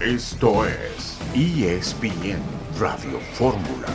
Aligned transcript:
Esto 0.00 0.64
es 0.64 1.18
ESPN 1.34 2.38
Radio 2.78 3.18
Fórmula. 3.34 3.88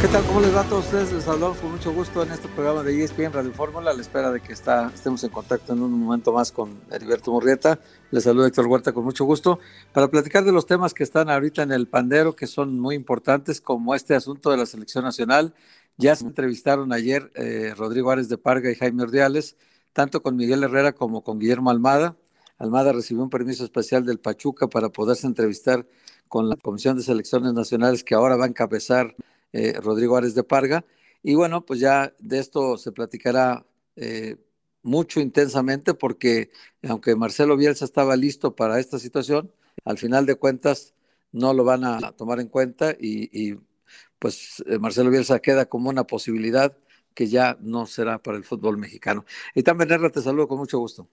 ¿Qué 0.00 0.08
tal? 0.08 0.24
¿Cómo 0.24 0.40
les 0.40 0.54
va 0.54 0.62
a 0.62 0.64
todos 0.64 0.86
ustedes? 0.86 1.12
Les 1.12 1.28
hablamos 1.28 1.58
con 1.58 1.72
mucho 1.72 1.92
gusto 1.92 2.22
en 2.22 2.32
este 2.32 2.48
programa 2.48 2.82
de 2.82 3.04
ESPN 3.04 3.34
Radio 3.34 3.52
Fórmula. 3.52 3.90
A 3.90 3.94
la 3.94 4.00
espera 4.00 4.30
de 4.30 4.40
que 4.40 4.54
está, 4.54 4.90
estemos 4.94 5.22
en 5.24 5.30
contacto 5.30 5.74
en 5.74 5.82
un 5.82 5.92
momento 5.92 6.32
más 6.32 6.52
con 6.52 6.80
Heriberto 6.90 7.32
Murrieta. 7.32 7.78
Les 8.12 8.24
saluda 8.24 8.46
Héctor 8.46 8.66
Huerta 8.66 8.92
con 8.92 9.04
mucho 9.04 9.26
gusto 9.26 9.58
para 9.92 10.08
platicar 10.08 10.44
de 10.44 10.52
los 10.52 10.64
temas 10.64 10.94
que 10.94 11.04
están 11.04 11.28
ahorita 11.28 11.62
en 11.62 11.72
el 11.72 11.86
pandero, 11.86 12.34
que 12.34 12.46
son 12.46 12.78
muy 12.78 12.94
importantes, 12.94 13.60
como 13.60 13.94
este 13.94 14.14
asunto 14.14 14.50
de 14.50 14.56
la 14.56 14.64
selección 14.64 15.04
nacional. 15.04 15.52
Ya 15.96 16.16
se 16.16 16.24
entrevistaron 16.24 16.92
ayer 16.92 17.30
eh, 17.34 17.72
Rodrigo 17.76 18.10
Árez 18.10 18.28
de 18.28 18.38
Parga 18.38 18.70
y 18.70 18.74
Jaime 18.74 19.04
Ordiales, 19.04 19.56
tanto 19.92 20.22
con 20.22 20.36
Miguel 20.36 20.64
Herrera 20.64 20.92
como 20.92 21.22
con 21.22 21.38
Guillermo 21.38 21.70
Almada. 21.70 22.16
Almada 22.58 22.92
recibió 22.92 23.22
un 23.22 23.30
permiso 23.30 23.64
especial 23.64 24.04
del 24.04 24.18
Pachuca 24.18 24.68
para 24.68 24.88
poderse 24.88 25.26
entrevistar 25.26 25.86
con 26.28 26.48
la 26.48 26.56
Comisión 26.56 26.96
de 26.96 27.02
Selecciones 27.02 27.52
Nacionales 27.52 28.02
que 28.02 28.14
ahora 28.14 28.36
va 28.36 28.44
a 28.44 28.48
encabezar 28.48 29.14
eh, 29.52 29.74
Rodrigo 29.80 30.16
Árez 30.16 30.34
de 30.34 30.42
Parga. 30.42 30.84
Y 31.22 31.34
bueno, 31.34 31.64
pues 31.64 31.80
ya 31.80 32.12
de 32.18 32.38
esto 32.38 32.76
se 32.76 32.92
platicará 32.92 33.64
eh, 33.96 34.36
mucho 34.82 35.20
intensamente 35.20 35.94
porque 35.94 36.50
aunque 36.82 37.16
Marcelo 37.16 37.56
Bielsa 37.56 37.84
estaba 37.84 38.16
listo 38.16 38.54
para 38.54 38.80
esta 38.80 38.98
situación, 38.98 39.52
al 39.84 39.98
final 39.98 40.26
de 40.26 40.34
cuentas 40.36 40.94
no 41.32 41.52
lo 41.54 41.64
van 41.64 41.84
a 41.84 42.12
tomar 42.12 42.40
en 42.40 42.48
cuenta 42.48 42.94
y, 42.98 43.56
pues 44.24 44.64
eh, 44.66 44.78
Marcelo 44.78 45.10
Bielsa 45.10 45.38
queda 45.38 45.66
como 45.66 45.90
una 45.90 46.04
posibilidad 46.04 46.74
que 47.12 47.26
ya 47.26 47.58
no 47.60 47.84
será 47.84 48.16
para 48.22 48.38
el 48.38 48.44
fútbol 48.44 48.78
mexicano. 48.78 49.26
Y 49.54 49.62
también, 49.62 49.90
te 50.10 50.22
saludo 50.22 50.48
con 50.48 50.56
mucho 50.56 50.78
gusto. 50.78 51.06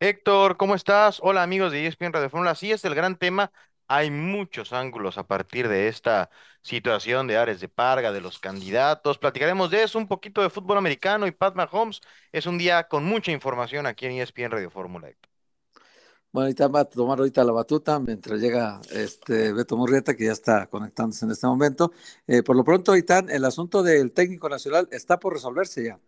Héctor, 0.00 0.56
¿cómo 0.56 0.74
estás? 0.74 1.18
Hola 1.20 1.42
amigos 1.42 1.70
de 1.70 1.86
ESPN 1.86 2.14
Radio 2.14 2.30
Fórmula. 2.30 2.54
Sí, 2.54 2.72
es 2.72 2.82
el 2.86 2.94
gran 2.94 3.18
tema 3.18 3.52
hay 3.88 4.10
muchos 4.10 4.72
ángulos 4.72 5.18
a 5.18 5.26
partir 5.26 5.68
de 5.68 5.88
esta 5.88 6.30
situación 6.62 7.26
de 7.26 7.36
Ares 7.36 7.60
de 7.60 7.68
Parga, 7.68 8.10
de 8.10 8.22
los 8.22 8.38
candidatos. 8.38 9.18
Platicaremos 9.18 9.70
de 9.70 9.82
eso, 9.82 9.98
un 9.98 10.08
poquito 10.08 10.40
de 10.40 10.48
fútbol 10.48 10.78
americano 10.78 11.26
y 11.26 11.32
Pat 11.32 11.56
Mahomes. 11.56 12.00
Es 12.32 12.46
un 12.46 12.56
día 12.56 12.88
con 12.88 13.04
mucha 13.04 13.32
información 13.32 13.84
aquí 13.86 14.06
en 14.06 14.12
ESPN 14.12 14.50
Radio 14.50 14.70
Fórmula. 14.70 15.10
Bueno, 16.32 16.46
ahorita 16.46 16.68
va 16.68 16.80
a 16.80 16.84
tomar 16.84 17.18
ahorita 17.18 17.44
la 17.44 17.52
batuta 17.52 17.98
mientras 17.98 18.40
llega 18.40 18.80
este 18.90 19.52
Beto 19.54 19.76
Murrieta, 19.76 20.14
que 20.14 20.26
ya 20.26 20.32
está 20.32 20.66
conectándose 20.66 21.24
en 21.24 21.30
este 21.30 21.46
momento. 21.46 21.92
Eh, 22.26 22.42
por 22.42 22.56
lo 22.56 22.62
pronto, 22.64 22.92
ahorita 22.92 23.20
el 23.30 23.44
asunto 23.44 23.82
del 23.82 24.12
técnico 24.12 24.48
nacional 24.48 24.86
está 24.90 25.18
por 25.18 25.32
resolverse 25.32 25.84
ya. 25.84 25.98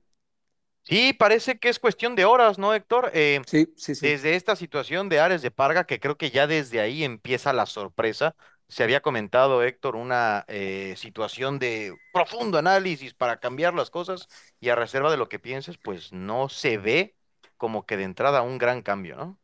Sí, 0.85 1.13
parece 1.13 1.59
que 1.59 1.69
es 1.69 1.79
cuestión 1.79 2.15
de 2.15 2.25
horas, 2.25 2.59
¿no, 2.59 2.73
Héctor? 2.75 3.11
Eh, 3.13 3.43
sí, 3.47 3.73
sí, 3.77 3.95
sí. 3.95 4.07
Desde 4.07 4.37
esta 4.37 4.57
situación 4.57 5.09
de 5.11 5.21
Ares 5.21 5.43
de 5.43 5.51
Parga, 5.51 5.85
que 5.85 6.01
creo 6.01 6.17
que 6.17 6.31
ya 6.31 6.47
desde 6.47 6.81
ahí 6.81 7.05
empieza 7.05 7.53
la 7.53 7.67
sorpresa. 7.67 8.37
Se 8.69 8.85
había 8.85 9.03
comentado, 9.03 9.63
Héctor, 9.63 9.97
una 9.97 10.45
eh, 10.49 10.95
situación 10.97 11.59
de 11.59 11.95
profundo 12.13 12.59
análisis 12.59 13.13
para 13.15 13.39
cambiar 13.41 13.75
las 13.75 13.91
cosas 13.91 14.29
y 14.61 14.71
a 14.71 14.77
reserva 14.77 15.11
de 15.11 15.17
lo 15.19 15.29
que 15.29 15.39
pienses, 15.39 15.77
pues 15.79 16.13
no 16.13 16.49
se 16.49 16.79
ve 16.79 17.17
como 17.59 17.85
que 17.85 17.97
de 17.97 18.05
entrada 18.05 18.43
un 18.43 18.57
gran 18.59 18.83
cambio, 18.83 19.17
¿no? 19.17 19.39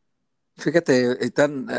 Fíjate, 0.56 1.18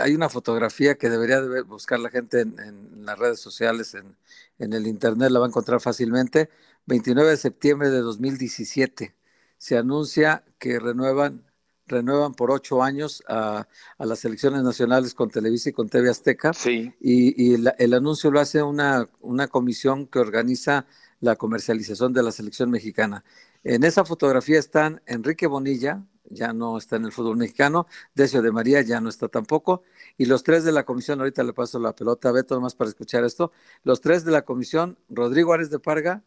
hay 0.01 0.13
una 0.13 0.29
fotografía 0.29 0.95
que 0.95 1.09
debería 1.09 1.41
de 1.41 1.61
buscar 1.61 1.99
la 1.99 2.09
gente 2.09 2.41
en, 2.41 3.05
las 3.05 3.17
redes 3.17 3.39
sociales, 3.39 3.93
en, 3.93 4.15
en 4.59 4.73
el 4.73 4.87
internet, 4.87 5.31
la 5.31 5.39
va 5.39 5.45
a 5.45 5.49
encontrar 5.49 5.79
fácilmente. 5.79 6.49
29 6.85 7.31
de 7.31 7.37
septiembre 7.37 7.89
de 7.89 7.99
2017 7.99 9.15
se 9.57 9.77
anuncia 9.77 10.43
que 10.59 10.79
renuevan, 10.79 11.43
renuevan 11.87 12.33
por 12.33 12.51
ocho 12.51 12.83
años 12.83 13.23
a, 13.27 13.67
las 13.97 14.23
elecciones 14.25 14.63
nacionales 14.63 15.13
con 15.13 15.29
Televisa 15.29 15.69
y 15.69 15.73
con 15.73 15.89
TV 15.89 16.09
Azteca. 16.09 16.53
Sí. 16.53 16.93
Y, 16.99 17.55
el 17.55 17.93
anuncio 17.93 18.31
lo 18.31 18.39
hace 18.39 18.61
una, 18.61 19.09
una 19.21 19.47
comisión 19.47 20.07
que 20.07 20.19
organiza 20.19 20.85
la 21.19 21.35
comercialización 21.35 22.13
de 22.13 22.23
la 22.23 22.31
selección 22.31 22.69
mexicana. 22.69 23.23
En 23.63 23.83
esa 23.83 24.05
fotografía 24.05 24.59
están 24.59 25.01
Enrique 25.05 25.47
Bonilla, 25.47 26.03
ya 26.29 26.53
no 26.53 26.77
está 26.77 26.95
en 26.95 27.05
el 27.05 27.11
fútbol 27.11 27.37
mexicano, 27.37 27.87
Decio 28.13 28.41
de 28.41 28.51
María 28.51 28.81
ya 28.81 29.01
no 29.01 29.09
está 29.09 29.27
tampoco, 29.27 29.83
y 30.17 30.25
los 30.25 30.43
tres 30.43 30.63
de 30.63 30.71
la 30.71 30.83
comisión, 30.83 31.19
ahorita 31.19 31.43
le 31.43 31.53
paso 31.53 31.79
la 31.79 31.95
pelota 31.95 32.29
a 32.29 32.31
Beto 32.31 32.59
más 32.61 32.75
para 32.75 32.89
escuchar 32.89 33.23
esto, 33.23 33.51
los 33.83 34.01
tres 34.01 34.25
de 34.25 34.31
la 34.31 34.43
comisión, 34.43 34.97
Rodrigo 35.09 35.53
Árez 35.53 35.69
de 35.69 35.79
Parga, 35.79 36.23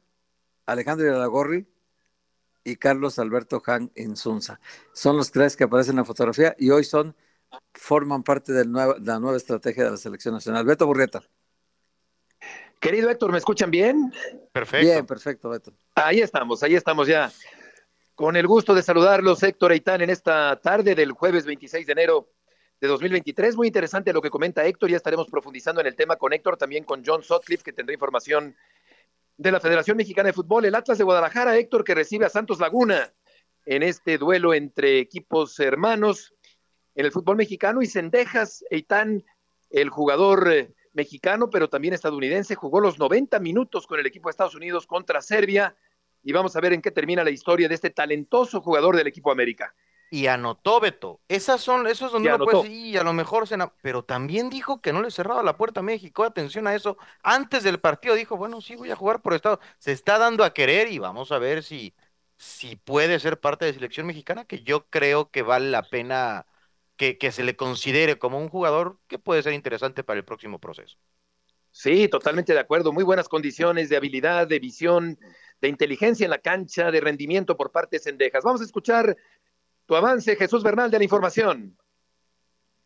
Alejandro 0.67 1.07
Iralagorri 1.07 1.67
y 2.65 2.77
Carlos 2.77 3.19
Alberto 3.19 3.63
Han 3.67 3.91
Insunza. 3.97 4.61
Son 4.93 5.17
los 5.17 5.31
tres 5.31 5.57
que 5.57 5.65
aparecen 5.65 5.93
en 5.93 5.99
la 5.99 6.05
fotografía 6.05 6.55
y 6.59 6.71
hoy 6.71 6.85
son, 6.85 7.17
forman 7.73 8.23
parte 8.23 8.53
de 8.53 8.67
la 8.67 9.19
nueva 9.19 9.37
estrategia 9.37 9.85
de 9.85 9.93
la 9.93 9.97
selección 9.97 10.35
nacional. 10.35 10.67
Beto 10.67 10.87
Burrieta. 10.87 11.23
Querido 12.81 13.11
Héctor, 13.11 13.33
¿me 13.33 13.39
escuchan 13.39 13.71
bien? 13.71 14.13
Perfecto. 14.53 14.87
Bien, 14.87 15.07
perfecto, 15.07 15.49
Beto. 15.49 15.73
Ahí 15.95 16.21
estamos, 16.21 16.63
ahí 16.63 16.75
estamos 16.75 17.09
ya. 17.09 17.33
Con 18.19 18.35
el 18.35 18.49
gusto 18.49 18.75
de 18.75 18.83
saludarlos, 18.83 19.45
Héctor 19.45 19.71
Eitán, 19.71 20.01
en 20.01 20.11
esta 20.11 20.61
tarde 20.61 20.97
del 20.97 21.13
jueves 21.13 21.47
26 21.47 21.87
de 21.87 21.93
enero 21.93 22.29
de 22.81 22.89
2023. 22.89 23.55
Muy 23.55 23.69
interesante 23.69 24.13
lo 24.13 24.21
que 24.21 24.29
comenta 24.29 24.67
Héctor. 24.67 24.91
Ya 24.91 24.97
estaremos 24.97 25.29
profundizando 25.29 25.81
en 25.81 25.87
el 25.87 25.95
tema 25.95 26.17
con 26.17 26.33
Héctor, 26.33 26.57
también 26.57 26.83
con 26.83 27.05
John 27.07 27.23
Sutcliffe, 27.23 27.63
que 27.63 27.73
tendrá 27.73 27.95
información 27.95 28.57
de 29.37 29.53
la 29.53 29.61
Federación 29.61 29.97
Mexicana 29.97 30.27
de 30.27 30.33
Fútbol, 30.33 30.65
el 30.65 30.75
Atlas 30.75 30.99
de 30.99 31.05
Guadalajara, 31.05 31.57
Héctor, 31.57 31.85
que 31.85 31.95
recibe 31.95 32.27
a 32.27 32.29
Santos 32.29 32.59
Laguna 32.59 33.15
en 33.67 33.85
este 33.85 34.19
duelo 34.19 34.53
entre 34.53 34.99
equipos 34.99 35.61
hermanos 35.61 36.35
en 36.97 37.07
el 37.07 37.13
fútbol 37.13 37.37
mexicano 37.37 37.83
y 37.83 37.87
Sendejas, 37.87 38.65
Eitan, 38.69 39.25
el 39.71 39.91
jugador 39.91 40.53
eh, 40.53 40.75
mexicano, 40.93 41.51
pero 41.51 41.69
también 41.69 41.95
estadounidense, 41.95 42.57
jugó 42.57 42.81
los 42.81 42.99
90 42.99 43.39
minutos 43.39 43.87
con 43.87 44.01
el 44.01 44.07
equipo 44.07 44.29
de 44.29 44.33
Estados 44.33 44.57
Unidos 44.57 44.89
contra 44.89 45.23
Serbia 45.23 45.77
y 46.29 46.33
vamos 46.33 46.55
a 46.55 46.61
ver 46.61 46.75
en 46.75 46.83
qué 46.83 46.91
termina 46.91 47.25
la 47.25 47.31
historia 47.31 47.69
de 47.69 47.75
este 47.75 47.89
talentoso 47.89 48.61
jugador 48.61 48.95
del 48.95 49.07
equipo 49.07 49.33
América 49.33 49.75
y 50.11 50.27
anotó 50.27 50.79
Beto. 50.79 51.21
Esas 51.29 51.63
son, 51.63 51.87
eso 51.87 52.07
es 52.07 52.13
donde 52.13 52.33
uno 52.33 52.45
puede 52.45 52.63
decir, 52.63 52.87
y 52.87 52.97
a 52.99 53.03
lo 53.03 53.15
mejor 53.15 53.47
se 53.47 53.57
pero 53.83 54.05
también 54.05 54.51
dijo 54.51 54.81
que 54.81 54.93
no 54.93 55.01
le 55.03 55.11
cerraba 55.11 55.43
la 55.43 55.57
puerta 55.57 55.81
a 55.81 55.83
México. 55.83 56.25
Atención 56.25 56.67
a 56.67 56.75
eso. 56.75 56.97
Antes 57.23 57.63
del 57.63 57.81
partido 57.81 58.15
dijo, 58.15 58.37
bueno, 58.37 58.61
sí 58.61 58.77
voy 58.77 58.91
a 58.91 58.97
jugar 58.97 59.23
por 59.23 59.35
Estado. 59.35 59.61
Se 59.79 59.93
está 59.93 60.19
dando 60.19 60.45
a 60.45 60.55
querer 60.55 60.93
y 60.93 60.99
vamos 60.99 61.33
a 61.33 61.39
ver 61.39 61.63
si, 61.63 61.95
si 62.37 62.77
puede 62.77 63.19
ser 63.21 63.41
parte 63.41 63.65
de 63.65 63.75
selección 63.75 64.07
mexicana, 64.07 64.45
que 64.45 64.63
yo 64.63 64.87
creo 64.89 65.31
que 65.31 65.43
vale 65.43 65.71
la 65.71 65.83
pena 65.83 66.47
que, 66.97 67.19
que 67.19 67.33
se 67.33 67.45
le 67.45 67.57
considere 67.57 68.19
como 68.19 68.39
un 68.39 68.49
jugador 68.49 68.99
que 69.09 69.19
puede 69.19 69.43
ser 69.43 69.53
interesante 69.53 70.05
para 70.05 70.19
el 70.19 70.25
próximo 70.25 70.59
proceso. 70.59 70.99
Sí, 71.71 72.09
totalmente 72.09 72.53
de 72.55 72.59
acuerdo. 72.59 72.93
Muy 72.93 73.05
buenas 73.05 73.29
condiciones 73.29 73.89
de 73.89 73.97
habilidad, 73.97 74.49
de 74.49 74.59
visión, 74.59 75.19
de 75.61 75.69
inteligencia 75.69 76.25
en 76.25 76.31
la 76.31 76.39
cancha, 76.39 76.91
de 76.91 77.01
rendimiento 77.01 77.57
por 77.57 77.71
parte 77.71 77.97
de 77.97 78.01
Cendejas. 78.01 78.45
Vamos 78.45 78.61
a 78.61 78.65
escuchar 78.65 79.17
tu 79.87 79.97
avance, 79.97 80.37
Jesús 80.37 80.63
Bernal, 80.63 80.91
de 80.91 80.99
la 80.99 81.05
información. 81.05 81.77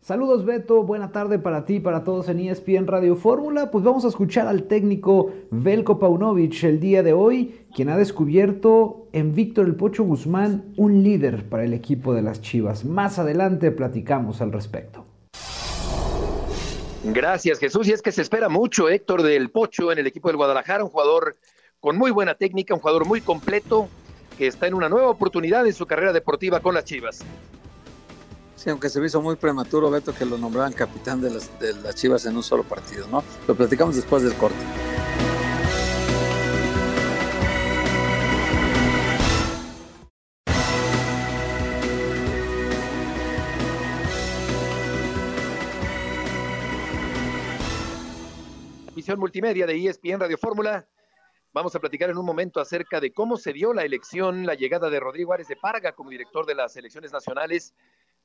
Saludos 0.03 0.45
Beto, 0.45 0.83
buena 0.83 1.13
tarde 1.13 1.39
para 1.39 1.65
ti, 1.65 1.79
para 1.79 2.03
todos 2.03 2.29
en 2.29 2.41
ESPN 2.41 2.89
Radio 2.89 3.15
Fórmula. 3.15 3.71
Pues 3.71 3.85
vamos 3.85 4.05
a 4.05 4.09
escuchar 4.09 4.49
al 4.49 4.65
técnico 4.65 5.33
Velko 5.53 6.01
Paunovic 6.01 6.65
el 6.65 6.81
día 6.81 7.05
de 7.05 7.13
hoy, 7.13 7.67
quien 7.73 7.89
ha 7.89 7.97
descubierto 7.97 9.07
en 9.13 9.33
Víctor 9.33 9.67
El 9.67 9.77
Pocho 9.77 10.03
Guzmán 10.03 10.75
un 10.77 11.05
líder 11.05 11.49
para 11.49 11.63
el 11.63 11.73
equipo 11.73 12.15
de 12.15 12.23
las 12.23 12.41
Chivas. 12.41 12.85
Más 12.85 13.21
adelante 13.21 13.71
platicamos 13.71 14.41
al 14.41 14.51
respecto. 14.51 15.07
Gracias 17.05 17.61
Jesús, 17.61 17.87
y 17.87 17.93
es 17.93 18.03
que 18.03 18.11
se 18.11 18.23
espera 18.23 18.49
mucho 18.49 18.89
Héctor 18.89 19.23
del 19.23 19.51
Pocho 19.51 19.93
en 19.93 19.99
el 19.99 20.09
equipo 20.09 20.27
del 20.29 20.37
Guadalajara, 20.37 20.83
un 20.83 20.91
jugador 20.91 21.37
con 21.83 21.99
muy 21.99 22.13
buena 22.13 22.37
técnica, 22.37 22.75
un 22.75 22.81
jugador 22.81 23.07
muy 23.07 23.21
completo, 23.21 23.89
que 24.39 24.47
está 24.47 24.69
en 24.69 24.75
una 24.75 24.89
nueva 24.89 25.09
oportunidad 25.09 25.67
en 25.67 25.75
su 25.75 25.85
carrera 25.85 26.13
deportiva 26.13 26.61
con 26.61 26.77
las 26.77 26.85
Chivas. 26.85 27.19
Sí, 28.55 28.71
aunque 28.71 28.89
se 28.89 29.01
me 29.01 29.07
hizo 29.07 29.21
muy 29.21 29.35
prematuro, 29.35 29.91
Beto, 29.91 30.15
que 30.15 30.25
lo 30.25 30.39
nombraran 30.39 30.73
capitán 30.73 31.21
de 31.21 31.31
las, 31.31 31.59
de 31.59 31.75
las 31.75 31.97
Chivas 31.97 32.25
en 32.25 32.37
un 32.37 32.45
solo 32.45 32.63
partido, 32.63 33.09
¿no? 33.09 33.25
Lo 33.49 33.57
platicamos 33.57 33.97
después 33.97 34.23
del 34.23 34.33
corte. 34.35 34.57
Visión 48.95 49.19
multimedia 49.19 49.67
de 49.67 49.85
ESPN 49.85 50.21
Radio 50.21 50.39
Fórmula 50.39 50.87
Vamos 51.55 51.77
a 51.77 51.81
platicar 51.81 52.09
en 52.09 52.17
un 52.17 52.25
momento 52.25 52.61
acerca 52.61 52.99
de 52.99 53.13
cómo 53.13 53.37
se 53.37 53.53
dio 53.53 53.75
la 53.75 53.83
elección, 53.83 54.47
la 54.47 54.55
llegada 54.55 54.89
de 54.89 54.99
Rodrigo 54.99 55.35
Árez 55.35 55.49
de 55.49 55.57
Parga 55.57 55.93
como 55.93 56.09
director 56.09 56.47
de 56.47 56.55
las 56.55 56.75
elecciones 56.79 57.13
nacionales, 57.13 57.75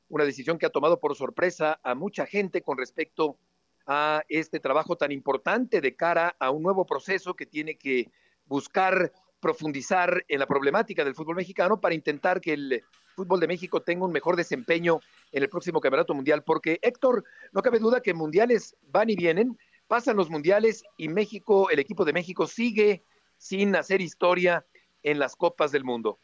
una 0.07 0.23
decisión 0.23 0.57
que 0.57 0.65
ha 0.65 0.69
tomado 0.69 1.01
por 1.01 1.13
sorpresa 1.13 1.77
a 1.83 1.93
mucha 1.93 2.25
gente 2.25 2.61
con 2.61 2.77
respecto 2.77 3.37
a 3.85 4.23
este 4.29 4.61
trabajo 4.61 4.95
tan 4.95 5.11
importante 5.11 5.81
de 5.81 5.93
cara 5.93 6.37
a 6.39 6.51
un 6.51 6.63
nuevo 6.63 6.85
proceso 6.85 7.33
que 7.33 7.45
tiene 7.45 7.77
que 7.77 8.09
buscar 8.45 9.11
profundizar 9.41 10.23
en 10.29 10.39
la 10.39 10.47
problemática 10.47 11.03
del 11.03 11.13
fútbol 11.13 11.35
mexicano 11.35 11.81
para 11.81 11.95
intentar 11.95 12.39
que 12.39 12.53
el 12.53 12.81
fútbol 13.13 13.41
de 13.41 13.47
México 13.47 13.81
tenga 13.81 14.05
un 14.05 14.13
mejor 14.13 14.37
desempeño 14.37 15.01
en 15.33 15.43
el 15.43 15.49
próximo 15.49 15.81
Campeonato 15.81 16.13
Mundial, 16.13 16.45
porque 16.45 16.79
Héctor, 16.81 17.25
no 17.51 17.61
cabe 17.61 17.79
duda 17.79 17.99
que 17.99 18.13
mundiales 18.13 18.77
van 18.83 19.09
y 19.09 19.17
vienen, 19.17 19.57
pasan 19.89 20.15
los 20.15 20.29
mundiales 20.29 20.85
y 20.95 21.09
México, 21.09 21.69
el 21.69 21.79
equipo 21.79 22.05
de 22.05 22.13
México 22.13 22.47
sigue 22.47 23.03
sin 23.37 23.75
hacer 23.75 24.01
historia 24.01 24.65
en 25.03 25.19
las 25.19 25.35
copas 25.35 25.71
del 25.71 25.83
mundo. 25.83 26.19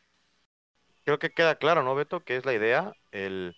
Creo 1.06 1.20
que 1.20 1.32
queda 1.32 1.56
claro, 1.56 1.84
¿no, 1.84 1.96
Beto? 1.96 2.24
Que 2.24 2.38
es 2.38 2.46
la 2.46 2.54
idea, 2.54 2.94
el, 3.12 3.56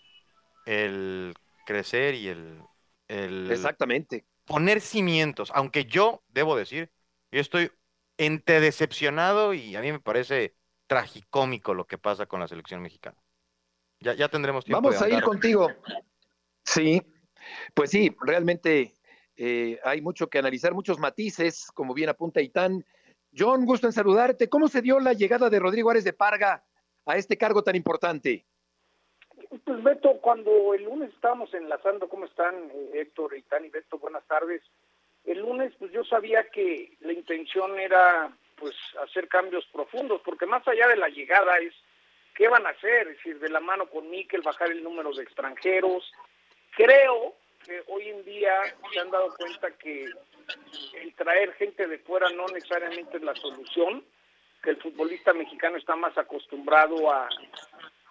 el 0.65 1.35
crecer 1.65 2.15
y 2.15 2.27
el, 2.27 2.59
el 3.07 3.49
Exactamente. 3.51 4.25
poner 4.45 4.81
cimientos, 4.81 5.51
aunque 5.53 5.85
yo 5.85 6.23
debo 6.29 6.55
decir, 6.55 6.91
yo 7.31 7.39
estoy 7.39 7.71
entre 8.17 8.59
decepcionado 8.59 9.53
y 9.53 9.75
a 9.75 9.81
mí 9.81 9.91
me 9.91 9.99
parece 9.99 10.55
tragicómico 10.87 11.73
lo 11.73 11.85
que 11.85 11.97
pasa 11.97 12.25
con 12.25 12.39
la 12.39 12.47
selección 12.47 12.81
mexicana. 12.81 13.17
Ya, 13.99 14.13
ya 14.13 14.29
tendremos 14.29 14.65
tiempo. 14.65 14.81
Vamos 14.81 15.01
a 15.01 15.09
ir 15.09 15.21
contigo. 15.23 15.71
Sí, 16.63 17.01
pues 17.73 17.91
sí, 17.91 18.15
realmente 18.21 18.93
eh, 19.35 19.79
hay 19.83 20.01
mucho 20.01 20.29
que 20.29 20.39
analizar, 20.39 20.73
muchos 20.73 20.99
matices, 20.99 21.67
como 21.73 21.93
bien 21.93 22.09
apunta 22.09 22.41
Itán. 22.41 22.85
John, 23.37 23.65
gusto 23.65 23.87
en 23.87 23.93
saludarte. 23.93 24.49
¿Cómo 24.49 24.67
se 24.67 24.81
dio 24.81 24.99
la 24.99 25.13
llegada 25.13 25.49
de 25.49 25.59
Rodrigo 25.59 25.89
Árez 25.89 26.03
de 26.03 26.13
Parga 26.13 26.63
a 27.05 27.17
este 27.17 27.37
cargo 27.37 27.63
tan 27.63 27.75
importante? 27.75 28.45
Pues 29.63 29.83
Beto, 29.83 30.19
cuando 30.21 30.73
el 30.73 30.83
lunes 30.83 31.11
estábamos 31.13 31.53
enlazando, 31.53 32.07
¿cómo 32.07 32.25
están 32.25 32.71
eh, 32.73 32.91
Héctor, 32.93 33.35
Itán 33.35 33.65
y 33.65 33.69
Beto? 33.69 33.97
Buenas 33.97 34.25
tardes. 34.25 34.61
El 35.25 35.39
lunes, 35.39 35.73
pues 35.79 35.91
yo 35.91 36.03
sabía 36.03 36.49
que 36.49 36.97
la 37.01 37.11
intención 37.11 37.77
era, 37.79 38.31
pues, 38.57 38.75
hacer 39.03 39.27
cambios 39.27 39.65
profundos, 39.73 40.21
porque 40.23 40.45
más 40.45 40.65
allá 40.67 40.87
de 40.87 40.97
la 40.97 41.09
llegada 41.09 41.57
es, 41.57 41.73
¿qué 42.35 42.47
van 42.47 42.65
a 42.65 42.69
hacer? 42.69 43.07
Es 43.07 43.17
decir, 43.17 43.39
de 43.39 43.49
la 43.49 43.59
mano 43.59 43.89
con 43.89 44.09
Miquel, 44.09 44.41
bajar 44.43 44.71
el 44.71 44.83
número 44.83 45.11
de 45.13 45.23
extranjeros. 45.23 46.09
Creo 46.75 47.35
que 47.65 47.83
hoy 47.87 48.09
en 48.09 48.23
día 48.23 48.53
se 48.93 48.99
han 48.99 49.09
dado 49.09 49.33
cuenta 49.35 49.71
que 49.71 50.05
el 51.01 51.13
traer 51.15 51.53
gente 51.53 51.87
de 51.87 51.99
fuera 51.99 52.29
no 52.31 52.47
necesariamente 52.47 53.17
es 53.17 53.23
la 53.23 53.35
solución, 53.35 54.03
que 54.63 54.71
el 54.71 54.77
futbolista 54.77 55.33
mexicano 55.33 55.77
está 55.77 55.95
más 55.95 56.17
acostumbrado 56.17 57.11
a, 57.11 57.29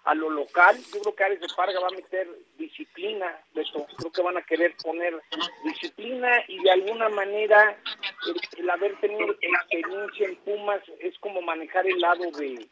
a 0.05 0.15
lo 0.15 0.29
local. 0.29 0.77
Yo 0.93 1.01
creo 1.01 1.15
que 1.15 1.23
Ares 1.23 1.41
de 1.41 1.47
Parga 1.55 1.79
va 1.79 1.87
a 1.87 1.95
meter 1.95 2.27
disciplina, 2.57 3.39
Beto. 3.53 3.85
Creo 3.97 4.11
que 4.11 4.21
van 4.21 4.37
a 4.37 4.43
querer 4.43 4.75
poner 4.81 5.19
disciplina 5.63 6.43
y 6.47 6.61
de 6.63 6.71
alguna 6.71 7.09
manera 7.09 7.77
el, 8.57 8.69
haber 8.69 8.99
tenido 8.99 9.35
experiencia 9.41 10.27
en 10.27 10.35
Pumas 10.37 10.81
es 10.99 11.17
como 11.19 11.41
manejar 11.41 11.85
el 11.87 11.99
lado 11.99 12.31
de 12.31 12.67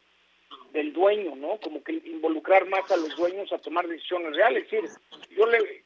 del 0.71 0.91
dueño, 0.91 1.35
¿no? 1.35 1.59
Como 1.59 1.83
que 1.83 1.93
involucrar 1.93 2.67
más 2.67 2.89
a 2.91 2.97
los 2.97 3.15
dueños 3.15 3.51
a 3.51 3.59
tomar 3.59 3.87
decisiones 3.87 4.35
reales. 4.35 4.65
Es 4.65 4.71
decir, 4.71 4.89
yo 5.35 5.45
le, 5.45 5.83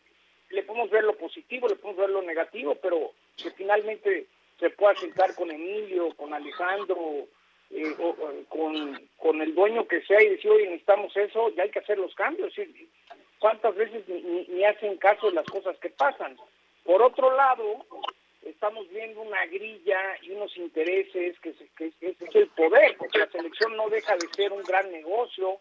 le 0.50 0.63
podemos 0.63 0.89
ver 0.89 1.03
lo 1.03 1.18
positivo, 1.18 1.68
le 1.68 1.75
podemos 1.75 1.97
ver 1.97 2.09
lo 2.09 2.21
negativo, 2.21 2.75
pero 2.75 3.12
que 3.38 3.51
finalmente 3.51 4.28
se 4.60 4.69
pueda 4.72 4.95
sentar 4.95 5.36
con 5.36 5.51
Emilio, 5.51 6.13
con 6.16 6.34
Alejandro, 6.34 7.28
eh, 7.69 7.95
con, 8.50 9.10
con 9.18 9.42
el 9.42 9.54
dueño 9.54 9.88
que 9.88 10.01
sea 10.04 10.22
y 10.22 10.30
decir, 10.30 10.50
oye, 10.50 10.66
necesitamos 10.66 11.16
eso, 11.16 11.50
ya 11.50 11.63
hay 11.63 11.69
que 11.69 11.80
hacer 11.80 11.98
los 11.98 12.13
cambios. 12.16 12.54
¿Cuántas 13.39 13.75
veces 13.75 14.04
ni, 14.07 14.63
hacen 14.63 14.98
caso 14.98 15.28
de 15.28 15.34
las 15.34 15.45
cosas 15.45 15.78
que 15.78 15.89
pasan? 15.89 16.38
Por 16.84 17.01
otro 17.04 17.36
lado, 17.36 17.86
estamos 18.44 18.89
viendo 18.89 19.22
una 19.22 19.45
grilla 19.45 20.00
y 20.22 20.31
unos 20.31 20.56
intereses 20.57 21.38
que, 21.40 21.54
que, 21.75 21.94
es 22.00 22.36
el 22.36 22.48
poder, 22.50 22.98
porque 22.98 23.19
la 23.19 23.30
selección 23.30 23.75
no 23.75 23.90
deja 23.90 24.16
de 24.16 24.28
ser 24.33 24.54
un 24.54 24.63
gran 24.63 24.92
negocio. 24.92 25.60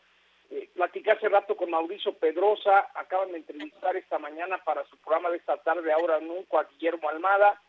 Eh, 0.51 0.69
platicé 0.75 1.11
hace 1.11 1.29
rato 1.29 1.57
con 1.57 1.71
Mauricio 1.71 2.15
Pedrosa, 2.15 2.89
acaban 2.95 3.33
de 3.33 3.39
entrevistar 3.39 3.97
esta 3.97 4.19
mañana 4.19 4.59
para 4.59 4.85
su 4.85 4.97
programa 4.99 5.31
de 5.31 5.39
esta 5.39 5.57
tarde, 5.57 5.93
ahora 5.93 6.21
nunca, 6.21 6.61
a 6.61 6.65
Guillermo 6.65 7.09
Almada. 7.09 7.61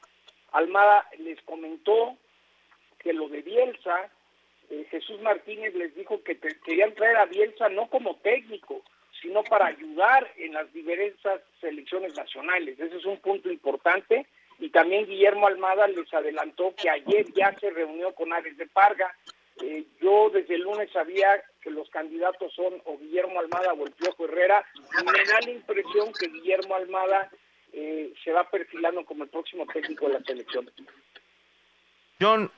Almada 0.51 1.07
les 1.19 1.41
comentó 1.43 2.17
que 2.99 3.13
lo 3.13 3.29
de 3.29 3.41
Bielsa 3.41 4.11
eh, 4.69 4.85
Jesús 4.91 5.19
Martínez 5.21 5.73
les 5.75 5.95
dijo 5.95 6.21
que 6.23 6.37
querían 6.37 6.93
traer 6.93 7.17
a 7.17 7.25
Bielsa 7.25 7.69
no 7.69 7.89
como 7.89 8.17
técnico, 8.17 8.81
sino 9.21 9.43
para 9.43 9.67
ayudar 9.67 10.29
en 10.37 10.53
las 10.53 10.71
diversas 10.73 11.41
selecciones 11.61 12.15
nacionales. 12.15 12.79
Ese 12.79 12.97
es 12.97 13.05
un 13.05 13.17
punto 13.17 13.49
importante. 13.49 14.27
Y 14.59 14.69
también 14.69 15.05
Guillermo 15.05 15.47
Almada 15.47 15.87
les 15.87 16.11
adelantó 16.13 16.73
que 16.75 16.89
ayer 16.89 17.25
ya 17.33 17.53
se 17.59 17.69
reunió 17.69 18.13
con 18.13 18.33
Ares 18.33 18.57
de 18.57 18.67
Parga. 18.67 19.15
Eh, 19.61 19.85
yo 20.01 20.29
desde 20.31 20.55
el 20.55 20.61
lunes 20.61 20.91
sabía 20.91 21.43
que 21.61 21.69
los 21.69 21.89
candidatos 21.89 22.53
son 22.53 22.81
o 22.85 22.97
Guillermo 22.97 23.39
Almada 23.39 23.73
o 23.73 23.85
el 23.85 23.93
Piojo 23.93 24.25
Herrera. 24.25 24.65
Y 24.99 25.05
me 25.05 25.25
da 25.25 25.39
la 25.45 25.51
impresión 25.51 26.11
que 26.13 26.27
Guillermo 26.27 26.75
Almada 26.75 27.29
eh, 27.73 28.13
se 28.23 28.31
va 28.31 28.49
perfilando 28.49 29.05
como 29.05 29.23
el 29.23 29.29
próximo 29.29 29.65
técnico 29.65 30.07
de 30.07 30.13
la 30.13 30.23
selección. 30.23 30.69
John, 32.19 32.51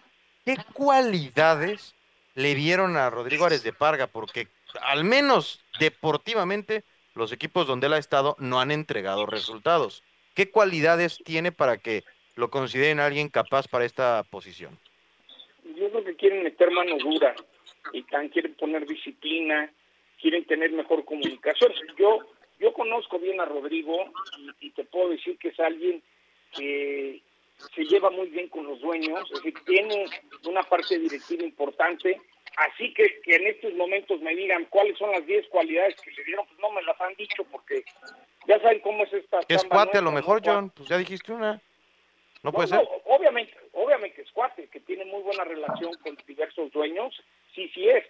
¿qué 0.45 0.55
cualidades 0.73 1.95
le 2.39 2.55
vieron 2.55 2.95
a 2.95 3.09
Rodrigo 3.09 3.45
Ares 3.45 3.63
de 3.63 3.73
Parga, 3.73 4.07
porque 4.07 4.47
al 4.81 5.03
menos 5.03 5.61
deportivamente 5.77 6.83
los 7.15 7.33
equipos 7.33 7.67
donde 7.67 7.87
él 7.87 7.93
ha 7.93 7.97
estado 7.97 8.37
no 8.39 8.61
han 8.61 8.71
entregado 8.71 9.25
resultados. 9.25 10.03
¿Qué 10.35 10.49
cualidades 10.49 11.19
tiene 11.25 11.51
para 11.51 11.77
que 11.77 12.03
lo 12.35 12.49
consideren 12.49 13.01
alguien 13.01 13.27
capaz 13.27 13.67
para 13.67 13.83
esta 13.83 14.23
posición? 14.29 14.77
Yo 15.75 15.89
creo 15.91 16.05
que 16.05 16.15
quieren 16.15 16.43
meter 16.43 16.71
mano 16.71 16.97
dura 16.97 17.35
y 17.91 18.03
tan 18.03 18.29
quieren 18.29 18.53
poner 18.53 18.87
disciplina, 18.87 19.69
quieren 20.21 20.45
tener 20.45 20.71
mejor 20.71 21.03
comunicación. 21.03 21.73
Yo 21.97 22.19
yo 22.59 22.73
conozco 22.73 23.19
bien 23.19 23.39
a 23.39 23.45
Rodrigo 23.45 24.11
y, 24.37 24.67
y 24.67 24.69
te 24.71 24.83
puedo 24.83 25.09
decir 25.09 25.37
que 25.37 25.49
es 25.49 25.59
alguien 25.59 26.01
que 26.55 27.21
se 27.75 27.83
lleva 27.85 28.09
muy 28.09 28.27
bien 28.27 28.47
con 28.49 28.65
los 28.65 28.79
dueños, 28.79 29.21
es 29.31 29.43
decir, 29.43 29.53
tiene 29.65 30.05
una 30.45 30.63
parte 30.63 30.97
directiva 30.97 31.43
importante, 31.43 32.19
así 32.57 32.93
que, 32.93 33.19
que 33.21 33.35
en 33.35 33.47
estos 33.47 33.73
momentos 33.73 34.21
me 34.21 34.35
digan 34.35 34.65
cuáles 34.65 34.97
son 34.97 35.11
las 35.11 35.25
10 35.25 35.47
cualidades 35.49 35.95
que 36.01 36.11
le 36.11 36.23
dieron, 36.23 36.45
pues 36.47 36.59
no 36.59 36.71
me 36.71 36.81
las 36.83 36.99
han 37.01 37.13
dicho 37.15 37.43
porque 37.51 37.83
ya 38.47 38.59
saben 38.59 38.79
cómo 38.79 39.03
es 39.03 39.13
esta... 39.13 39.39
Es 39.47 39.63
cuate 39.65 39.97
a 39.97 40.01
lo 40.01 40.11
mejor, 40.11 40.41
John, 40.43 40.69
pues 40.69 40.87
ya 40.89 40.97
dijiste 40.97 41.33
una. 41.33 41.61
No, 42.41 42.53
puede 42.53 42.69
ser. 42.69 42.79
obviamente, 43.05 43.53
obviamente 43.73 44.21
es 44.21 44.31
cuate, 44.31 44.67
que 44.69 44.79
tiene 44.79 45.03
muy 45.03 45.21
buena 45.21 45.43
relación 45.43 45.93
con 46.01 46.17
diversos 46.25 46.71
dueños, 46.71 47.13
sí, 47.53 47.69
sí 47.73 47.89
es, 47.89 48.05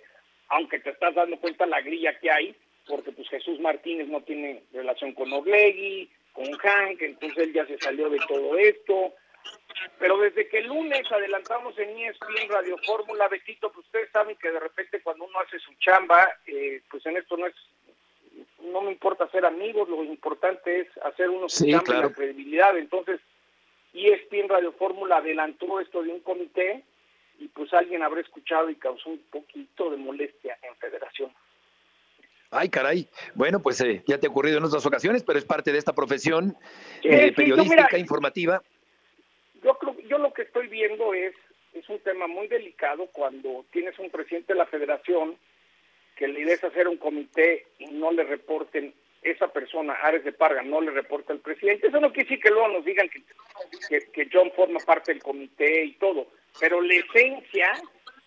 aunque 0.50 0.80
te 0.80 0.92
estás 0.92 1.16
dando 1.16 1.40
cuenta 1.40 1.66
la 1.66 1.82
grilla 1.82 2.18
que 2.20 2.30
hay, 2.30 2.56
porque 2.90 3.12
pues 3.12 3.30
Jesús 3.30 3.60
Martínez 3.60 4.08
no 4.08 4.22
tiene 4.22 4.64
relación 4.74 5.14
con 5.14 5.32
Orlegui, 5.32 6.10
con 6.34 6.52
Hank, 6.52 7.02
entonces 7.02 7.38
él 7.38 7.54
ya 7.54 7.66
se 7.68 7.78
salió 7.78 8.10
de 8.10 8.20
todo 8.28 8.58
esto, 8.58 9.14
pero 10.00 10.18
desde 10.18 10.48
que 10.50 10.60
el 10.60 10.68
lunes 10.68 11.10
adelantamos 11.12 11.78
en 11.78 11.98
ESPN 11.98 12.50
Radio 12.50 12.76
Fórmula, 12.86 13.28
Betito, 13.28 13.72
pues 13.72 13.86
ustedes 13.86 14.10
saben 14.12 14.36
que 14.38 14.52
de 14.52 14.60
repente 14.60 15.02
cuando 15.02 15.26
uno 15.26 15.40
hace 15.40 15.60
su 15.60 15.74
chamba, 15.76 16.28
eh, 16.48 16.82
pues 16.90 17.06
en 17.06 17.18
esto 17.18 17.38
no 17.38 17.48
es, 17.48 17.56
no 18.64 18.82
me 18.82 18.92
importa 18.92 19.30
ser 19.30 19.46
amigos, 19.46 19.88
lo 19.88 20.04
importante 20.04 20.82
es 20.82 20.88
hacer 21.04 21.30
uno 21.30 21.48
su 21.48 21.66
chamba 21.70 21.98
y 21.98 22.02
la 22.02 22.14
credibilidad. 22.14 22.78
Entonces, 22.78 23.20
ESPN 23.94 24.50
Radio 24.50 24.72
Fórmula 24.74 25.18
adelantó 25.18 25.80
esto 25.80 26.02
de 26.02 26.10
un 26.10 26.20
comité 26.22 26.84
y 27.40 27.48
pues 27.50 27.74
alguien 27.74 28.04
habrá 28.04 28.22
escuchado 28.22 28.70
y 28.70 28.76
causó 28.76 29.10
un 29.10 29.20
poquito 29.32 29.90
de 29.90 29.98
molestia 29.98 30.58
en 30.62 30.76
federación. 30.76 31.32
Ay, 32.52 32.70
caray. 32.70 33.08
Bueno, 33.36 33.62
pues 33.62 33.80
eh, 33.82 34.04
ya 34.08 34.20
te 34.20 34.28
ha 34.28 34.30
ocurrido 34.30 34.58
en 34.58 34.64
otras 34.64 34.86
ocasiones, 34.86 35.24
pero 35.24 35.38
es 35.38 35.46
parte 35.46 35.72
de 35.72 35.78
esta 35.78 35.94
profesión 35.94 36.58
eh, 37.04 37.32
periodística, 37.34 37.98
informativa 37.98 38.62
yo 39.64 39.78
creo, 39.78 39.96
yo 40.08 40.18
lo 40.18 40.34
que 40.34 40.44
estoy 40.44 40.68
viendo 40.68 41.14
es 41.14 41.34
es 41.74 41.88
un 41.88 42.00
tema 42.00 42.26
muy 42.26 42.48
delicado 42.48 43.08
cuando 43.12 43.64
tienes 43.72 43.98
un 44.00 44.10
presidente 44.10 44.54
de 44.54 44.60
la 44.60 44.66
Federación 44.66 45.38
que 46.16 46.28
la 46.28 46.40
idea 46.40 46.56
es 46.56 46.64
hacer 46.64 46.88
un 46.88 46.98
comité 46.98 47.68
y 47.78 47.86
no 47.86 48.12
le 48.12 48.24
reporten 48.24 48.94
esa 49.22 49.50
persona, 49.50 49.94
Ares 49.94 50.24
de 50.24 50.32
Parga, 50.32 50.64
no 50.64 50.82
le 50.82 50.92
reporta 50.92 51.32
al 51.32 51.40
presidente. 51.40 51.88
Eso 51.88 52.00
no 52.00 52.12
quiere 52.12 52.28
decir 52.28 52.44
que 52.44 52.50
luego 52.50 52.70
nos 52.70 52.86
digan 52.86 53.08
que, 53.10 54.02
que, 54.12 54.30
John 54.34 54.52
forma 54.56 54.80
parte 54.80 55.14
del 55.14 55.22
comité 55.22 55.86
y 55.86 55.94
todo, 55.94 56.28
pero 56.60 56.82
la 56.82 56.96
esencia 56.96 57.72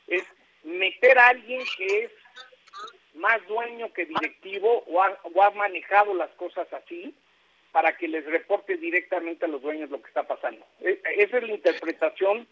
es 0.07 0.23
meter 0.62 1.19
a 1.19 1.29
alguien 1.29 1.62
que 1.76 2.05
es 2.05 2.11
más 3.23 3.47
dueño 3.47 3.93
que 3.93 4.05
directivo 4.05 4.85
o 4.87 5.00
o 5.00 5.43
ha 5.43 5.50
manejado 5.52 6.12
las 6.12 6.31
cosas 6.31 6.67
así 6.73 7.14
para 7.73 7.97
que 7.97 8.07
les 8.07 8.25
reporte 8.26 8.76
directamente 8.76 9.47
a 9.47 9.49
los 9.49 9.62
dueños 9.62 9.91
lo 9.91 10.00
que 10.00 10.09
está 10.09 10.25
pasando. 10.25 10.64
E, 10.81 11.00
esa 11.17 11.38
es 11.38 11.43
la 11.43 11.55
interpretación, 11.55 12.47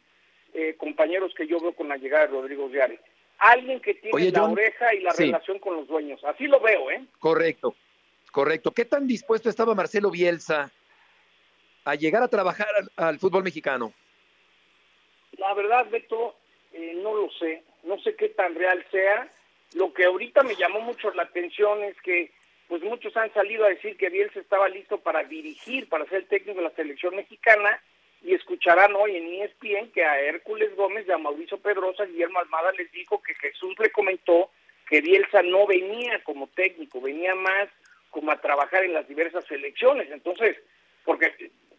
eh, 0.54 0.74
compañeros, 0.78 1.34
que 1.34 1.46
yo 1.46 1.60
veo 1.60 1.74
con 1.74 1.88
la 1.88 1.98
llegada 1.98 2.26
de 2.26 2.32
Rodrigo 2.32 2.70
Giare. 2.70 2.98
Alguien 3.38 3.80
que 3.80 3.94
tiene 3.94 4.30
la 4.30 4.44
oreja 4.44 4.94
y 4.94 5.00
la 5.00 5.12
relación 5.12 5.58
con 5.58 5.76
los 5.76 5.86
dueños. 5.86 6.22
Así 6.24 6.46
lo 6.46 6.60
veo, 6.60 6.90
¿eh? 6.90 7.04
Correcto, 7.18 7.74
correcto. 8.32 8.70
¿Qué 8.72 8.84
tan 8.84 9.06
dispuesto 9.06 9.48
estaba 9.48 9.74
Marcelo 9.74 10.10
Bielsa 10.10 10.70
a 11.84 11.94
llegar 11.94 12.22
a 12.22 12.28
trabajar 12.28 12.68
al, 12.96 13.18
fútbol 13.18 13.44
mexicano? 13.44 13.92
La 15.38 15.54
verdad, 15.54 15.86
Beto, 15.90 16.36
eh, 16.72 16.98
no 17.02 17.14
lo 17.14 17.30
sé. 17.32 17.62
no 17.82 17.98
sé 18.00 18.14
qué 18.14 18.28
tan 18.30 18.54
real 18.54 18.84
sea. 18.90 19.30
Lo 19.74 19.92
que 19.92 20.04
ahorita 20.04 20.42
me 20.42 20.56
llamó 20.56 20.80
mucho 20.80 21.12
la 21.12 21.22
atención 21.22 21.82
es 21.84 22.00
que 22.02 22.32
pues 22.68 22.82
muchos 22.82 23.16
han 23.16 23.32
salido 23.34 23.64
a 23.64 23.70
decir 23.70 23.96
que 23.96 24.10
Bielsa 24.10 24.38
estaba 24.38 24.68
listo 24.68 24.98
para 24.98 25.24
dirigir, 25.24 25.88
para 25.88 26.06
ser 26.06 26.26
técnico 26.26 26.58
de 26.58 26.68
la 26.68 26.76
selección 26.76 27.16
mexicana, 27.16 27.82
y 28.22 28.34
escucharán 28.34 28.94
hoy 28.94 29.16
en 29.16 29.42
ESPN 29.42 29.90
que 29.92 30.04
a 30.04 30.20
Hércules 30.20 30.76
Gómez 30.76 31.06
y 31.08 31.12
a 31.12 31.18
Mauricio 31.18 31.58
Pedrosa, 31.58 32.04
Guillermo 32.04 32.38
Almada 32.38 32.70
les 32.72 32.90
dijo 32.92 33.20
que 33.22 33.34
Jesús 33.34 33.74
le 33.78 33.90
comentó 33.90 34.50
que 34.88 35.00
Bielsa 35.00 35.42
no 35.42 35.66
venía 35.66 36.22
como 36.22 36.48
técnico, 36.48 37.00
venía 37.00 37.34
más 37.34 37.68
como 38.10 38.30
a 38.30 38.40
trabajar 38.40 38.84
en 38.84 38.92
las 38.92 39.08
diversas 39.08 39.44
selecciones. 39.46 40.10
Entonces, 40.10 40.56
porque 41.04 41.26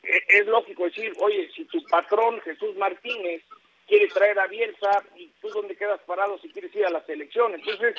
e, 0.03 0.23
es 0.27 0.47
lógico 0.47 0.85
decir, 0.85 1.13
oye, 1.19 1.49
si 1.55 1.65
tu 1.65 1.83
patrón 1.85 2.41
Jesús 2.41 2.75
Martínez 2.77 3.43
quiere 3.91 4.07
traer 4.07 4.39
a 4.39 4.47
Bielsa 4.47 5.03
y 5.17 5.27
tú 5.41 5.49
dónde 5.49 5.75
quedas 5.75 5.99
parado 6.03 6.39
si 6.39 6.47
quieres 6.47 6.73
ir 6.73 6.85
a 6.85 6.89
la 6.89 7.05
selección. 7.05 7.53
Entonces, 7.53 7.93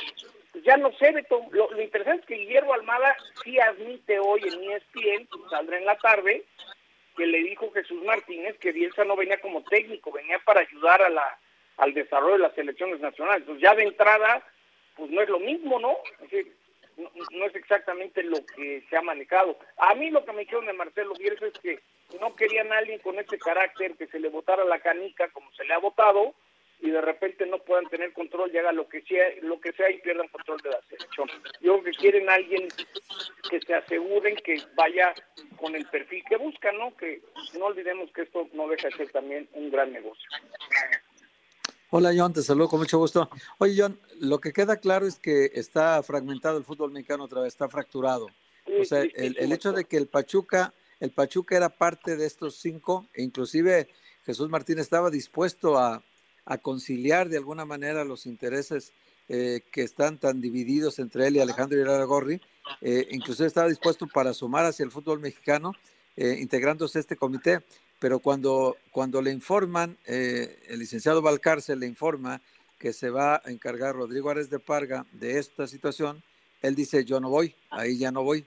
pues 0.50 0.64
ya 0.64 0.78
no 0.78 0.90
sé, 0.92 1.12
Beto. 1.12 1.42
Lo, 1.50 1.70
lo, 1.70 1.82
interesante 1.82 2.22
es 2.22 2.26
que 2.28 2.34
Guillermo 2.36 2.72
Almada 2.72 3.14
sí 3.44 3.60
admite 3.60 4.18
hoy 4.18 4.40
en 4.40 4.70
ESPN, 4.70 5.28
saldrá 5.50 5.76
en 5.76 5.84
la 5.84 5.98
tarde, 5.98 6.44
que 7.14 7.26
le 7.26 7.42
dijo 7.42 7.70
Jesús 7.72 8.02
Martínez 8.04 8.56
que 8.58 8.72
Bielsa 8.72 9.04
no 9.04 9.16
venía 9.16 9.38
como 9.42 9.62
técnico, 9.64 10.10
venía 10.10 10.38
para 10.46 10.60
ayudar 10.60 11.02
a 11.02 11.10
la, 11.10 11.38
al 11.76 11.92
desarrollo 11.92 12.36
de 12.36 12.38
las 12.38 12.54
selecciones 12.54 12.98
nacionales. 13.00 13.42
Entonces 13.42 13.62
ya 13.62 13.74
de 13.74 13.82
entrada, 13.82 14.42
pues 14.96 15.10
no 15.10 15.20
es 15.20 15.28
lo 15.28 15.40
mismo, 15.40 15.78
¿no? 15.78 15.98
Es 16.22 16.30
decir, 16.30 16.56
no, 16.96 17.10
no, 17.32 17.44
es 17.44 17.54
exactamente 17.54 18.22
lo 18.22 18.38
que 18.46 18.82
se 18.88 18.96
ha 18.96 19.02
manejado. 19.02 19.58
A 19.76 19.94
mí 19.94 20.08
lo 20.08 20.24
que 20.24 20.32
me 20.32 20.40
dijeron 20.40 20.64
de 20.64 20.72
Marcelo 20.72 21.12
Bielsa 21.18 21.48
es 21.48 21.58
que 21.58 21.80
no 22.20 22.34
querían 22.36 22.72
a 22.72 22.78
alguien 22.78 22.98
con 23.00 23.18
ese 23.18 23.38
carácter 23.38 23.96
que 23.96 24.06
se 24.06 24.20
le 24.20 24.28
votara 24.28 24.64
la 24.64 24.80
canica 24.80 25.28
como 25.30 25.52
se 25.54 25.64
le 25.64 25.74
ha 25.74 25.78
votado 25.78 26.34
y 26.82 26.90
de 26.90 27.00
repente 27.00 27.46
no 27.46 27.58
puedan 27.58 27.88
tener 27.88 28.12
control, 28.12 28.50
llega 28.50 28.72
lo 28.72 28.88
que 28.88 29.02
sea, 29.02 29.24
lo 29.42 29.60
que 29.60 29.72
sea 29.72 29.88
y 29.88 30.00
pierdan 30.00 30.26
control 30.28 30.60
de 30.62 30.70
la 30.70 30.80
selección. 30.88 31.28
Yo 31.60 31.74
creo 31.74 31.84
que 31.84 31.90
quieren 31.92 32.28
a 32.28 32.34
alguien 32.34 32.68
que 33.48 33.60
se 33.60 33.74
aseguren 33.74 34.34
que 34.44 34.60
vaya 34.74 35.14
con 35.60 35.76
el 35.76 35.86
perfil 35.86 36.24
que 36.28 36.36
buscan, 36.36 36.76
¿no? 36.78 36.96
Que 36.96 37.22
no 37.56 37.66
olvidemos 37.66 38.10
que 38.10 38.22
esto 38.22 38.48
no 38.52 38.66
deja 38.66 38.88
de 38.88 38.96
ser 38.96 39.12
también 39.12 39.48
un 39.52 39.70
gran 39.70 39.92
negocio. 39.92 40.28
Hola 41.90 42.10
John, 42.16 42.32
te 42.32 42.42
saludo 42.42 42.68
con 42.68 42.80
mucho 42.80 42.98
gusto. 42.98 43.30
Oye 43.58 43.74
John, 43.76 44.00
lo 44.18 44.40
que 44.40 44.52
queda 44.52 44.78
claro 44.78 45.06
es 45.06 45.20
que 45.20 45.52
está 45.54 46.02
fragmentado 46.02 46.58
el 46.58 46.64
fútbol 46.64 46.90
mexicano 46.90 47.24
otra 47.24 47.42
vez, 47.42 47.52
está 47.52 47.68
fracturado. 47.68 48.26
Sí, 48.66 48.72
o 48.80 48.84
sea, 48.84 49.02
sí, 49.02 49.12
el, 49.14 49.36
el 49.38 49.52
hecho 49.52 49.72
de 49.72 49.84
que 49.84 49.98
el 49.98 50.08
Pachuca 50.08 50.72
el 51.02 51.10
Pachuca 51.10 51.56
era 51.56 51.68
parte 51.68 52.16
de 52.16 52.26
estos 52.26 52.58
cinco, 52.58 53.08
e 53.12 53.24
inclusive 53.24 53.88
Jesús 54.24 54.48
Martínez 54.48 54.84
estaba 54.84 55.10
dispuesto 55.10 55.76
a, 55.76 56.00
conciliar 56.62 57.28
de 57.28 57.38
alguna 57.38 57.64
manera 57.64 58.04
los 58.04 58.26
intereses 58.26 58.92
eh, 59.28 59.62
que 59.72 59.82
están 59.82 60.18
tan 60.18 60.40
divididos 60.40 60.98
entre 60.98 61.26
él 61.26 61.36
y 61.36 61.40
Alejandro 61.40 61.80
Iraragorri, 61.80 62.40
eh, 62.80 63.08
inclusive 63.10 63.48
estaba 63.48 63.68
dispuesto 63.68 64.06
para 64.06 64.32
sumar 64.32 64.64
hacia 64.64 64.84
el 64.84 64.92
fútbol 64.92 65.18
mexicano, 65.18 65.72
eh, 66.16 66.38
integrándose 66.40 66.98
a 66.98 67.00
este 67.00 67.16
comité, 67.16 67.62
pero 67.98 68.20
cuando, 68.20 68.76
cuando 68.92 69.20
le 69.20 69.32
informan, 69.32 69.98
eh, 70.06 70.60
el 70.68 70.78
licenciado 70.78 71.20
Valcárcel 71.20 71.80
le 71.80 71.86
informa 71.86 72.40
que 72.78 72.92
se 72.92 73.10
va 73.10 73.42
a 73.44 73.50
encargar 73.50 73.96
Rodrigo 73.96 74.30
Ares 74.30 74.50
de 74.50 74.60
Parga 74.60 75.04
de 75.12 75.38
esta 75.38 75.66
situación, 75.66 76.22
él 76.60 76.76
dice, 76.76 77.04
yo 77.04 77.18
no 77.18 77.28
voy, 77.28 77.56
ahí 77.70 77.98
ya 77.98 78.12
no 78.12 78.22
voy, 78.22 78.44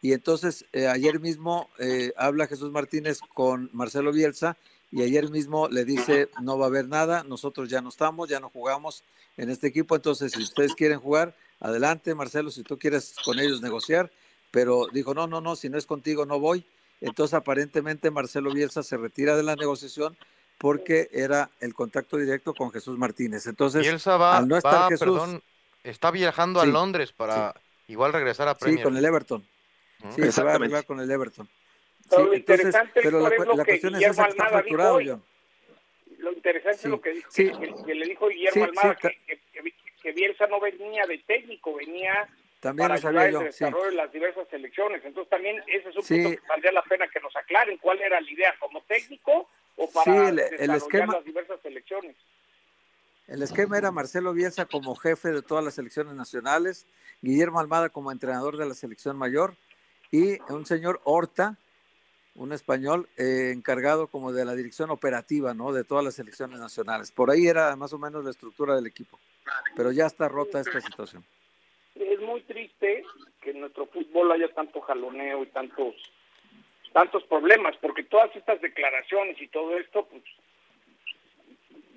y 0.00 0.12
entonces 0.12 0.64
eh, 0.72 0.86
ayer 0.86 1.20
mismo 1.20 1.68
eh, 1.78 2.12
habla 2.16 2.46
Jesús 2.46 2.70
Martínez 2.70 3.20
con 3.34 3.70
Marcelo 3.72 4.12
Bielsa 4.12 4.56
y 4.90 5.02
ayer 5.02 5.28
mismo 5.30 5.68
le 5.68 5.84
dice, 5.84 6.30
no 6.40 6.56
va 6.58 6.66
a 6.66 6.68
haber 6.68 6.88
nada, 6.88 7.24
nosotros 7.24 7.68
ya 7.68 7.80
no 7.80 7.88
estamos, 7.88 8.28
ya 8.28 8.40
no 8.40 8.48
jugamos 8.48 9.04
en 9.36 9.50
este 9.50 9.66
equipo, 9.66 9.96
entonces 9.96 10.32
si 10.32 10.42
ustedes 10.42 10.74
quieren 10.74 10.98
jugar, 10.98 11.34
adelante 11.60 12.14
Marcelo, 12.14 12.50
si 12.50 12.62
tú 12.62 12.78
quieres 12.78 13.14
con 13.24 13.38
ellos 13.38 13.60
negociar, 13.60 14.10
pero 14.50 14.86
dijo, 14.92 15.14
no, 15.14 15.26
no, 15.26 15.40
no, 15.40 15.56
si 15.56 15.68
no 15.68 15.76
es 15.76 15.86
contigo 15.86 16.24
no 16.24 16.40
voy. 16.40 16.64
Entonces 17.00 17.34
aparentemente 17.34 18.10
Marcelo 18.10 18.52
Bielsa 18.52 18.82
se 18.82 18.96
retira 18.96 19.36
de 19.36 19.42
la 19.42 19.56
negociación 19.56 20.16
porque 20.58 21.08
era 21.12 21.50
el 21.60 21.74
contacto 21.74 22.16
directo 22.16 22.54
con 22.54 22.72
Jesús 22.72 22.98
Martínez. 22.98 23.46
Entonces, 23.46 23.82
Bielsa 23.82 24.16
va, 24.16 24.36
al 24.38 24.48
no 24.48 24.56
estar 24.56 24.74
va, 24.74 24.88
Jesús, 24.88 25.06
perdón, 25.06 25.42
está 25.84 26.10
viajando 26.10 26.60
Sí, 26.60 26.68
a 26.68 26.72
Londres 26.72 27.12
para 27.12 27.54
igual 27.86 28.12
regresar 28.12 28.48
a 28.48 28.56
Premier. 28.56 28.80
sí, 28.80 28.84
con 28.84 28.96
el 28.96 29.04
Everton. 29.04 29.46
Sí, 30.14 30.32
se 30.32 30.42
va 30.42 30.52
a 30.52 30.54
arreglar 30.56 30.84
con 30.84 31.00
el 31.00 31.10
Everton. 31.10 31.48
Pero 32.08 32.22
Sí, 32.22 32.28
lo 32.28 32.34
entonces, 32.34 32.38
interesante, 32.66 33.00
pero 33.02 33.20
la, 33.20 33.28
Héctor, 33.28 33.32
es 33.32 33.38
cu- 33.38 33.50
lo 33.50 33.56
la 33.56 33.64
que 33.64 33.70
cuestión 33.72 33.94
es 33.94 34.00
que 34.00 34.06
está 34.06 34.62
dijo. 34.62 35.22
Lo 36.18 36.32
interesante 36.32 36.78
Sí, 36.78 36.84
es 36.86 36.90
lo 36.90 37.00
que, 37.00 37.10
dijo, 37.12 37.30
sí. 37.30 37.50
que, 37.52 37.74
que 37.86 37.94
le 37.94 38.06
dijo 38.06 38.28
Guillermo 38.28 38.52
Sí, 38.54 38.60
Almada, 38.62 38.94
que, 38.96 39.08
que, 39.26 39.40
que- 39.52 39.74
que 40.02 40.12
Bielsa 40.12 40.46
no 40.46 40.60
venía 40.60 41.04
de 41.06 41.18
técnico, 41.18 41.74
venía 41.74 42.28
También 42.60 42.88
para 42.88 42.94
ayudar 42.94 43.26
el 43.28 43.36
sí. 43.38 43.44
desarrollo 43.44 43.86
de 43.90 43.92
las 43.96 44.12
diversas 44.12 44.48
selecciones. 44.48 45.04
Entonces 45.04 45.28
también 45.30 45.62
ese 45.66 45.88
es 45.90 45.96
un 45.96 46.02
Sí. 46.02 46.22
punto 46.22 46.40
que 46.40 46.48
valdría 46.48 46.72
la 46.72 46.82
pena 46.82 47.08
que 47.08 47.20
nos 47.20 47.34
aclaren 47.36 47.76
cuál 47.78 48.00
era 48.00 48.20
la 48.20 48.30
idea, 48.30 48.54
como 48.58 48.80
técnico 48.82 49.48
o 49.76 49.90
para 49.90 50.04
Sí, 50.04 50.10
el- 50.10 50.26
el 50.26 50.34
desarrollar 50.36 50.76
esquema- 50.76 51.12
las 51.14 51.24
diversas 51.24 51.60
selecciones. 51.62 52.16
El 53.26 53.42
esquema 53.42 53.76
era 53.76 53.90
Marcelo 53.90 54.32
Bielsa 54.32 54.64
como 54.64 54.94
jefe 54.96 55.30
de 55.32 55.42
todas 55.42 55.62
las 55.62 55.74
selecciones 55.74 56.14
nacionales, 56.14 56.86
Guillermo 57.20 57.60
Almada 57.60 57.90
como 57.90 58.10
entrenador 58.10 58.56
de 58.56 58.64
la 58.66 58.74
selección 58.74 59.16
mayor 59.18 59.54
y 60.10 60.40
un 60.52 60.66
señor 60.66 61.00
Horta, 61.04 61.56
un 62.34 62.52
español 62.52 63.08
eh, 63.16 63.52
encargado 63.52 64.06
como 64.06 64.32
de 64.32 64.44
la 64.44 64.54
dirección 64.54 64.90
operativa, 64.90 65.54
¿no? 65.54 65.72
De 65.72 65.84
todas 65.84 66.04
las 66.04 66.14
selecciones 66.14 66.58
nacionales. 66.60 67.10
Por 67.10 67.30
ahí 67.30 67.46
era 67.46 67.74
más 67.76 67.92
o 67.92 67.98
menos 67.98 68.24
la 68.24 68.30
estructura 68.30 68.76
del 68.76 68.86
equipo, 68.86 69.18
pero 69.76 69.92
ya 69.92 70.06
está 70.06 70.28
rota 70.28 70.60
esta 70.60 70.80
situación. 70.80 71.24
Es 71.94 72.20
muy 72.20 72.42
triste 72.42 73.04
que 73.40 73.50
en 73.50 73.60
nuestro 73.60 73.86
fútbol 73.86 74.32
haya 74.32 74.52
tanto 74.54 74.80
jaloneo 74.80 75.42
y 75.42 75.46
tantos 75.46 75.94
tantos 76.92 77.22
problemas, 77.24 77.76
porque 77.76 78.02
todas 78.04 78.34
estas 78.34 78.60
declaraciones 78.60 79.40
y 79.40 79.48
todo 79.48 79.76
esto, 79.78 80.06
pues 80.06 80.22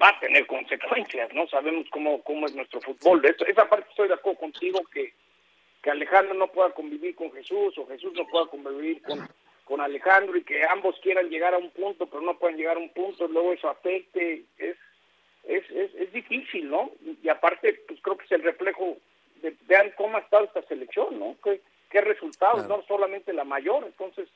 va 0.02 0.10
a 0.10 0.20
tener 0.20 0.46
consecuencias, 0.48 1.34
¿no? 1.34 1.48
Sabemos 1.48 1.88
cómo, 1.92 2.22
cómo 2.24 2.46
es 2.46 2.56
nuestro 2.56 2.82
fútbol. 2.82 3.22
De 3.22 3.36
esa 3.48 3.70
parte 3.70 3.90
estoy 3.90 4.08
de 4.08 4.16
acuerdo 4.16 4.40
contigo 4.40 4.82
que, 4.92 5.14
que 5.82 5.90
Alejandro 5.92 6.34
no 6.36 6.48
pueda 6.48 6.72
convivir 6.72 7.16
con 7.16 7.32
Jesús 7.32 7.78
o 7.78 7.88
Jesús 7.88 8.14
no 8.14 8.26
pueda 8.28 8.46
convivir 8.48 9.02
con, 9.02 9.28
con 9.66 9.82
Alejandro 9.82 10.38
y 10.38 10.44
que 10.44 10.64
ambos 10.66 10.96
quieran 11.02 11.30
llegar 11.30 11.54
a 11.54 11.58
un 11.58 11.72
punto, 11.72 12.06
pero 12.08 12.22
no 12.22 12.38
puedan 12.38 12.58
llegar 12.58 12.78
a 12.78 12.80
un 12.80 12.90
punto, 12.90 13.28
luego 13.28 13.54
eso 13.54 13.70
afecte, 13.70 14.44
es, 14.58 14.76
es, 15.46 15.70
es, 15.72 15.96
es 15.96 16.14
difícil, 16.14 16.70
¿no? 16.70 16.92
Y 17.24 17.28
aparte, 17.30 17.82
pues 17.88 18.00
creo 18.02 18.18
que 18.18 18.26
es 18.26 18.32
el 18.32 18.44
reflejo 18.44 18.98
de, 19.42 19.56
vean 19.68 19.92
cómo 19.98 20.18
ha 20.18 20.22
estado 20.22 20.46
esta 20.46 20.62
selección, 20.64 21.18
¿no? 21.20 21.36
¿Qué, 21.44 21.62
qué 21.90 22.02
resultados, 22.02 22.66
Claro. 22.66 22.78
no 22.78 22.88
solamente 22.88 23.34
la 23.34 23.44
mayor, 23.44 23.84
entonces 23.86 24.30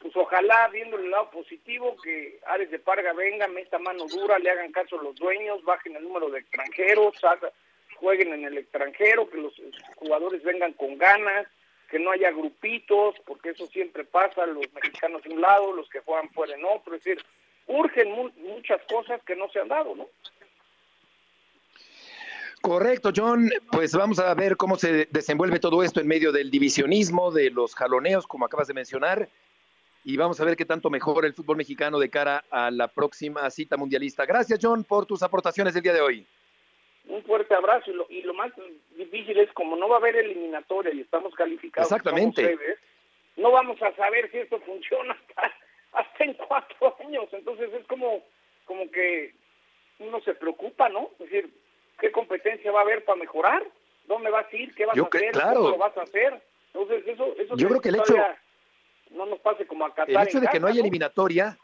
pues 0.00 0.16
ojalá 0.16 0.66
viendo 0.68 0.96
el 0.96 1.10
lado 1.10 1.30
positivo 1.30 1.94
que 2.02 2.38
Ares 2.46 2.70
de 2.70 2.78
Parga 2.78 3.12
venga, 3.12 3.46
meta 3.48 3.78
mano 3.78 4.06
dura, 4.06 4.38
le 4.38 4.48
hagan 4.50 4.72
caso 4.72 4.98
a 4.98 5.02
los 5.02 5.14
dueños, 5.16 5.62
bajen 5.62 5.94
el 5.94 6.02
número 6.04 6.30
de 6.30 6.38
extranjeros, 6.40 7.22
haga- 7.22 7.52
jueguen 8.00 8.32
en 8.32 8.44
el 8.44 8.58
extranjero, 8.58 9.28
que 9.28 9.38
los 9.38 9.52
jugadores 9.96 10.42
vengan 10.42 10.72
con 10.72 10.98
ganas, 10.98 11.46
que 11.90 11.98
no 11.98 12.10
haya 12.10 12.30
grupitos, 12.30 13.14
porque 13.26 13.50
eso 13.50 13.66
siempre 13.66 14.04
pasa, 14.04 14.46
los 14.46 14.64
mexicanos 14.72 15.22
de 15.22 15.30
un 15.30 15.40
lado, 15.40 15.72
los 15.72 15.88
que 15.90 16.00
juegan 16.00 16.30
fuera 16.30 16.54
en 16.54 16.64
otro, 16.64 16.94
es 16.94 17.04
decir, 17.04 17.24
urgen 17.66 18.10
mu- 18.10 18.30
muchas 18.36 18.80
cosas 18.90 19.20
que 19.24 19.36
no 19.36 19.48
se 19.50 19.60
han 19.60 19.68
dado, 19.68 19.94
¿no? 19.94 20.08
Correcto, 22.62 23.10
John. 23.14 23.50
Pues 23.72 23.94
vamos 23.94 24.18
a 24.18 24.34
ver 24.34 24.56
cómo 24.56 24.76
se 24.76 25.06
desenvuelve 25.10 25.58
todo 25.60 25.82
esto 25.82 26.00
en 26.00 26.06
medio 26.06 26.30
del 26.30 26.50
divisionismo, 26.50 27.30
de 27.30 27.50
los 27.50 27.74
jaloneos, 27.74 28.26
como 28.26 28.44
acabas 28.44 28.68
de 28.68 28.74
mencionar. 28.74 29.28
Y 30.04 30.16
vamos 30.16 30.40
a 30.40 30.44
ver 30.44 30.56
qué 30.56 30.64
tanto 30.64 30.90
mejora 30.90 31.26
el 31.26 31.34
fútbol 31.34 31.56
mexicano 31.56 31.98
de 31.98 32.10
cara 32.10 32.44
a 32.50 32.70
la 32.70 32.88
próxima 32.88 33.50
cita 33.50 33.76
mundialista. 33.76 34.26
Gracias, 34.26 34.58
John, 34.62 34.84
por 34.84 35.06
tus 35.06 35.22
aportaciones 35.22 35.74
del 35.74 35.82
día 35.82 35.92
de 35.94 36.00
hoy. 36.00 36.26
Un 37.10 37.22
fuerte 37.24 37.54
abrazo. 37.54 37.90
Y 37.90 37.94
lo, 37.94 38.06
y 38.08 38.22
lo 38.22 38.34
más 38.34 38.52
difícil 38.96 39.38
es 39.38 39.50
como 39.52 39.76
no 39.76 39.88
va 39.88 39.96
a 39.96 39.98
haber 39.98 40.16
eliminatoria 40.16 40.92
y 40.94 41.00
estamos 41.00 41.34
calificados 41.34 41.90
Exactamente. 41.90 42.42
sedes, 42.44 42.78
no 43.36 43.50
vamos 43.50 43.80
a 43.82 43.94
saber 43.96 44.30
si 44.30 44.38
esto 44.38 44.58
funciona 44.60 45.12
hasta, 45.36 45.54
hasta 45.92 46.24
en 46.24 46.34
cuatro 46.34 46.96
años. 47.04 47.28
Entonces 47.32 47.72
es 47.74 47.86
como 47.86 48.22
como 48.64 48.88
que 48.90 49.34
uno 49.98 50.20
se 50.20 50.32
preocupa 50.34 50.88
no 50.88 51.10
es 51.14 51.18
decir 51.30 51.50
qué 51.98 52.12
competencia 52.12 52.70
va 52.70 52.80
a 52.80 52.82
haber 52.82 53.04
para 53.04 53.18
mejorar 53.18 53.62
dónde 54.06 54.30
vas 54.30 54.46
a 54.52 54.56
ir 54.56 54.72
qué 54.76 54.86
vas 54.86 54.94
Yo 54.96 55.04
a 55.04 55.08
hacer 55.08 55.32
claro. 55.32 55.54
cómo 55.56 55.70
lo 55.70 55.78
vas 55.78 55.96
a 55.96 56.02
hacer 56.02 56.40
entonces 56.72 57.02
eso 57.06 57.34
eso 57.36 57.56
Yo 57.56 57.68
creo 57.68 57.80
que 57.80 57.88
el 57.88 57.96
hecho- 57.96 58.16
no 59.10 59.26
nos 59.26 59.40
pase 59.40 59.66
como 59.66 59.84
a 59.84 59.88
Qatar 59.92 60.08
El 60.10 60.28
hecho 60.28 60.38
de 60.40 60.46
que 60.46 60.60
no 60.60 60.68
haya 60.68 60.80
eliminatoria 60.80 61.58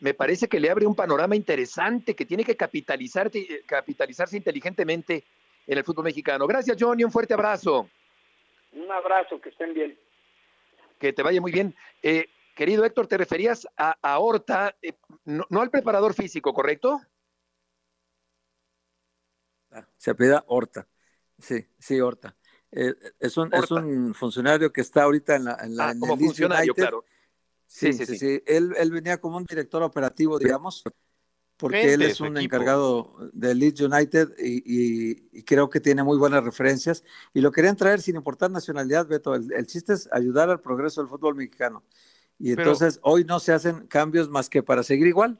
me 0.00 0.14
parece 0.14 0.48
que 0.48 0.58
le 0.58 0.70
abre 0.70 0.86
un 0.86 0.94
panorama 0.94 1.36
interesante 1.36 2.14
que 2.14 2.24
tiene 2.26 2.44
que 2.44 2.56
capitalizarte, 2.56 3.64
capitalizarse 3.66 4.36
inteligentemente 4.36 5.24
en 5.66 5.78
el 5.78 5.84
fútbol 5.84 6.04
mexicano. 6.04 6.46
Gracias, 6.46 6.76
John, 6.80 6.98
y 6.98 7.04
un 7.04 7.12
fuerte 7.12 7.34
abrazo. 7.34 7.88
un 8.72 8.90
abrazo 8.90 9.40
que 9.40 9.50
estén 9.50 9.74
bien 9.74 9.98
Que 10.98 11.12
te 11.12 11.22
vaya 11.22 11.40
muy 11.40 11.52
bien. 11.52 11.74
Eh, 12.02 12.26
querido 12.54 12.84
Héctor, 12.84 13.06
te 13.06 13.18
referías 13.18 13.68
a, 13.76 13.96
a 14.00 14.18
Horta, 14.18 14.74
eh, 14.82 14.94
no, 15.24 15.44
no 15.50 15.60
al 15.60 15.70
preparador 15.70 16.14
físico, 16.14 16.52
¿correcto? 16.54 17.00
Se 19.98 20.10
apellida 20.10 20.44
Horta. 20.48 20.88
Sí, 21.38 21.66
sí, 21.78 22.00
Horta. 22.00 22.36
Eh, 22.72 22.94
es, 23.18 23.36
un, 23.36 23.52
es 23.52 23.70
un 23.70 24.14
funcionario 24.14 24.72
que 24.72 24.80
está 24.80 25.02
ahorita 25.02 25.36
en 25.36 25.44
la, 25.44 25.56
en 25.60 25.76
la 25.76 25.88
ah, 25.88 25.94
como 25.98 26.16
funcionario, 26.16 26.74
claro. 26.74 27.04
Sí 27.72 27.92
sí, 27.92 28.04
sí, 28.04 28.42
Él, 28.46 28.74
él, 28.76 28.90
venía 28.90 29.20
como 29.20 29.36
un 29.36 29.44
director 29.44 29.80
operativo, 29.84 30.40
digamos, 30.40 30.82
porque 31.56 31.94
él 31.94 32.02
es 32.02 32.20
un 32.20 32.36
encargado 32.36 33.30
de 33.32 33.54
Leeds 33.54 33.82
United 33.82 34.34
y, 34.38 35.42
creo 35.44 35.70
que 35.70 35.78
tiene 35.78 36.02
muy 36.02 36.18
buenas 36.18 36.42
referencias. 36.42 37.04
Y 37.32 37.40
lo 37.40 37.52
querían 37.52 37.76
traer 37.76 38.00
sin 38.00 38.16
importar 38.16 38.50
nacionalidad, 38.50 39.06
Beto. 39.06 39.36
El, 39.36 39.66
chiste 39.66 39.92
es 39.92 40.08
ayudar 40.10 40.50
al 40.50 40.60
progreso 40.60 41.00
del 41.00 41.08
fútbol 41.08 41.36
mexicano. 41.36 41.84
Y 42.40 42.50
entonces 42.50 42.98
hoy 43.02 43.24
no 43.24 43.38
se 43.38 43.52
hacen 43.52 43.86
cambios 43.86 44.28
más 44.28 44.50
que 44.50 44.64
para 44.64 44.82
seguir 44.82 45.06
igual. 45.06 45.38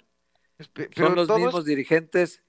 Son 0.95 1.17
los 1.17 1.29
mismos 1.29 1.65
dirigentes 1.65 2.45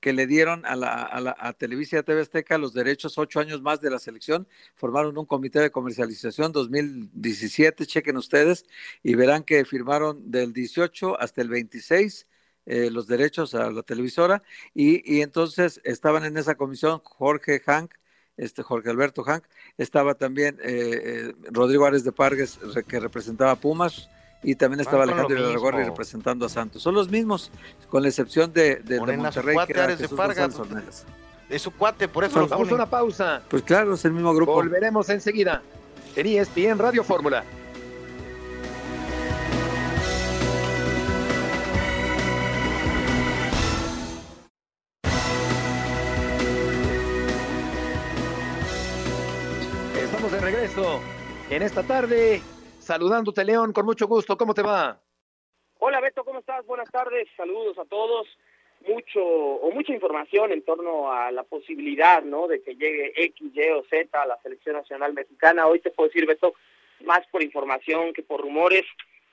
que 0.00 0.12
le 0.12 0.26
dieron 0.26 0.64
a, 0.66 0.76
la, 0.76 1.02
a, 1.02 1.20
la, 1.20 1.36
a 1.38 1.52
Televisa 1.52 2.02
TV 2.02 2.20
Azteca 2.20 2.58
los 2.58 2.72
derechos 2.72 3.18
ocho 3.18 3.40
años 3.40 3.62
más 3.62 3.80
de 3.80 3.90
la 3.90 3.98
selección, 3.98 4.46
formaron 4.74 5.18
un 5.18 5.26
comité 5.26 5.60
de 5.60 5.70
comercialización 5.70 6.52
2017, 6.52 7.86
chequen 7.86 8.16
ustedes, 8.16 8.64
y 9.02 9.14
verán 9.14 9.42
que 9.42 9.64
firmaron 9.64 10.30
del 10.30 10.52
18 10.52 11.20
hasta 11.20 11.42
el 11.42 11.48
26 11.48 12.26
eh, 12.66 12.90
los 12.90 13.06
derechos 13.06 13.54
a 13.54 13.70
la 13.70 13.82
televisora 13.82 14.42
y, 14.74 15.00
y, 15.16 15.22
entonces 15.22 15.80
estaban 15.84 16.26
en 16.26 16.36
esa 16.36 16.54
comisión 16.54 17.00
Jorge 17.02 17.60
Hank, 17.60 17.94
este 18.36 18.62
Jorge 18.62 18.90
Alberto 18.90 19.22
Hank, 19.24 19.44
estaba 19.78 20.14
también 20.14 20.58
eh, 20.62 21.30
eh, 21.30 21.34
Rodrigo 21.50 21.86
Ares 21.86 22.04
de 22.04 22.12
Pargues 22.12 22.58
que 22.86 23.00
representaba 23.00 23.56
Pumas 23.56 24.10
y 24.42 24.54
también 24.54 24.80
estaba 24.80 25.04
Alejandro 25.04 25.38
Iraragorri 25.38 25.84
representando 25.84 26.46
a 26.46 26.48
Santos. 26.48 26.82
Son 26.82 26.94
los 26.94 27.10
mismos, 27.10 27.50
con 27.88 28.02
la 28.02 28.08
excepción 28.08 28.52
de, 28.52 28.76
de, 28.76 29.00
de 29.00 29.16
Monterrey, 29.16 29.56
que 29.66 29.72
era 29.72 29.96
de 29.96 30.08
Pargas. 30.08 30.60
Es 31.48 31.62
su 31.62 31.70
cuate, 31.70 32.08
por 32.08 32.24
eso 32.24 32.40
Nos 32.40 32.50
vamos 32.50 32.70
a 32.70 32.74
una 32.74 32.90
pausa. 32.90 33.42
Pues 33.48 33.62
claro, 33.62 33.94
es 33.94 34.04
el 34.04 34.12
mismo 34.12 34.34
grupo. 34.34 34.52
Volveremos 34.52 35.08
enseguida 35.08 35.62
en 36.14 36.26
ESPN 36.26 36.78
Radio 36.78 37.02
Fórmula. 37.02 37.42
regreso 50.40 51.00
en 51.50 51.62
esta 51.62 51.82
tarde. 51.82 52.42
Saludándote, 52.88 53.44
León, 53.44 53.74
con 53.74 53.84
mucho 53.84 54.06
gusto. 54.06 54.38
¿Cómo 54.38 54.54
te 54.54 54.62
va? 54.62 54.98
Hola, 55.78 56.00
Beto, 56.00 56.24
¿cómo 56.24 56.38
estás? 56.38 56.64
Buenas 56.64 56.90
tardes. 56.90 57.28
Saludos 57.36 57.76
a 57.78 57.84
todos. 57.84 58.26
Mucho 58.88 59.22
o 59.22 59.70
mucha 59.72 59.92
información 59.92 60.52
en 60.52 60.62
torno 60.62 61.12
a 61.12 61.30
la 61.30 61.42
posibilidad, 61.42 62.22
¿no? 62.22 62.48
De 62.48 62.62
que 62.62 62.76
llegue 62.76 63.12
X, 63.14 63.54
Y 63.54 63.68
o 63.72 63.84
Z 63.90 64.08
a 64.18 64.24
la 64.24 64.38
selección 64.40 64.76
nacional 64.76 65.12
mexicana. 65.12 65.66
Hoy 65.66 65.80
te 65.80 65.90
puedo 65.90 66.08
decir, 66.08 66.24
Beto, 66.24 66.54
más 67.04 67.26
por 67.26 67.42
información 67.42 68.14
que 68.14 68.22
por 68.22 68.40
rumores 68.40 68.86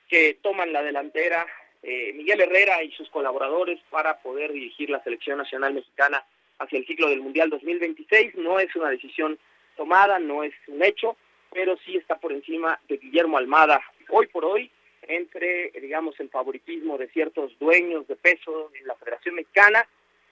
que 0.09 0.37
toman 0.41 0.73
la 0.73 0.83
delantera 0.83 1.47
eh, 1.81 2.11
Miguel 2.11 2.41
Herrera 2.41 2.83
y 2.83 2.91
sus 2.91 3.09
colaboradores 3.09 3.79
para 3.89 4.19
poder 4.19 4.51
dirigir 4.51 4.89
la 4.89 5.01
selección 5.01 5.37
nacional 5.37 5.73
mexicana 5.73 6.25
hacia 6.59 6.77
el 6.77 6.85
ciclo 6.85 7.07
del 7.07 7.21
Mundial 7.21 7.49
2026. 7.49 8.35
No 8.35 8.59
es 8.59 8.75
una 8.75 8.89
decisión 8.89 9.39
tomada, 9.77 10.19
no 10.19 10.43
es 10.43 10.53
un 10.67 10.83
hecho, 10.83 11.15
pero 11.55 11.77
sí 11.85 11.95
está 11.95 12.17
por 12.17 12.33
encima 12.33 12.77
de 12.89 12.97
Guillermo 12.97 13.37
Almada. 13.37 13.81
Hoy 14.09 14.27
por 14.27 14.43
hoy, 14.43 14.69
entre, 15.03 15.71
digamos, 15.71 16.19
el 16.19 16.29
favoritismo 16.29 16.97
de 16.97 17.07
ciertos 17.07 17.57
dueños 17.59 18.05
de 18.09 18.17
peso 18.17 18.71
en 18.77 18.85
la 18.85 18.95
Federación 18.95 19.35
Mexicana, 19.35 19.87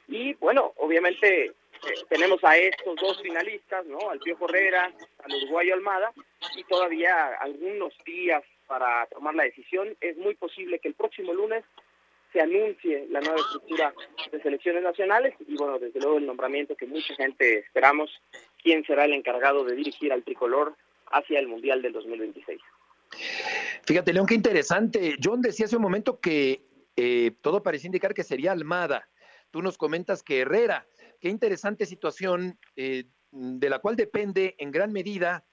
y 0.10 0.34
bueno, 0.34 0.74
obviamente 0.76 1.46
eh, 1.46 1.54
tenemos 2.10 2.44
a 2.44 2.58
estos 2.58 2.98
dos 2.98 3.22
finalistas, 3.22 3.86
¿no? 3.86 4.10
Al 4.10 4.20
Pío 4.20 4.38
Herrera, 4.42 4.92
al 5.24 5.34
uruguayo 5.44 5.76
Almada, 5.76 6.12
y 6.58 6.66
todavía 6.66 7.36
algunos 7.40 7.94
días 8.06 8.44
para 8.68 9.06
tomar 9.06 9.34
la 9.34 9.44
decisión. 9.44 9.96
Es 10.02 10.18
muy 10.18 10.36
posible 10.36 10.80
que 10.80 10.90
el 10.90 10.94
próximo 10.94 11.34
lunes 11.34 11.64
se 12.34 12.42
anuncie 12.42 13.08
la 13.10 13.22
nueva 13.22 13.38
estructura 13.38 13.94
de 14.30 14.42
selecciones 14.42 14.84
nacionales 14.84 15.36
y 15.48 15.56
bueno, 15.56 15.80
desde 15.80 16.02
luego 16.02 16.18
el 16.18 16.26
nombramiento 16.26 16.76
que 16.76 16.88
mucha 16.88 17.16
gente 17.16 17.60
esperamos, 17.60 18.12
quién 18.62 18.84
será 18.86 19.06
el 19.06 19.14
encargado 19.14 19.64
de 19.64 19.76
dirigir 19.76 20.12
al 20.12 20.24
tricolor 20.24 20.76
hacia 21.14 21.40
el 21.40 21.48
Mundial 21.48 21.82
del 21.82 21.94
2026. 21.94 22.60
Fíjate, 23.86 24.14
León, 24.14 24.26
qué 24.26 24.36
interesante. 24.36 25.16
John 25.24 25.42
decía 25.42 25.66
hace 25.66 25.76
un 25.76 25.82
momento 25.82 26.20
que 26.20 26.66
eh, 26.96 27.32
todo 27.42 27.64
parecía 27.64 27.88
indicar 27.88 28.14
que 28.14 28.24
sería 28.24 28.52
Almada. 28.52 29.08
Tú 29.52 29.62
nos 29.62 29.78
comentas 29.78 30.24
que 30.24 30.42
Herrera. 30.42 30.88
Qué 31.20 31.30
interesante 31.30 31.86
situación 31.86 32.60
eh, 32.76 33.06
de 33.32 33.70
la 33.70 33.80
cual 33.80 33.96
depende 33.96 34.56
en 34.58 34.72
gran 34.72 34.92
medida 34.92 35.46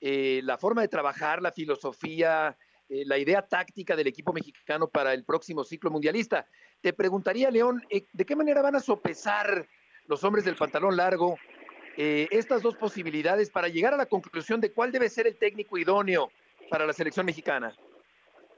eh, 0.00 0.40
la 0.44 0.58
forma 0.58 0.82
de 0.82 0.88
trabajar, 0.88 1.42
la 1.42 1.52
filosofía, 1.52 2.56
la 2.88 3.18
idea 3.18 3.42
táctica 3.42 3.96
del 3.96 4.06
equipo 4.06 4.32
mexicano 4.32 4.88
para 4.88 5.12
el 5.12 5.24
próximo 5.24 5.64
ciclo 5.64 5.90
mundialista. 5.90 6.46
Te 6.80 6.92
preguntaría, 6.92 7.50
León, 7.50 7.82
¿de 7.90 8.24
qué 8.24 8.36
manera 8.36 8.62
van 8.62 8.76
a 8.76 8.80
sopesar 8.80 9.66
los 10.06 10.22
hombres 10.22 10.44
del 10.44 10.54
pantalón 10.54 10.96
largo 10.96 11.36
eh, 11.96 12.28
estas 12.30 12.62
dos 12.62 12.76
posibilidades 12.76 13.50
para 13.50 13.68
llegar 13.68 13.94
a 13.94 13.96
la 13.96 14.06
conclusión 14.06 14.60
de 14.60 14.72
cuál 14.72 14.92
debe 14.92 15.08
ser 15.08 15.26
el 15.26 15.36
técnico 15.36 15.78
idóneo 15.78 16.30
para 16.68 16.86
la 16.86 16.92
selección 16.92 17.26
mexicana? 17.26 17.74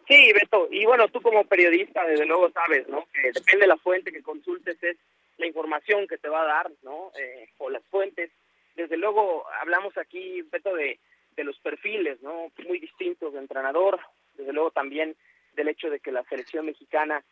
Sí, 0.07 0.33
Beto, 0.33 0.69
y 0.71 0.87
bueno, 0.87 1.09
tú 1.09 1.21
como 1.21 1.45
periodista, 1.45 2.05
desde 2.07 2.25
luego 2.25 2.51
sabes, 2.51 2.89
¿no? 2.89 3.07
Que 3.13 3.33
depende 3.33 3.63
de 3.63 3.67
la 3.67 3.77
fuente 3.77 4.11
que 4.11 4.23
consultes, 4.23 4.83
es 4.83 4.97
la 5.37 5.47
información 5.47 6.09
que 6.09 6.17
te 6.19 6.29
va 6.29 6.43
a 6.43 6.47
dar, 6.47 6.71
¿no? 6.83 7.13
o 7.59 7.71
las 7.71 7.85
fuentes. 7.87 8.31
Desde 8.75 8.97
luego, 8.97 9.45
hablamos 9.61 9.97
aquí, 9.99 10.43
Beto, 10.51 10.75
de, 10.75 10.99
de 11.37 11.45
los 11.45 11.59
perfiles, 11.61 12.21
¿no? 12.23 12.51
Muy 12.67 12.79
distintos 12.81 13.33
de 13.33 13.39
entrenador, 13.39 14.01
desde 14.35 14.53
luego 14.53 14.71
también 14.71 15.15
del 15.55 15.69
hecho 15.69 15.89
de 15.91 16.01
que 16.01 16.13
la 16.13 16.25
selección 16.25 16.67
mexicana 16.67 17.23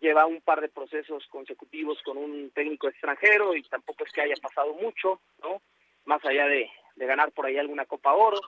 lleva 0.00 0.26
un 0.26 0.40
par 0.40 0.60
de 0.60 0.68
procesos 0.68 1.26
consecutivos 1.28 1.98
con 2.02 2.16
un 2.16 2.50
técnico 2.50 2.88
extranjero 2.88 3.54
y 3.54 3.62
tampoco 3.62 4.04
es 4.04 4.12
que 4.12 4.22
haya 4.22 4.36
pasado 4.40 4.74
mucho, 4.74 5.20
¿no? 5.42 5.62
Más 6.04 6.24
allá 6.24 6.46
de, 6.46 6.70
ganar 6.96 7.32
por 7.32 7.46
ahí 7.46 7.58
alguna 7.58 7.86
Copa 7.86 8.14
Oro, 8.14 8.40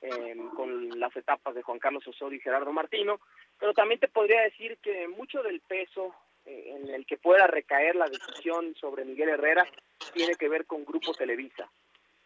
em, 0.00 0.48
con 0.50 0.98
las 0.98 1.14
etapas 1.16 1.54
de 1.54 1.62
Juan 1.62 1.78
Carlos 1.78 2.06
Osorio 2.06 2.38
y 2.38 2.42
Gerardo 2.42 2.72
Martino, 2.72 3.20
pero 3.58 3.72
también 3.74 4.00
te 4.00 4.08
podría 4.08 4.42
decir 4.42 4.78
que 4.82 5.06
mucho 5.08 5.42
del 5.42 5.60
peso 5.60 6.14
eh, 6.44 6.74
en 6.76 6.88
el 6.92 7.06
que 7.06 7.18
pueda 7.18 7.46
recaer 7.46 7.94
la 7.94 8.08
decisión 8.08 8.74
sobre 8.74 9.04
Miguel 9.04 9.28
Herrera 9.28 9.66
tiene 10.12 10.34
que 10.34 10.48
ver 10.48 10.66
con 10.66 10.84
Grupo 10.84 11.14
Televisa 11.14 11.70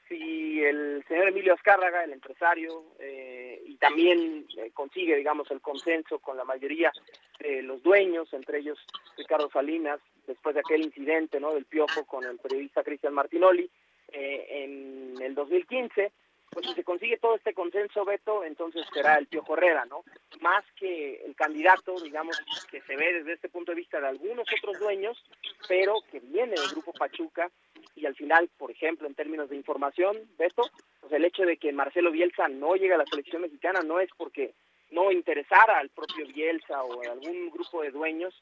si 0.08 0.62
el 0.62 1.04
señor 1.08 1.28
Emilio 1.28 1.54
Azcárraga, 1.54 2.04
el 2.04 2.12
empresario, 2.12 2.84
eh, 2.98 3.62
y 3.66 3.76
también 3.76 4.46
eh, 4.56 4.70
consigue, 4.72 5.16
digamos, 5.16 5.50
el 5.50 5.60
consenso 5.60 6.18
con 6.18 6.36
la 6.36 6.44
mayoría 6.44 6.92
de 7.40 7.62
los 7.62 7.82
dueños, 7.82 8.32
entre 8.32 8.58
ellos 8.58 8.78
Ricardo 9.16 9.50
Salinas, 9.50 10.00
después 10.26 10.54
de 10.54 10.60
aquel 10.60 10.82
incidente, 10.82 11.40
¿no?, 11.40 11.54
del 11.54 11.64
piojo 11.64 12.04
con 12.04 12.24
el 12.24 12.38
periodista 12.38 12.82
Cristian 12.82 13.14
Martinoli, 13.14 13.68
eh, 14.12 14.46
en 14.64 15.14
el 15.20 15.34
2015, 15.34 16.12
pues 16.50 16.66
si 16.66 16.74
se 16.74 16.84
consigue 16.84 17.18
todo 17.18 17.34
este 17.34 17.54
consenso, 17.54 18.04
Beto, 18.04 18.44
entonces 18.44 18.86
será 18.92 19.16
el 19.16 19.26
Piojo 19.26 19.56
Herrera, 19.56 19.84
¿no? 19.86 20.04
Más 20.40 20.64
que 20.76 21.24
el 21.24 21.34
candidato, 21.34 22.00
digamos, 22.00 22.38
que 22.70 22.80
se 22.82 22.96
ve 22.96 23.14
desde 23.14 23.34
este 23.34 23.48
punto 23.48 23.72
de 23.72 23.76
vista 23.76 24.00
de 24.00 24.08
algunos 24.08 24.46
otros 24.58 24.78
dueños, 24.78 25.22
pero 25.68 26.00
que 26.10 26.20
viene 26.20 26.54
del 26.54 26.70
Grupo 26.70 26.92
Pachuca, 26.92 27.50
y 27.94 28.06
al 28.06 28.14
final, 28.14 28.48
por 28.58 28.70
ejemplo, 28.70 29.06
en 29.06 29.14
términos 29.14 29.48
de 29.48 29.56
información, 29.56 30.16
Beto, 30.38 30.62
pues 31.00 31.12
el 31.12 31.24
hecho 31.24 31.44
de 31.44 31.56
que 31.56 31.72
Marcelo 31.72 32.10
Bielsa 32.10 32.48
no 32.48 32.74
llegue 32.76 32.94
a 32.94 32.98
la 32.98 33.06
selección 33.06 33.42
mexicana 33.42 33.80
no 33.82 34.00
es 34.00 34.10
porque 34.16 34.54
no 34.90 35.10
interesara 35.10 35.78
al 35.78 35.88
propio 35.90 36.26
Bielsa 36.26 36.82
o 36.82 37.02
a 37.02 37.12
algún 37.12 37.50
grupo 37.50 37.82
de 37.82 37.90
dueños, 37.90 38.34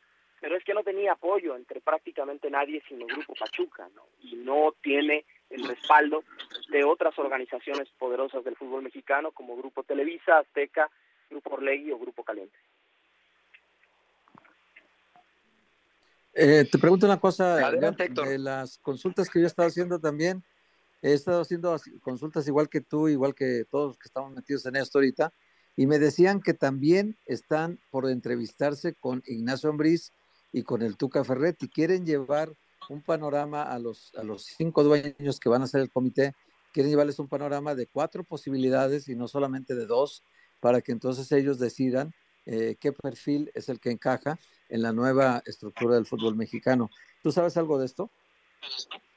pero 0.44 0.58
es 0.58 0.64
que 0.64 0.74
no 0.74 0.82
tenía 0.82 1.12
apoyo 1.12 1.56
entre 1.56 1.80
prácticamente 1.80 2.50
nadie 2.50 2.82
sino 2.86 3.06
el 3.06 3.14
Grupo 3.14 3.32
Pachuca, 3.34 3.88
¿no? 3.94 4.02
Y 4.20 4.36
no 4.36 4.74
tiene 4.82 5.24
el 5.48 5.66
respaldo 5.66 6.22
de 6.68 6.84
otras 6.84 7.18
organizaciones 7.18 7.88
poderosas 7.98 8.44
del 8.44 8.54
fútbol 8.54 8.82
mexicano 8.82 9.32
como 9.32 9.56
Grupo 9.56 9.84
Televisa, 9.84 10.40
Azteca, 10.40 10.90
Grupo 11.30 11.54
Orlegui 11.54 11.92
o 11.92 11.98
Grupo 11.98 12.22
Caliente. 12.22 12.58
Eh, 16.34 16.68
te 16.70 16.78
pregunto 16.78 17.06
una 17.06 17.18
cosa, 17.18 17.70
de 17.70 18.38
las 18.38 18.76
consultas 18.76 19.30
que 19.30 19.38
yo 19.38 19.46
he 19.46 19.48
estado 19.48 19.68
haciendo 19.68 19.98
también, 19.98 20.44
he 21.00 21.14
estado 21.14 21.40
haciendo 21.40 21.74
consultas 22.02 22.46
igual 22.48 22.68
que 22.68 22.82
tú, 22.82 23.08
igual 23.08 23.34
que 23.34 23.64
todos 23.70 23.86
los 23.86 23.98
que 23.98 24.08
estamos 24.08 24.30
metidos 24.30 24.66
en 24.66 24.76
esto 24.76 24.98
ahorita, 24.98 25.32
y 25.74 25.86
me 25.86 25.98
decían 25.98 26.42
que 26.42 26.52
también 26.52 27.16
están 27.24 27.80
por 27.90 28.10
entrevistarse 28.10 28.92
con 28.92 29.22
Ignacio 29.24 29.70
Ambriz 29.70 30.12
y 30.54 30.62
con 30.62 30.82
el 30.82 30.96
Tuca 30.96 31.24
Ferretti, 31.24 31.68
quieren 31.68 32.06
llevar 32.06 32.48
un 32.88 33.02
panorama 33.02 33.64
a 33.64 33.78
los, 33.80 34.14
a 34.14 34.22
los 34.22 34.44
cinco 34.44 34.84
dueños 34.84 35.40
que 35.40 35.48
van 35.48 35.62
a 35.62 35.66
ser 35.66 35.80
el 35.80 35.90
comité, 35.90 36.32
quieren 36.72 36.90
llevarles 36.90 37.18
un 37.18 37.28
panorama 37.28 37.74
de 37.74 37.88
cuatro 37.88 38.22
posibilidades 38.22 39.08
y 39.08 39.16
no 39.16 39.26
solamente 39.26 39.74
de 39.74 39.84
dos, 39.86 40.22
para 40.60 40.80
que 40.80 40.92
entonces 40.92 41.30
ellos 41.32 41.58
decidan 41.58 42.14
eh, 42.46 42.76
qué 42.80 42.92
perfil 42.92 43.50
es 43.54 43.68
el 43.68 43.80
que 43.80 43.90
encaja 43.90 44.38
en 44.68 44.82
la 44.82 44.92
nueva 44.92 45.42
estructura 45.44 45.96
del 45.96 46.06
fútbol 46.06 46.36
mexicano. 46.36 46.88
¿Tú 47.20 47.32
sabes 47.32 47.56
algo 47.56 47.76
de 47.76 47.86
esto? 47.86 48.12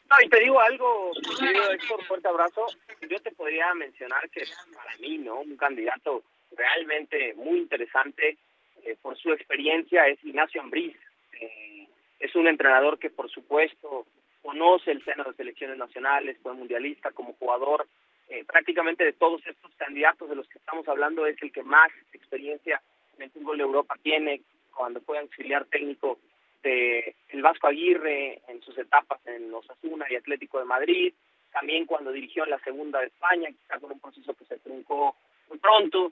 No, 0.10 0.15
y 0.26 0.30
te 0.30 0.39
digo 0.39 0.60
algo, 0.60 1.12
querido 1.38 1.71
Héctor, 1.71 2.04
fuerte 2.06 2.28
abrazo. 2.30 2.65
Yo 3.08 3.19
te 3.21 3.32
podría 3.34 3.76
mencionar 3.76 4.28
que 4.32 4.43
para 4.73 4.97
mí, 4.97 5.19
¿no? 5.19 5.41
Un 5.41 5.56
candidato 5.56 6.23
realmente 6.50 7.36
muy 7.36 7.60
interesante 7.60 8.39
eh, 8.84 8.97
por 9.04 9.15
su 9.17 9.32
experiencia 9.34 10.08
es 10.08 10.17
Ignacio 10.23 10.62
Ambriz. 10.62 10.97
Eh, 11.39 11.88
es 12.19 12.36
un 12.36 12.47
entrenador 12.47 12.97
que, 13.00 13.10
por 13.10 13.30
supuesto, 13.30 14.06
conoce 14.41 14.91
el 14.91 15.04
seno 15.04 15.23
de 15.26 15.34
selecciones 15.34 15.78
nacionales, 15.78 16.38
fue 16.41 16.54
mundialista 16.54 17.12
como 17.12 17.34
jugador. 17.34 17.88
Eh, 18.30 18.43
prácticamente 18.45 19.06
de 19.06 19.13
todos 19.13 19.45
estos 19.45 19.73
candidatos 19.76 20.30
de 20.30 20.36
los 20.36 20.47
que 20.47 20.58
estamos 20.58 20.88
hablando 20.88 21.26
es 21.26 21.41
el 21.41 21.52
que 21.52 21.63
más 21.63 21.89
experiencia 22.13 22.82
en 23.15 23.23
el 23.23 23.30
fútbol 23.32 23.58
de 23.58 23.63
Europa 23.63 23.95
tiene 24.02 24.41
cuando 24.76 25.02
fue 25.02 25.19
auxiliar 25.19 25.65
técnico 25.65 26.19
de 26.63 27.15
el 27.30 27.41
Vasco 27.41 27.67
Aguirre 27.67 28.41
en 28.47 28.62
sus 28.62 28.78
etapas 28.78 29.19
en 29.26 29.50
los 29.52 29.69
Asuna 29.69 30.06
y 30.10 30.15
Atlético 30.15 30.60
de 30.60 30.65
Madrid, 30.65 31.13
también 31.52 31.86
cuando 31.86 32.12
dirigió 32.12 32.43
en 32.43 32.52
la 32.52 32.60
segunda 32.60 33.00
de 33.00 33.08
España, 33.08 33.50
quizás 33.50 33.80
con 33.80 33.91
un 33.91 34.00
proceso 34.00 34.34
que 34.34 34.45
se 34.45 34.60
truncó 34.60 35.15
muy 35.50 35.58
pronto, 35.58 36.12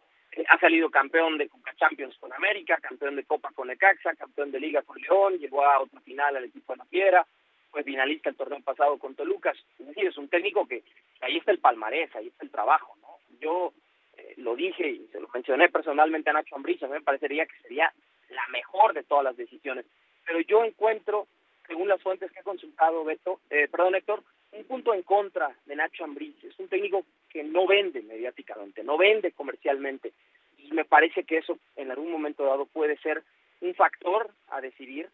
ha 0.50 0.60
salido 0.60 0.90
campeón 0.90 1.38
de 1.38 1.48
Copa 1.48 1.74
Champions 1.76 2.18
con 2.20 2.32
América, 2.34 2.78
campeón 2.82 3.16
de 3.16 3.24
Copa 3.24 3.52
con 3.54 3.68
Necaxa, 3.68 4.16
campeón 4.16 4.52
de 4.52 4.60
Liga 4.60 4.82
con 4.82 5.00
León, 5.02 5.38
llegó 5.38 5.66
a 5.66 5.80
otra 5.80 6.02
final 6.02 6.36
al 6.36 6.46
equipo 6.46 6.74
de 6.74 6.78
la 6.78 6.86
Fiera, 6.86 7.26
fue 7.72 7.84
finalista 7.84 8.30
el 8.30 8.36
torneo 8.36 8.62
pasado 8.62 8.98
con 8.98 9.16
Tolucas, 9.16 9.58
es 9.80 9.88
decir, 9.88 10.08
es 10.08 10.18
un 10.18 10.30
técnico 10.30 10.68
que 10.68 10.84
ahí 11.22 11.38
está 11.38 11.52
el 11.52 11.60
palmarés, 11.60 12.14
ahí 12.16 12.28
está 12.28 12.44
el 12.44 12.52
trabajo, 12.52 12.96
¿no? 13.02 13.18
Yo 13.40 13.74
eh, 14.18 14.34
lo 14.38 14.56
dije 14.56 14.88
y 14.88 15.08
se 15.12 15.20
lo 15.20 15.28
mencioné 15.34 15.70
personalmente 15.70 16.30
a 16.30 16.34
Nacho 16.34 16.56
Ambriz, 16.56 16.82
a 16.84 16.88
mí 16.88 16.94
me 16.94 17.02
parecería 17.02 17.46
que 17.46 17.58
sería 17.62 17.94
la 18.30 18.48
mejor 18.48 18.94
de 18.94 19.04
todas 19.04 19.24
las 19.24 19.38
decisiones 19.38 19.86
pero 20.26 20.40
yo 20.42 20.64
encuentro, 20.64 21.28
según 21.68 21.88
las 21.88 22.02
fuentes 22.02 22.32
que 22.32 22.40
he 22.40 22.44
consultado, 22.44 23.04
Beto, 23.04 23.40
eh, 23.50 23.68
perdón, 23.70 23.96
Héctor, 23.96 24.24
un 24.52 24.64
punto 24.66 24.94
en 24.94 25.04
contra 25.04 25.56
de 25.66 25.76
Nacho 25.76 26.04
Ambriz. 26.04 26.36
Es 26.44 26.58
un 26.60 26.68
técnico 26.68 27.06
que 27.36 27.44
no 27.44 27.68
vende 27.68 28.02
mediáticamente, 28.02 28.82
no 28.82 28.98
vende 28.98 29.34
comercialmente. 29.34 30.14
Y 30.58 30.72
me 30.72 30.86
parece 30.86 31.26
que 31.26 31.40
eso 31.40 31.60
en 31.76 31.92
algún 31.92 32.10
momento 32.10 32.46
dado 32.46 32.66
puede 32.66 32.96
ser 33.00 33.24
un 33.60 33.76
factor 33.76 34.32
a 34.48 34.62
decidir, 34.62 35.10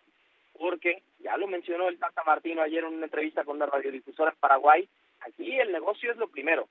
porque 0.53 1.01
ya 1.17 1.35
lo 1.37 1.47
mencionó 1.47 1.89
el 1.89 1.97
Tata 1.97 2.23
Martino 2.23 2.61
ayer 2.61 2.83
en 2.83 2.93
una 2.93 3.05
entrevista 3.05 3.43
con 3.43 3.55
una 3.55 3.65
radiodifusora 3.65 4.29
en 4.29 4.37
Paraguay, 4.37 4.87
aquí 5.21 5.59
el 5.59 5.71
negocio 5.71 6.11
es 6.11 6.17
lo 6.17 6.27
primero, 6.27 6.67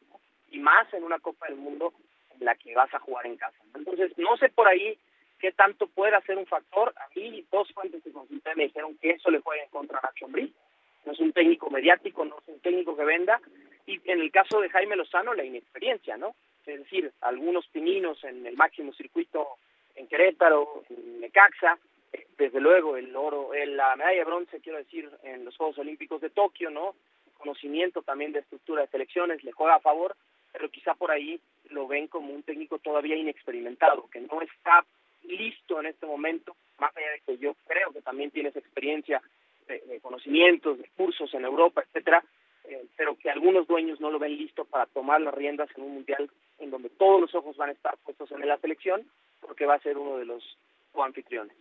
y 0.53 0.61
más 0.61 0.87
en 0.95 1.03
una 1.03 1.19
Copa 1.19 1.49
del 1.49 1.57
Mundo 1.57 1.95
en 2.39 2.47
la 2.47 2.55
que 2.55 2.73
vas 2.77 2.95
a 2.95 3.01
jugar 3.01 3.27
en 3.27 3.37
casa. 3.37 3.59
Entonces, 3.75 4.17
no 4.19 4.37
sé 4.37 4.51
por 4.51 4.69
ahí 4.69 4.97
qué 5.41 5.51
tanto 5.51 5.89
puede 5.89 6.17
ser 6.23 6.39
un 6.39 6.47
factor. 6.47 6.95
A 6.97 7.09
mí 7.17 7.45
dos 7.51 7.69
fuentes 7.73 8.05
que 8.05 8.13
consulté 8.13 8.55
me 8.55 8.67
dijeron 8.67 8.97
que 8.99 9.11
eso 9.11 9.33
le 9.33 9.41
juega 9.41 9.65
en 9.65 9.71
contra 9.71 9.99
a 9.99 10.03
Nacho 10.03 10.29
No 10.29 11.13
es 11.13 11.19
un 11.19 11.33
técnico 11.33 11.71
mediático, 11.71 12.25
no 12.25 12.39
es 12.39 12.47
un 12.47 12.61
técnico 12.61 12.97
que 12.97 13.05
venda. 13.05 13.41
Y 13.91 14.01
en 14.05 14.21
el 14.21 14.31
caso 14.31 14.61
de 14.61 14.71
Jaime 14.71 14.95
Lozano, 14.95 15.35
la 15.35 15.45
inexperiencia, 15.45 16.17
¿no? 16.17 16.37
Es 16.65 16.79
decir, 16.79 17.11
algunos 17.23 17.67
pininos 17.69 18.23
en 18.23 18.47
el 18.47 18.57
máximo 18.57 18.93
circuito 18.93 19.57
en 19.97 20.07
Querétaro, 20.07 20.85
en 20.89 21.21
Necaxa, 21.21 21.77
eh, 22.13 22.27
desde 22.39 22.61
luego 22.61 22.97
el 22.97 23.15
oro, 23.17 23.51
la 23.53 23.97
medalla 23.97 24.19
de 24.19 24.25
bronce, 24.25 24.61
quiero 24.61 24.79
decir, 24.79 25.11
en 25.25 25.45
los 25.45 25.57
Juegos 25.57 25.79
Olímpicos 25.79 26.21
de 26.21 26.31
Tokio, 26.31 26.71
¿no? 26.71 26.95
Conocimiento 27.37 28.03
también 28.03 28.31
de 28.31 28.41
estructura 28.41 28.83
de 28.83 28.89
selecciones, 28.89 29.43
le 29.43 29.51
juega 29.51 29.75
a 29.75 29.81
favor, 29.81 30.15
pero 30.53 30.69
quizá 30.69 30.95
por 30.95 31.11
ahí 31.11 31.41
lo 31.71 31.89
ven 31.89 32.07
como 32.07 32.33
un 32.33 32.45
técnico 32.45 32.79
todavía 32.79 33.17
inexperimentado, 33.17 34.09
que 34.09 34.21
no 34.21 34.41
está 34.41 34.85
listo 35.25 35.81
en 35.81 35.87
este 35.87 36.07
momento, 36.07 36.55
más 36.79 36.97
allá 36.97 37.11
de 37.11 37.21
que 37.27 37.39
yo 37.39 37.55
creo 37.67 37.93
que 37.93 38.03
también 38.03 38.31
tienes 38.31 38.55
experiencia 38.55 39.21
de, 39.67 40.01
conocimientos, 40.01 40.79
de 40.79 40.89
cursos 40.97 41.33
en 41.35 41.45
Europa, 41.45 41.83
etcétera, 41.83 42.25
eh, 42.65 42.87
pero 42.97 43.17
que 43.17 43.31
algunos 43.31 43.67
dueños 43.67 44.01
no 44.01 44.11
lo 44.11 44.19
ven 44.19 44.37
listo 44.37 44.65
para 44.65 44.87
tomar 44.87 45.21
las 45.21 45.35
riendas 45.35 45.69
en 45.77 45.83
un 45.83 45.95
mundial 45.95 46.31
en 46.59 46.71
donde 46.71 46.91
todos 46.91 47.21
los 47.21 47.35
ojos 47.35 47.57
van 47.57 47.71
a 47.71 47.73
estar 47.73 47.97
puestos 47.99 48.31
en 48.33 48.47
la 48.47 48.59
selección, 48.59 49.07
porque 49.41 49.67
va 49.67 49.75
a 49.75 49.81
ser 49.81 49.97
uno 49.97 50.19
de 50.19 50.27
los 50.27 50.57
coanfitriones. 50.93 51.57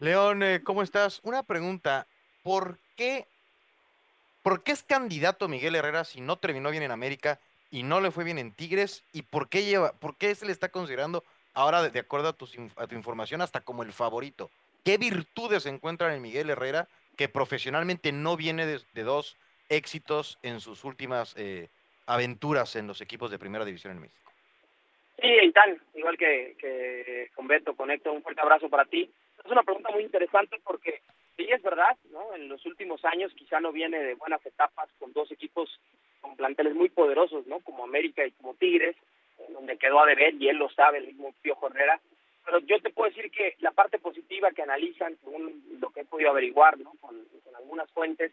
León, 0.00 0.42
eh, 0.42 0.60
¿cómo 0.64 0.82
estás? 0.82 1.20
Una 1.22 1.42
pregunta, 1.42 2.06
¿por 2.42 2.78
qué, 2.96 3.26
¿por 4.42 4.62
qué 4.62 4.72
es 4.72 4.82
candidato 4.82 5.48
Miguel 5.48 5.76
Herrera 5.76 6.04
si 6.04 6.20
no 6.20 6.36
terminó 6.36 6.70
bien 6.70 6.82
en 6.82 6.90
América 6.90 7.38
y 7.70 7.84
no 7.84 8.00
le 8.00 8.10
fue 8.10 8.24
bien 8.24 8.38
en 8.38 8.52
Tigres? 8.52 9.04
¿Y 9.12 9.22
por 9.22 9.48
qué, 9.48 9.64
lleva, 9.64 9.92
por 9.92 10.16
qué 10.16 10.34
se 10.34 10.46
le 10.46 10.52
está 10.52 10.68
considerando 10.68 11.22
ahora 11.54 11.88
de 11.88 11.98
acuerdo 11.98 12.28
a 12.28 12.32
tu, 12.32 12.46
a 12.76 12.86
tu 12.86 12.94
información, 12.94 13.40
hasta 13.40 13.60
como 13.60 13.82
el 13.82 13.92
favorito. 13.92 14.50
¿Qué 14.84 14.98
virtudes 14.98 15.64
encuentran 15.66 16.12
en 16.12 16.20
Miguel 16.20 16.50
Herrera 16.50 16.88
que 17.16 17.28
profesionalmente 17.28 18.12
no 18.12 18.36
viene 18.36 18.66
de, 18.66 19.02
dos 19.02 19.36
éxitos 19.68 20.38
en 20.42 20.60
sus 20.60 20.84
últimas 20.84 21.34
eh, 21.36 21.68
aventuras 22.06 22.76
en 22.76 22.86
los 22.86 23.00
equipos 23.00 23.30
de 23.30 23.38
primera 23.38 23.64
división 23.64 23.92
en 23.94 24.00
México? 24.02 24.32
Sí, 25.20 25.28
Eitan, 25.28 25.80
igual 25.94 26.18
que, 26.18 26.56
que 26.58 27.30
con 27.34 27.46
Beto, 27.46 27.74
conecto, 27.74 28.12
un 28.12 28.22
fuerte 28.22 28.40
abrazo 28.40 28.68
para 28.68 28.84
ti. 28.84 29.10
Es 29.44 29.50
una 29.50 29.62
pregunta 29.62 29.90
muy 29.90 30.02
interesante 30.02 30.60
porque 30.64 31.00
sí 31.36 31.46
es 31.50 31.62
verdad, 31.62 31.96
¿no? 32.10 32.34
En 32.34 32.48
los 32.48 32.64
últimos 32.66 33.04
años 33.04 33.32
quizá 33.34 33.60
no 33.60 33.72
viene 33.72 33.98
de 33.98 34.14
buenas 34.14 34.44
etapas 34.44 34.88
con 34.98 35.12
dos 35.12 35.30
equipos 35.30 35.70
con 36.20 36.36
planteles 36.36 36.74
muy 36.74 36.88
poderosos, 36.88 37.46
¿no? 37.46 37.60
Como 37.60 37.84
América 37.84 38.26
y 38.26 38.32
como 38.32 38.54
Tigres, 38.54 38.96
donde 39.50 39.76
quedó 39.76 40.00
a 40.00 40.06
deber 40.06 40.34
y 40.34 40.48
él 40.48 40.56
lo 40.56 40.70
sabe, 40.70 40.98
el 40.98 41.06
mismo 41.06 41.34
Piojo 41.42 41.68
Herrera. 41.68 42.00
Pero 42.44 42.58
yo 42.60 42.80
te 42.80 42.90
puedo 42.90 43.10
decir 43.10 43.30
que 43.30 43.56
la 43.60 43.72
parte 43.72 43.98
positiva 43.98 44.50
que 44.52 44.62
analizan, 44.62 45.16
según 45.22 45.62
lo 45.80 45.90
que 45.90 46.00
he 46.00 46.04
podido 46.04 46.30
averiguar 46.30 46.78
¿no? 46.78 46.92
con, 47.00 47.16
algunas 47.56 47.90
fuentes, 47.92 48.32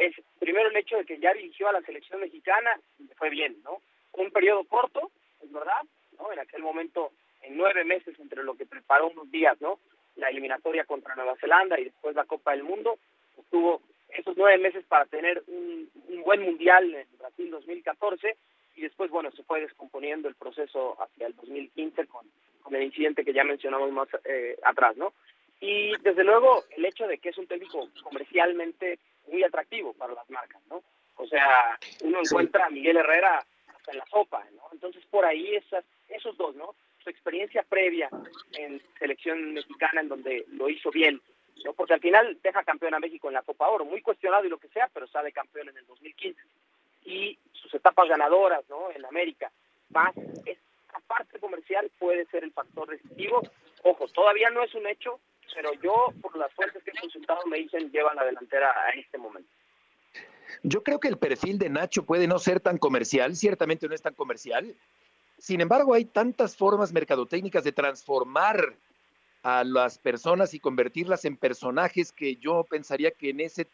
es 0.00 0.14
primero 0.38 0.70
el 0.70 0.76
hecho 0.76 0.96
de 0.96 1.04
que 1.04 1.18
ya 1.18 1.34
dirigió 1.34 1.68
a 1.68 1.72
la 1.72 1.82
selección 1.82 2.20
mexicana 2.20 2.70
fue 3.16 3.28
bien, 3.28 3.56
¿no? 3.62 3.82
Un 4.14 4.30
periodo 4.30 4.64
corto, 4.64 5.10
es 5.42 5.52
verdad, 5.52 5.82
¿no? 6.18 6.32
En 6.32 6.38
aquel 6.38 6.62
momento, 6.62 7.12
en 7.42 7.56
nueve 7.56 7.84
meses 7.84 8.18
entre 8.18 8.42
lo 8.42 8.56
que 8.56 8.64
preparó 8.64 9.08
unos 9.08 9.30
días, 9.30 9.60
¿no? 9.60 9.78
La 10.16 10.30
eliminatoria 10.30 10.84
contra 10.84 11.14
Nueva 11.14 11.36
Zelanda 11.36 11.78
y 11.78 11.84
después 11.84 12.16
la 12.16 12.24
Copa 12.24 12.52
del 12.52 12.62
Mundo, 12.62 12.98
tuvo 13.50 13.82
esos 14.08 14.36
nueve 14.38 14.56
meses 14.56 14.84
para 14.86 15.04
tener 15.04 15.42
un, 15.46 15.90
un 16.08 16.22
buen 16.22 16.40
mundial 16.40 16.94
en 16.94 17.18
Brasil 17.18 17.50
2014 17.50 18.36
y 18.76 18.80
después, 18.80 19.10
bueno, 19.10 19.30
se 19.32 19.42
fue 19.42 19.60
descomponiendo 19.60 20.28
el 20.28 20.34
proceso 20.34 20.96
hacia 21.02 21.26
el 21.26 21.36
2015 21.36 22.06
con, 22.06 22.26
con 22.62 22.74
el 22.74 22.84
incidente 22.84 23.24
que 23.24 23.34
ya 23.34 23.44
mencionamos 23.44 23.92
más 23.92 24.08
eh, 24.24 24.56
atrás, 24.64 24.96
¿no? 24.96 25.12
Y 25.60 25.92
desde 25.98 26.24
luego 26.24 26.64
el 26.70 26.86
hecho 26.86 27.06
de 27.06 27.18
que 27.18 27.28
es 27.28 27.36
un 27.36 27.46
técnico 27.46 27.86
comercialmente 28.02 28.98
muy 29.30 29.42
atractivo 29.42 29.92
para 29.94 30.14
las 30.14 30.28
marcas, 30.30 30.60
¿no? 30.68 30.82
O 31.16 31.26
sea, 31.26 31.78
uno 32.02 32.20
encuentra 32.20 32.66
a 32.66 32.70
Miguel 32.70 32.96
Herrera 32.96 33.44
hasta 33.68 33.92
en 33.92 33.98
la 33.98 34.06
sopa, 34.06 34.44
¿no? 34.56 34.62
Entonces 34.72 35.04
por 35.10 35.24
ahí 35.24 35.54
esas, 35.54 35.84
esos 36.08 36.36
dos, 36.36 36.54
¿no? 36.56 36.74
Su 37.02 37.10
experiencia 37.10 37.64
previa 37.68 38.08
en 38.52 38.80
selección 38.98 39.54
mexicana 39.54 40.00
en 40.00 40.08
donde 40.08 40.44
lo 40.52 40.68
hizo 40.68 40.90
bien, 40.90 41.20
¿no? 41.64 41.72
Porque 41.72 41.94
al 41.94 42.00
final 42.00 42.38
deja 42.42 42.64
campeón 42.64 42.94
a 42.94 43.00
México 43.00 43.28
en 43.28 43.34
la 43.34 43.42
Copa 43.42 43.68
Oro, 43.68 43.84
muy 43.84 44.02
cuestionado 44.02 44.44
y 44.44 44.48
lo 44.48 44.58
que 44.58 44.68
sea, 44.68 44.88
pero 44.92 45.06
sale 45.06 45.32
campeón 45.32 45.68
en 45.68 45.76
el 45.76 45.86
2015 45.86 46.40
y 47.04 47.38
sus 47.52 47.74
etapas 47.74 48.08
ganadoras 48.08 48.68
¿no? 48.68 48.90
en 48.90 49.04
América, 49.04 49.50
más 49.90 50.16
esta 50.44 51.00
parte 51.06 51.38
comercial 51.38 51.90
puede 51.98 52.26
ser 52.26 52.44
el 52.44 52.52
factor 52.52 52.88
decisivo. 52.88 53.42
Ojo, 53.82 54.06
todavía 54.08 54.50
no 54.50 54.62
es 54.62 54.74
un 54.74 54.86
hecho, 54.86 55.20
pero 55.54 55.72
yo, 55.82 56.12
por 56.20 56.36
las 56.36 56.52
fuentes 56.54 56.82
que 56.82 56.90
he 56.90 57.00
consultado, 57.00 57.40
me 57.46 57.58
dicen 57.58 57.90
llevan 57.90 58.16
la 58.16 58.24
delantera 58.24 58.70
a 58.70 58.90
este 58.90 59.18
momento. 59.18 59.50
Yo 60.62 60.82
creo 60.82 61.00
que 61.00 61.08
el 61.08 61.18
perfil 61.18 61.58
de 61.58 61.70
Nacho 61.70 62.04
puede 62.04 62.26
no 62.26 62.38
ser 62.38 62.60
tan 62.60 62.78
comercial, 62.78 63.36
ciertamente 63.36 63.88
no 63.88 63.94
es 63.94 64.02
tan 64.02 64.14
comercial. 64.14 64.74
Sin 65.38 65.60
embargo, 65.60 65.94
hay 65.94 66.04
tantas 66.04 66.56
formas 66.56 66.92
mercadotécnicas 66.92 67.64
de 67.64 67.72
transformar 67.72 68.74
a 69.42 69.64
las 69.64 69.98
personas 69.98 70.52
y 70.52 70.60
convertirlas 70.60 71.24
en 71.24 71.36
personajes 71.36 72.12
que 72.12 72.36
yo 72.36 72.64
pensaría 72.64 73.10
que 73.10 73.30
en 73.30 73.40
ese 73.40 73.66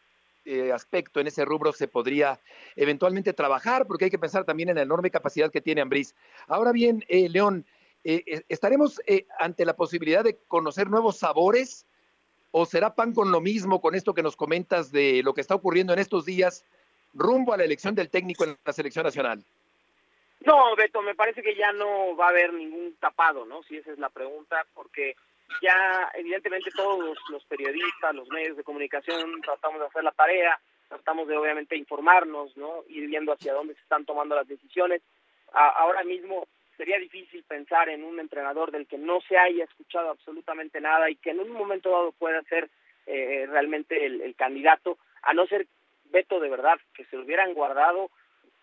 eh, 0.45 0.71
aspecto, 0.71 1.19
en 1.19 1.27
ese 1.27 1.43
rubro, 1.43 1.73
se 1.73 1.89
podría 1.89 2.39
eventualmente 2.77 3.33
trabajar, 3.33 3.85
porque 3.85 4.05
hay 4.05 4.11
que 4.11 4.17
pensar 4.17 4.45
también 4.45 4.69
en 4.69 4.75
la 4.75 4.83
enorme 4.83 5.11
capacidad 5.11 5.51
que 5.51 5.59
tiene 5.59 5.81
Ambriz. 5.81 6.15
Ahora 6.47 6.71
bien, 6.71 7.03
eh, 7.09 7.27
León, 7.27 7.65
eh, 8.03 8.43
¿estaremos 8.49 9.01
ante 9.39 9.65
la 9.65 9.75
posibilidad 9.75 10.23
de 10.23 10.37
conocer 10.47 10.89
nuevos 10.89 11.17
sabores? 11.17 11.85
¿O 12.51 12.65
será 12.65 12.95
pan 12.95 13.13
con 13.13 13.31
lo 13.31 13.41
mismo 13.41 13.81
con 13.81 13.95
esto 13.95 14.13
que 14.13 14.23
nos 14.23 14.35
comentas 14.35 14.91
de 14.91 15.21
lo 15.23 15.33
que 15.33 15.41
está 15.41 15.55
ocurriendo 15.55 15.93
en 15.93 15.99
estos 15.99 16.25
días 16.25 16.65
rumbo 17.13 17.53
a 17.53 17.57
la 17.57 17.65
elección 17.65 17.95
del 17.95 18.09
técnico 18.09 18.43
en 18.43 18.57
la 18.63 18.73
selección 18.73 19.03
nacional? 19.03 19.43
No, 20.41 20.75
Beto, 20.75 21.01
me 21.01 21.15
parece 21.15 21.41
que 21.41 21.55
ya 21.55 21.71
no 21.73 22.15
va 22.15 22.27
a 22.27 22.29
haber 22.29 22.53
ningún 22.53 22.95
tapado, 22.99 23.45
¿no? 23.45 23.63
Si 23.63 23.77
esa 23.77 23.91
es 23.91 23.99
la 23.99 24.09
pregunta, 24.09 24.65
porque 24.73 25.15
ya 25.61 26.11
evidentemente 26.13 26.69
todos 26.75 27.17
los 27.29 27.43
periodistas, 27.45 28.13
los 28.13 28.29
medios 28.29 28.55
de 28.55 28.63
comunicación 28.63 29.41
tratamos 29.41 29.79
de 29.79 29.87
hacer 29.87 30.03
la 30.03 30.11
tarea, 30.11 30.59
tratamos 30.87 31.27
de 31.27 31.37
obviamente 31.37 31.75
informarnos, 31.75 32.55
¿no? 32.55 32.83
Ir 32.87 33.07
viendo 33.07 33.33
hacia 33.33 33.53
dónde 33.53 33.73
se 33.73 33.81
están 33.81 34.05
tomando 34.05 34.35
las 34.35 34.47
decisiones. 34.47 35.01
ahora 35.51 36.03
mismo 36.03 36.47
sería 36.77 36.99
difícil 36.99 37.43
pensar 37.43 37.89
en 37.89 38.03
un 38.03 38.19
entrenador 38.19 38.71
del 38.71 38.87
que 38.87 38.97
no 38.97 39.19
se 39.21 39.37
haya 39.37 39.63
escuchado 39.63 40.11
absolutamente 40.11 40.79
nada 40.79 41.09
y 41.09 41.15
que 41.15 41.31
en 41.31 41.39
un 41.39 41.51
momento 41.51 41.89
dado 41.89 42.11
pueda 42.11 42.41
ser 42.43 42.69
eh, 43.07 43.45
realmente 43.49 44.05
el, 44.05 44.35
candidato, 44.35 44.99
a 45.23 45.33
no 45.33 45.47
ser 45.47 45.67
veto 46.05 46.39
de 46.39 46.49
verdad, 46.49 46.79
que 46.93 47.05
se 47.05 47.17
lo 47.17 47.23
hubieran 47.23 47.53
guardado 47.53 48.11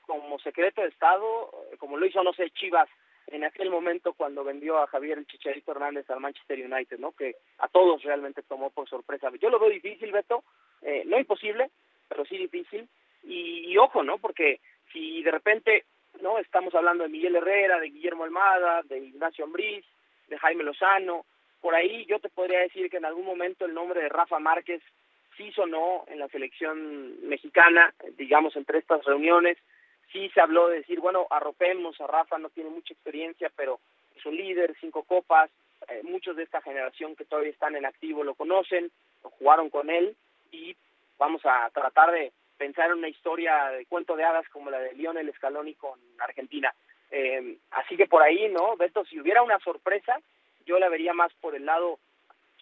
como 0.02 0.38
secreto 0.38 0.82
de 0.82 0.88
Estado, 0.88 1.50
como 1.78 1.96
lo 1.96 2.06
hizo, 2.06 2.22
no 2.22 2.32
sé, 2.32 2.50
Chivas 2.50 2.88
en 3.28 3.42
aquel 3.42 3.70
momento 3.70 4.12
cuando 4.12 4.44
vendió 4.44 4.78
a 4.78 4.86
Javier 4.86 5.18
el 5.18 5.26
Chicharito 5.26 5.72
Hernández 5.72 6.08
al 6.10 6.20
Manchester 6.20 6.58
United, 6.58 6.98
¿no? 6.98 7.12
Que 7.12 7.36
a 7.58 7.68
todos 7.68 8.02
realmente 8.02 8.42
tomó 8.42 8.70
por 8.70 8.88
sorpresa. 8.88 9.30
Yo 9.40 9.48
lo 9.48 9.58
veo 9.58 9.70
difícil, 9.70 10.12
Beto, 10.12 10.44
eh, 10.82 11.04
no 11.06 11.18
imposible, 11.18 11.70
pero 12.08 12.24
sí 12.26 12.36
difícil. 12.36 12.86
Y, 13.22 13.72
y, 13.72 13.78
ojo, 13.78 14.02
¿no? 14.02 14.18
Porque 14.18 14.60
si 14.92 15.22
de 15.22 15.30
repente, 15.30 15.84
¿no? 16.20 16.38
Estamos 16.38 16.74
hablando 16.74 17.04
de 17.04 17.10
Miguel 17.10 17.36
Herrera, 17.36 17.78
de 17.78 17.90
Guillermo 17.90 18.24
Almada, 18.24 18.82
de 18.82 18.98
Ignacio 18.98 19.44
Ambriz, 19.44 19.84
de 20.28 20.38
Jaime 20.38 20.64
Lozano, 20.64 21.24
por 21.64 21.74
ahí 21.74 22.04
yo 22.04 22.18
te 22.18 22.28
podría 22.28 22.60
decir 22.60 22.90
que 22.90 22.98
en 22.98 23.06
algún 23.06 23.24
momento 23.24 23.64
el 23.64 23.72
nombre 23.72 24.02
de 24.02 24.10
Rafa 24.10 24.38
Márquez 24.38 24.82
sí 25.34 25.50
sonó 25.52 26.04
en 26.08 26.18
la 26.18 26.28
selección 26.28 27.26
mexicana, 27.26 27.94
digamos, 28.18 28.54
entre 28.56 28.80
estas 28.80 29.02
reuniones, 29.06 29.56
sí 30.12 30.28
se 30.34 30.42
habló 30.42 30.68
de 30.68 30.80
decir, 30.80 31.00
bueno, 31.00 31.26
arropemos 31.30 31.98
a 32.02 32.06
Rafa, 32.06 32.36
no 32.36 32.50
tiene 32.50 32.68
mucha 32.68 32.92
experiencia, 32.92 33.50
pero 33.56 33.80
es 34.14 34.26
un 34.26 34.36
líder, 34.36 34.76
cinco 34.78 35.04
copas, 35.04 35.50
eh, 35.88 36.02
muchos 36.02 36.36
de 36.36 36.42
esta 36.42 36.60
generación 36.60 37.16
que 37.16 37.24
todavía 37.24 37.52
están 37.52 37.76
en 37.76 37.86
activo 37.86 38.24
lo 38.24 38.34
conocen, 38.34 38.90
jugaron 39.22 39.70
con 39.70 39.88
él 39.88 40.14
y 40.52 40.76
vamos 41.18 41.40
a 41.46 41.70
tratar 41.70 42.12
de 42.12 42.30
pensar 42.56 42.90
en 42.90 42.98
una 42.98 43.08
historia 43.08 43.70
de 43.70 43.86
cuento 43.86 44.16
de 44.16 44.24
hadas 44.24 44.48
como 44.50 44.70
la 44.70 44.78
de 44.78 44.94
Lionel 44.94 45.32
Scaloni 45.34 45.74
con 45.74 45.98
Argentina. 46.18 46.74
Eh, 47.10 47.58
así 47.70 47.96
que 47.96 48.06
por 48.06 48.22
ahí, 48.22 48.48
¿no? 48.48 48.76
Beto, 48.76 49.04
si 49.04 49.20
hubiera 49.20 49.42
una 49.42 49.58
sorpresa, 49.60 50.20
yo 50.66 50.78
la 50.78 50.88
vería 50.88 51.12
más 51.12 51.32
por 51.40 51.54
el 51.54 51.66
lado 51.66 51.98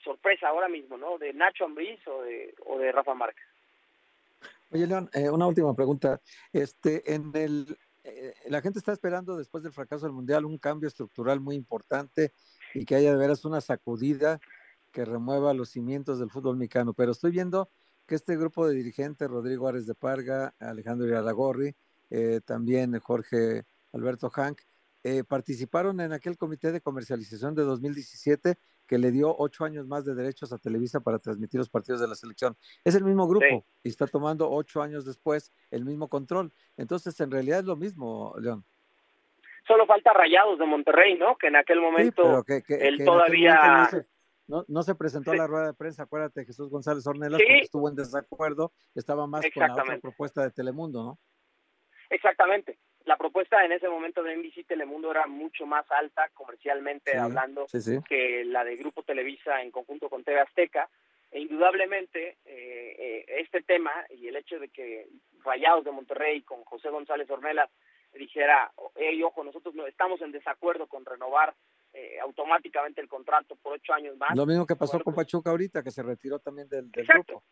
sorpresa 0.03 0.49
ahora 0.49 0.69
mismo, 0.69 0.97
¿no? 0.97 1.19
De 1.19 1.33
Nacho 1.33 1.65
Ambriz 1.65 2.01
o 2.07 2.23
de, 2.23 2.55
o 2.67 2.79
de 2.79 2.93
Rafa 2.93 3.15
Márquez. 3.15 3.45
Oye, 4.71 4.87
León, 4.87 5.09
eh, 5.13 5.31
una 5.31 5.47
última 5.47 5.75
pregunta. 5.75 6.21
Este, 6.53 7.15
en 7.15 7.31
el, 7.35 7.77
eh, 8.05 8.35
la 8.49 8.61
gente 8.61 8.79
está 8.79 8.93
esperando 8.93 9.37
después 9.37 9.63
del 9.63 9.73
fracaso 9.73 10.07
del 10.07 10.15
Mundial 10.15 10.45
un 10.45 10.59
cambio 10.59 10.89
estructural 10.89 11.41
muy 11.41 11.57
importante 11.57 12.33
y 12.75 12.85
que 12.85 12.97
haya 12.97 13.13
de 13.13 13.19
veras 13.19 13.45
una 13.45 13.61
sacudida 13.61 14.41
que 14.91 15.05
remueva 15.05 15.55
los 15.55 15.71
cimientos 15.71 16.19
del 16.19 16.31
fútbol 16.31 16.57
mexicano. 16.57 16.95
Pero 16.95 17.13
estoy 17.13 17.31
viendo 17.31 17.69
que 18.07 18.15
este 18.15 18.37
grupo 18.37 18.67
de 18.67 18.75
dirigentes, 18.75 19.29
Rodrigo 19.29 19.69
Ares 19.69 19.87
de 19.87 19.95
Parga, 19.95 20.55
Alejandro 20.59 21.07
Iraragorri, 21.07 21.75
eh, 22.11 22.41
también 22.45 22.99
Jorge 23.01 23.65
Alberto 23.93 24.31
Hank, 24.31 24.61
eh, 25.05 25.25
participaron 25.25 26.01
en 26.01 26.13
aquel 26.13 26.37
comité 26.37 26.71
de 26.71 26.81
comercialización 26.81 27.55
de 27.55 27.63
2017 27.63 28.57
que 28.87 28.99
le 28.99 29.11
dio 29.11 29.35
ocho 29.37 29.65
años 29.65 29.87
más 29.87 30.05
de 30.05 30.15
derechos 30.15 30.53
a 30.53 30.59
Televisa 30.59 31.01
para 31.01 31.19
transmitir 31.19 31.59
los 31.59 31.69
partidos 31.69 32.01
de 32.01 32.09
la 32.09 32.15
selección. 32.15 32.57
Es 32.85 32.95
el 32.95 33.05
mismo 33.05 33.27
grupo 33.27 33.65
y 33.83 33.89
está 33.89 34.07
tomando 34.07 34.51
ocho 34.51 34.83
años 34.83 35.05
después 35.05 35.51
el 35.71 35.85
mismo 35.85 36.09
control. 36.09 36.53
Entonces, 36.77 37.19
en 37.21 37.31
realidad 37.31 37.61
es 37.61 37.65
lo 37.65 37.77
mismo, 37.77 38.35
León. 38.39 38.65
Solo 39.67 39.87
falta 39.87 40.13
Rayados 40.13 40.59
de 40.59 40.67
Monterrey, 40.67 41.17
¿no? 41.17 41.37
Que 41.37 41.47
en 41.47 41.57
aquel 41.57 41.81
momento 41.81 42.45
él 42.69 43.05
todavía... 43.05 43.89
No 43.93 44.12
se, 44.83 44.95
presentó 44.95 45.33
a 45.33 45.37
la 45.37 45.47
rueda 45.47 45.67
de 45.67 45.75
prensa, 45.75 46.05
acuérdate, 46.05 46.45
Jesús 46.45 46.71
González 46.71 47.07
Ornelas, 47.07 47.41
porque 47.41 47.61
estuvo 47.61 47.89
en 47.89 47.97
desacuerdo, 47.97 48.73
estaba 48.95 49.27
más 49.27 49.45
con 49.53 49.67
la 49.67 49.73
otra 49.73 49.99
propuesta 49.99 50.43
de 50.43 50.51
Telemundo, 50.51 51.03
¿no? 51.03 51.19
Exactamente. 52.11 52.79
La 53.05 53.17
propuesta 53.17 53.65
en 53.65 53.73
ese 53.73 53.89
momento 53.89 54.23
de 54.23 54.37
NBC 54.37 54.67
Telemundo 54.67 55.11
era 55.11 55.27
mucho 55.27 55.67
más 55.67 55.91
alta 55.91 56.29
comercialmente 56.35 57.17
hablando 57.17 57.67
que 58.07 58.45
la 58.45 58.65
de 58.65 58.77
Grupo 58.77 59.03
Televisa 59.03 59.63
en 59.63 59.71
conjunto 59.71 60.09
con 60.09 60.23
TV 60.23 60.41
Azteca. 60.41 60.89
E 61.31 61.41
indudablemente 61.41 62.37
eh, 62.45 62.97
eh, 62.99 63.25
este 63.41 63.63
tema 63.63 63.91
y 64.11 64.29
el 64.29 64.37
hecho 64.37 64.59
de 64.59 64.69
que 64.69 65.09
Rayados 65.43 65.83
de 65.83 65.91
Monterrey 65.91 66.43
con 66.43 66.63
José 66.65 66.91
González 66.91 67.31
Ornelas 67.31 67.71
dijera, 68.13 68.71
hey, 68.97 69.23
ojo, 69.23 69.43
nosotros 69.43 69.75
no 69.75 69.87
estamos 69.87 70.21
en 70.21 70.31
desacuerdo 70.31 70.87
con 70.87 71.07
renovar 71.07 71.55
eh, 71.93 72.19
automáticamente 72.21 73.01
el 73.01 73.09
contrato 73.09 73.57
por 73.57 73.75
ocho 73.75 73.93
años 73.93 74.17
más. 74.17 74.37
Lo 74.37 74.47
mismo 74.47 74.67
que 74.67 74.77
pasó 74.77 75.01
con 75.01 75.15
Pachuca 75.15 75.51
ahorita, 75.51 75.83
que 75.83 75.91
se 75.91 76.03
retiró 76.03 76.39
también 76.39 76.69
del, 76.69 76.91
grupo. 76.91 77.43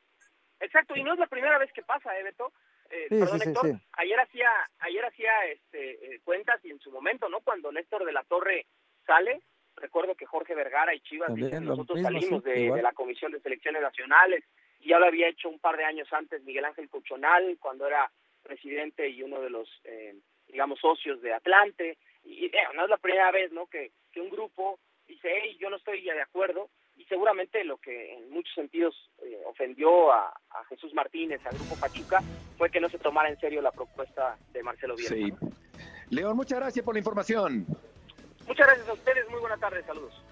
Exacto, 0.60 0.94
y 0.94 1.02
no 1.02 1.14
es 1.14 1.18
la 1.18 1.26
primera 1.26 1.58
vez 1.58 1.72
que 1.72 1.82
pasa, 1.82 2.18
¿eh, 2.18 2.22
Beto? 2.22 2.52
Eh, 2.90 3.06
perdón, 3.08 3.40
Héctor, 3.42 3.80
ayer 3.92 4.18
hacía, 4.18 4.50
ayer 4.80 5.04
hacía 5.04 5.30
este, 5.46 6.14
eh, 6.14 6.20
cuentas 6.24 6.60
y 6.64 6.70
en 6.70 6.80
su 6.80 6.90
momento, 6.90 7.28
¿no? 7.28 7.40
Cuando 7.40 7.70
Néstor 7.70 8.04
de 8.04 8.12
la 8.12 8.24
Torre 8.24 8.66
sale, 9.06 9.40
recuerdo 9.76 10.16
que 10.16 10.26
Jorge 10.26 10.56
Vergara 10.56 10.92
y 10.92 11.00
Chivas 11.00 11.30
nosotros 11.30 12.02
salimos 12.02 12.42
de, 12.42 12.82
la 12.82 12.92
Comisión 12.92 13.30
de 13.30 13.40
Selecciones 13.40 13.80
Nacionales 13.80 14.44
y 14.80 14.88
ya 14.88 14.98
lo 14.98 15.06
había 15.06 15.28
hecho 15.28 15.48
un 15.48 15.60
par 15.60 15.76
de 15.76 15.84
años 15.84 16.12
antes 16.12 16.42
Miguel 16.42 16.64
Ángel 16.64 16.88
Cochonal 16.88 17.56
cuando 17.60 17.86
era 17.86 18.10
presidente 18.42 19.08
y 19.08 19.22
uno 19.22 19.40
de 19.40 19.50
los, 19.50 19.68
eh, 19.84 20.16
digamos, 20.48 20.80
socios 20.80 21.22
de 21.22 21.32
Atlante. 21.32 21.96
Y 22.24 22.50
no 22.74 22.84
es 22.84 22.90
la 22.90 22.98
primera 22.98 23.30
vez, 23.30 23.52
¿no? 23.52 23.66
Que, 23.68 23.92
que 24.12 24.20
un 24.20 24.30
grupo 24.30 24.78
dice, 25.06 25.28
hey, 25.32 25.56
yo 25.60 25.70
no 25.70 25.76
estoy 25.76 26.04
ya 26.04 26.14
de 26.14 26.22
acuerdo, 26.22 26.70
y 26.96 27.04
seguramente 27.06 27.64
lo 27.64 27.78
que 27.78 28.14
en 28.14 28.30
muchos 28.30 28.54
sentidos 28.54 28.94
eh, 29.22 29.40
ofendió 29.46 30.12
a, 30.12 30.32
Jesús 30.68 30.94
Martínez, 30.94 31.44
al 31.46 31.56
Grupo 31.56 31.74
Pachuca, 31.80 32.20
fue 32.56 32.70
que 32.70 32.80
no 32.80 32.88
se 32.88 32.98
tomara 32.98 33.28
en 33.28 33.40
serio 33.40 33.60
la 33.60 33.72
propuesta 33.72 34.38
de 34.52 34.62
Marcelo 34.62 34.94
Bielsa. 34.94 35.14
Sí. 35.14 35.32
León, 36.10 36.36
muchas 36.36 36.60
gracias 36.60 36.84
por 36.84 36.94
la 36.94 37.00
información. 37.00 37.66
Muchas 38.46 38.66
gracias 38.66 38.88
a 38.88 38.92
ustedes, 38.92 39.28
muy 39.30 39.40
buenas 39.40 39.58
tardes, 39.58 39.84
saludos. 39.86 40.22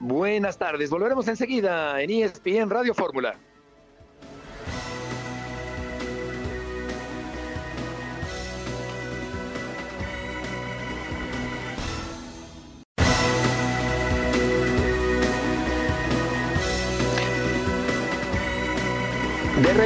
Buenas 0.00 0.58
tardes, 0.58 0.90
volveremos 0.90 1.28
enseguida 1.28 2.02
en 2.02 2.10
ESPN 2.10 2.68
Radio 2.68 2.92
Fórmula. 2.92 3.38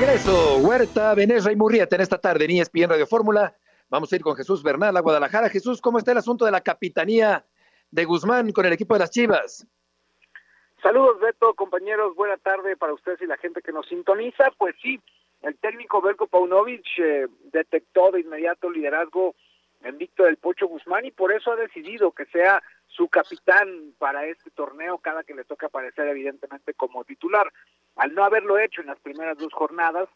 Regreso, 0.00 0.58
Huerta, 0.58 1.12
Venezuela 1.14 1.52
y 1.52 1.56
Murrieta 1.56 1.96
en 1.96 2.02
esta 2.02 2.18
tarde 2.18 2.44
en 2.44 2.52
ESPN 2.52 2.88
Radio 2.88 3.04
Fórmula. 3.04 3.56
Vamos 3.88 4.12
a 4.12 4.16
ir 4.16 4.22
con 4.22 4.36
Jesús 4.36 4.62
Bernal 4.62 4.96
a 4.96 5.00
Guadalajara. 5.00 5.48
Jesús, 5.48 5.80
¿cómo 5.80 5.98
está 5.98 6.12
el 6.12 6.18
asunto 6.18 6.44
de 6.44 6.52
la 6.52 6.60
capitanía 6.60 7.44
de 7.90 8.04
Guzmán 8.04 8.52
con 8.52 8.64
el 8.64 8.72
equipo 8.72 8.94
de 8.94 9.00
las 9.00 9.10
Chivas? 9.10 9.66
Saludos, 10.84 11.18
Beto, 11.18 11.52
compañeros. 11.54 12.14
Buena 12.14 12.36
tarde 12.36 12.76
para 12.76 12.92
ustedes 12.92 13.20
y 13.22 13.26
la 13.26 13.38
gente 13.38 13.60
que 13.60 13.72
nos 13.72 13.88
sintoniza. 13.88 14.52
Pues 14.56 14.76
sí, 14.80 15.00
el 15.42 15.56
técnico 15.56 16.00
Belko 16.00 16.28
Paunovic 16.28 16.86
eh, 16.98 17.26
detectó 17.52 18.12
de 18.12 18.20
inmediato 18.20 18.70
liderazgo 18.70 19.34
en 19.82 19.98
Víctor 19.98 20.26
del 20.26 20.36
Pocho 20.36 20.68
Guzmán 20.68 21.06
y 21.06 21.10
por 21.10 21.32
eso 21.32 21.50
ha 21.50 21.56
decidido 21.56 22.12
que 22.12 22.26
sea 22.26 22.62
su 22.86 23.08
capitán 23.08 23.94
para 23.98 24.26
este 24.26 24.50
torneo 24.50 24.98
cada 24.98 25.24
que 25.24 25.34
le 25.34 25.44
toque 25.44 25.66
aparecer 25.66 26.06
evidentemente 26.06 26.72
como 26.74 27.04
titular. 27.04 27.52
Al 27.98 28.14
no 28.14 28.24
haberlo 28.24 28.58
hecho 28.58 28.80
en 28.80 28.86
las 28.86 28.98
primeras 29.00 29.36
dos 29.38 29.52
jornadas, 29.52 30.08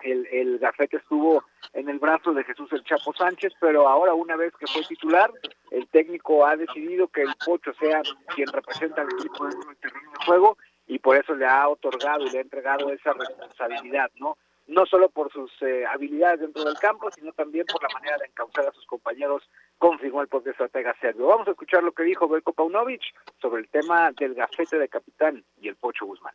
el, 0.00 0.26
el 0.32 0.58
gafete 0.58 0.96
estuvo 0.96 1.44
en 1.74 1.88
el 1.88 1.98
brazo 1.98 2.32
de 2.32 2.42
Jesús 2.44 2.72
el 2.72 2.84
Chapo 2.84 3.12
Sánchez, 3.14 3.52
pero 3.60 3.88
ahora 3.88 4.14
una 4.14 4.36
vez 4.36 4.52
que 4.58 4.66
fue 4.66 4.82
titular, 4.82 5.30
el 5.70 5.86
técnico 5.88 6.46
ha 6.46 6.56
decidido 6.56 7.08
que 7.08 7.22
el 7.22 7.32
Pocho 7.44 7.72
sea 7.74 8.02
quien 8.34 8.48
representa 8.48 9.02
al 9.02 9.08
equipo 9.12 9.46
dentro 9.46 9.68
del 9.68 9.78
terreno 9.78 10.10
de 10.10 10.24
juego 10.26 10.58
y 10.86 10.98
por 10.98 11.16
eso 11.16 11.34
le 11.34 11.46
ha 11.46 11.68
otorgado 11.68 12.24
y 12.26 12.30
le 12.30 12.38
ha 12.38 12.42
entregado 12.42 12.90
esa 12.90 13.12
responsabilidad, 13.12 14.10
¿no? 14.16 14.36
No 14.66 14.86
solo 14.86 15.10
por 15.10 15.30
sus 15.32 15.50
eh, 15.62 15.84
habilidades 15.86 16.40
dentro 16.40 16.64
del 16.64 16.78
campo, 16.78 17.10
sino 17.10 17.32
también 17.32 17.66
por 17.66 17.82
la 17.82 17.88
manera 17.92 18.16
de 18.18 18.26
encauzar 18.26 18.66
a 18.66 18.72
sus 18.72 18.86
compañeros, 18.86 19.42
confirmó 19.76 20.22
el 20.22 20.28
propio 20.28 20.52
estratega 20.52 20.94
serbio. 21.00 21.26
Vamos 21.26 21.48
a 21.48 21.50
escuchar 21.50 21.82
lo 21.82 21.92
que 21.92 22.04
dijo 22.04 22.28
Belko 22.28 22.52
Paunovic 22.52 23.02
sobre 23.40 23.62
el 23.62 23.68
tema 23.68 24.12
del 24.12 24.34
gafete 24.34 24.78
de 24.78 24.88
capitán 24.88 25.44
y 25.60 25.68
el 25.68 25.76
Pocho 25.76 26.06
Guzmán. 26.06 26.34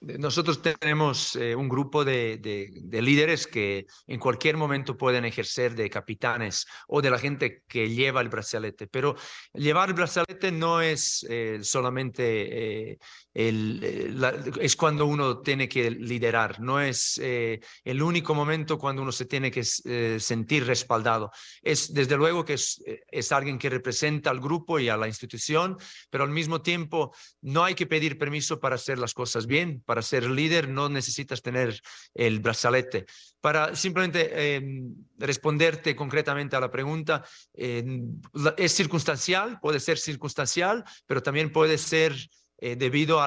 Nosotros 0.00 0.62
tenemos 0.62 1.36
eh, 1.36 1.54
un 1.54 1.68
grupo 1.68 2.06
de, 2.06 2.38
de, 2.38 3.02
líderes 3.02 3.46
que 3.46 3.86
en 4.06 4.18
cualquier 4.18 4.56
momento 4.56 4.96
pueden 4.96 5.26
ejercer 5.26 5.74
de 5.74 5.90
capitanes 5.90 6.66
o 6.88 7.02
de 7.02 7.10
la 7.10 7.18
gente 7.18 7.64
que 7.68 7.90
lleva 7.90 8.22
el 8.22 8.30
brazalete, 8.30 8.86
pero 8.86 9.14
llevar 9.52 9.90
el 9.90 9.94
brazalete 9.94 10.52
no 10.52 10.80
es 10.80 11.26
eh, 11.28 11.58
solamente 11.62 12.92
eh, 12.92 12.98
el, 13.34 14.18
es 14.58 14.74
cuando 14.74 15.04
uno 15.04 15.40
tiene 15.40 15.68
que 15.68 15.90
liderar, 15.90 16.60
no 16.60 16.80
es 16.80 17.18
el 17.18 18.02
único 18.02 18.34
momento 18.34 18.78
cuando 18.78 19.02
uno 19.02 19.12
se 19.12 19.26
tiene 19.26 19.50
que 19.50 19.62
sentir 19.62 20.66
respaldado. 20.66 21.30
Es 21.62 21.94
desde 21.94 22.16
luego 22.16 22.44
que 22.44 22.54
es, 22.54 22.82
es 23.08 23.30
alguien 23.30 23.58
que 23.58 23.70
representa 23.70 24.30
al 24.30 24.40
grupo 24.40 24.80
y 24.80 24.88
a 24.88 24.96
la 24.96 25.06
institución, 25.06 25.76
pero 26.10 26.24
al 26.24 26.30
mismo 26.30 26.60
tiempo 26.60 27.14
no 27.42 27.62
hay 27.62 27.74
que 27.74 27.86
pedir 27.86 28.18
permiso 28.18 28.58
para 28.58 28.74
hacer 28.74 28.98
las 28.98 29.14
cosas 29.14 29.46
bien 29.46 29.82
para 29.90 30.02
ser 30.02 30.30
líder 30.30 30.68
no 30.68 30.88
necesitas 30.88 31.42
tener 31.42 31.82
el 32.14 32.38
brazalete. 32.38 33.06
Para 33.40 33.74
simplemente 33.74 34.54
em, 34.54 34.94
responderte 35.18 35.96
concretamente 35.96 36.54
a 36.54 36.60
la 36.60 36.70
pregunta, 36.70 37.24
es 37.52 38.72
circunstancial, 38.72 39.58
puede 39.60 39.80
ser 39.80 39.98
circunstancial, 39.98 40.84
pero 41.08 41.24
también 41.24 41.50
puede 41.50 41.76
ser 41.76 42.14
eh, 42.62 42.76
debido 42.76 43.18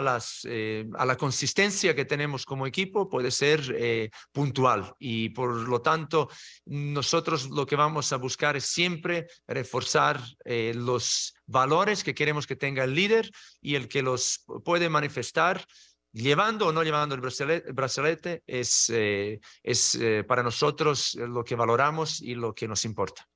eh, 0.45 0.87
a 0.93 1.05
la 1.05 1.17
consistencia 1.17 1.95
que 1.95 2.05
tenemos 2.05 2.45
como 2.45 2.67
equipo, 2.67 3.09
puede 3.09 3.31
ser 3.31 3.75
eh, 3.75 4.11
puntual. 4.31 4.93
Y 4.99 5.29
por 5.29 5.67
lo 5.67 5.81
tanto, 5.81 6.29
nosotros 6.65 7.49
lo 7.49 7.65
que 7.65 7.75
vamos 7.75 8.13
a 8.13 8.17
buscar 8.17 8.55
es 8.55 8.65
siempre 8.65 9.27
reforzar 9.47 10.21
los 10.45 11.33
valores 11.47 12.03
que 12.03 12.13
queremos 12.13 12.45
que 12.45 12.55
tenga 12.55 12.83
el 12.83 12.93
líder 12.93 13.31
y 13.59 13.75
el 13.75 13.87
que 13.87 14.03
los 14.03 14.45
puede 14.63 14.87
manifestar 14.87 15.65
llevando 16.13 16.67
o 16.67 16.71
no 16.71 16.83
llevando 16.83 17.15
el 17.15 17.21
brazalete, 17.21 18.43
es, 18.47 18.89
es 18.89 19.99
para 20.27 20.43
nosotros 20.43 21.15
lo 21.15 21.43
que 21.43 21.55
valoramos 21.55 22.21
y 22.21 22.35
lo 22.35 22.53
que 22.53 22.67
nos 22.67 22.85
importa. 22.85 23.27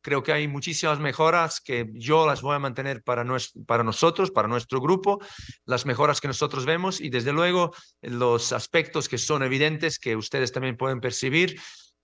Creo 0.00 0.22
que 0.22 0.32
hay 0.32 0.48
muchísimas 0.48 0.98
mejoras 1.00 1.60
que 1.60 1.86
yo 1.92 2.26
las 2.26 2.40
voy 2.40 2.56
a 2.56 2.58
mantener 2.58 3.02
para, 3.02 3.26
para 3.66 3.84
nosotros, 3.84 4.30
para 4.30 4.48
nuestro 4.48 4.80
grupo, 4.80 5.18
las 5.66 5.84
mejoras 5.84 6.20
que 6.20 6.28
nosotros 6.28 6.64
vemos 6.64 7.00
y 7.00 7.10
desde 7.10 7.32
luego 7.32 7.74
los 8.00 8.52
aspectos 8.52 9.06
que 9.06 9.18
son 9.18 9.42
evidentes 9.42 9.98
que 9.98 10.16
ustedes 10.16 10.50
también 10.50 10.78
pueden 10.78 11.00
percibir. 11.00 11.60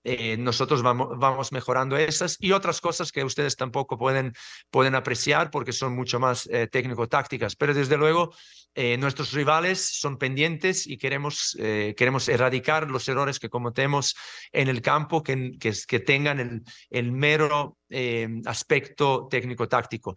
Eh, 0.07 0.37
nosotros 0.37 0.83
vamos, 0.83 1.17
vamos 1.17 1.51
mejorando 1.51 1.97
esas 1.97 2.37
y 2.39 2.51
otras 2.51 2.79
cosas 2.79 3.11
que 3.11 3.23
ustedes 3.23 3.55
tampoco 3.55 3.97
pueden, 3.97 4.33
pueden 4.69 4.93
apreciar 4.93 5.49
porque 5.49 5.73
son 5.73 5.95
mucho 5.95 6.19
más 6.19 6.47
eh, 6.51 6.67
técnico-tácticas. 6.67 7.55
Pero 7.55 7.73
desde 7.73 7.97
luego 7.97 8.31
eh, 8.77 8.97
nuestros 8.97 9.31
rivales 9.31 9.79
son 9.79 10.17
pendientes 10.17 10.85
y 10.85 10.97
queremos, 10.97 11.55
eh, 11.61 11.95
queremos 11.95 12.27
erradicar 12.27 12.91
los 12.91 13.07
errores 13.07 13.39
que 13.39 13.49
cometemos 13.49 14.15
en 14.51 14.67
el 14.67 14.81
campo 14.81 15.23
que, 15.23 15.53
que, 15.57 15.99
tengan 16.01 16.41
el, 16.41 16.61
el 16.89 17.13
mero 17.13 17.77
eh, 17.89 18.27
aspecto 18.45 19.29
técnico-táctico. 19.31 20.15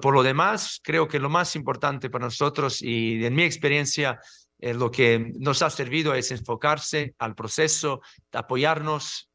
por 0.00 0.14
lo 0.14 0.22
demás, 0.22 0.80
creo 0.82 1.08
que 1.08 1.18
lo 1.18 1.28
más 1.28 1.56
importante 1.56 2.08
para 2.08 2.26
nosotros 2.26 2.80
y 2.80 3.24
en 3.24 3.34
mi 3.34 3.42
experiencia, 3.42 4.20
lo 4.62 4.90
que 4.90 5.32
nos 5.38 5.62
ha 5.62 5.70
servido 5.70 6.14
es 6.14 6.30
enfocarse 6.30 7.14
al 7.18 7.34
proceso, 7.34 8.00
apoyarnos, 8.32 9.28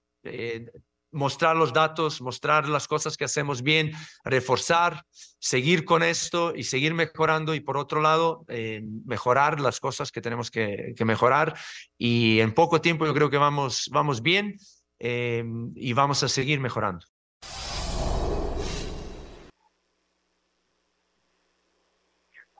mostrar 1.12 1.56
los 1.56 1.74
datos, 1.74 2.22
mostrar 2.22 2.68
las 2.68 2.88
cosas 2.88 3.18
que 3.18 3.26
hacemos 3.26 3.62
bien, 3.62 3.92
reforzar, 4.24 5.04
seguir 5.40 5.86
con 5.86 6.04
esto 6.04 6.54
y 6.56 6.64
seguir 6.64 6.94
mejorando 6.94 7.56
y 7.56 7.60
por 7.60 7.78
otro 7.78 8.02
lado, 8.02 8.46
eh, 8.48 8.82
mejorar 9.06 9.60
las 9.60 9.80
cosas 9.80 10.12
que 10.12 10.22
tenemos 10.22 10.52
que, 10.52 10.94
mejorar. 11.06 11.58
Y 11.98 12.40
en 12.40 12.54
poco 12.54 12.82
tiempo 12.82 13.06
yo 13.06 13.14
creo 13.14 13.30
que 13.30 13.38
vamos, 13.38 13.90
vamos 13.92 14.22
bien 14.22 14.58
eh, 15.00 15.44
y 15.76 15.94
vamos 15.94 16.24
a 16.24 16.30
seguir 16.30 16.60
mejorando. 16.60 17.06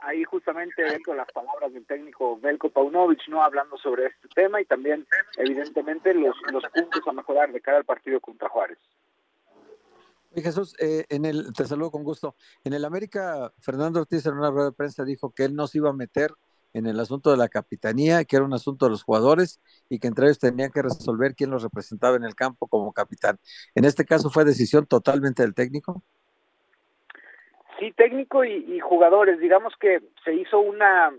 Ahí 0.08 0.24
justamente 0.24 0.82
dentro 0.82 1.14
de 1.14 1.18
las 1.18 1.32
palabras 1.32 1.74
del 1.74 1.86
técnico 1.86 2.40
Belko 2.40 2.70
Paunovic, 2.70 3.28
¿no? 3.28 3.44
Hablando 3.44 3.78
sobre 3.78 4.08
este 4.08 4.28
tema 4.34 4.62
y 4.62 4.66
también, 4.66 5.06
evidentemente, 5.38 6.14
los, 6.14 6.36
los 6.52 6.64
puntos 6.74 7.02
a 7.06 7.12
mejorar 7.12 7.52
de 7.52 7.62
cara 7.62 7.78
al 7.78 7.86
partido 7.86 8.20
contra 8.20 8.50
Juárez. 8.50 8.78
Jesús, 10.36 10.76
eh, 10.80 11.06
en 11.10 11.26
el, 11.26 11.52
te 11.54 11.66
saludo 11.66 11.92
con 11.92 12.04
gusto. 12.04 12.36
En 12.64 12.74
el 12.74 12.86
América, 12.86 13.52
Fernando 13.60 14.02
Ortiz 14.02 14.26
en 14.26 14.36
una 14.36 14.52
rueda 14.52 14.70
de 14.70 14.76
prensa 14.76 15.04
dijo 15.04 15.32
que 15.32 15.44
él 15.44 15.56
no 15.56 15.68
se 15.68 15.80
iba 15.80 15.90
a 15.90 15.94
meter 15.94 16.32
en 16.74 16.86
el 16.86 17.00
asunto 17.00 17.32
de 17.32 17.38
la 17.38 17.50
capitanía, 17.50 18.24
que 18.24 18.36
era 18.36 18.46
un 18.46 18.54
asunto 18.54 18.86
de 18.86 18.92
los 18.92 19.04
jugadores 19.04 19.60
y 19.90 20.00
que 20.00 20.08
entre 20.08 20.26
ellos 20.26 20.38
tenían 20.38 20.72
que 20.72 20.84
resolver 20.84 21.34
quién 21.34 21.50
los 21.50 21.64
representaba 21.64 22.16
en 22.18 22.24
el 22.24 22.36
campo 22.36 22.68
como 22.68 22.94
capitán. 22.94 23.40
En 23.74 23.86
este 23.86 24.06
caso 24.06 24.30
fue 24.30 24.46
decisión 24.46 24.86
totalmente 24.86 25.42
del 25.42 25.56
técnico. 25.56 26.04
Sí, 27.80 27.92
técnico 27.92 28.44
y, 28.44 28.80
jugadores. 28.80 29.40
Digamos 29.40 29.74
que 29.80 30.02
se 30.24 30.34
hizo 30.34 30.60
una, 30.60 31.12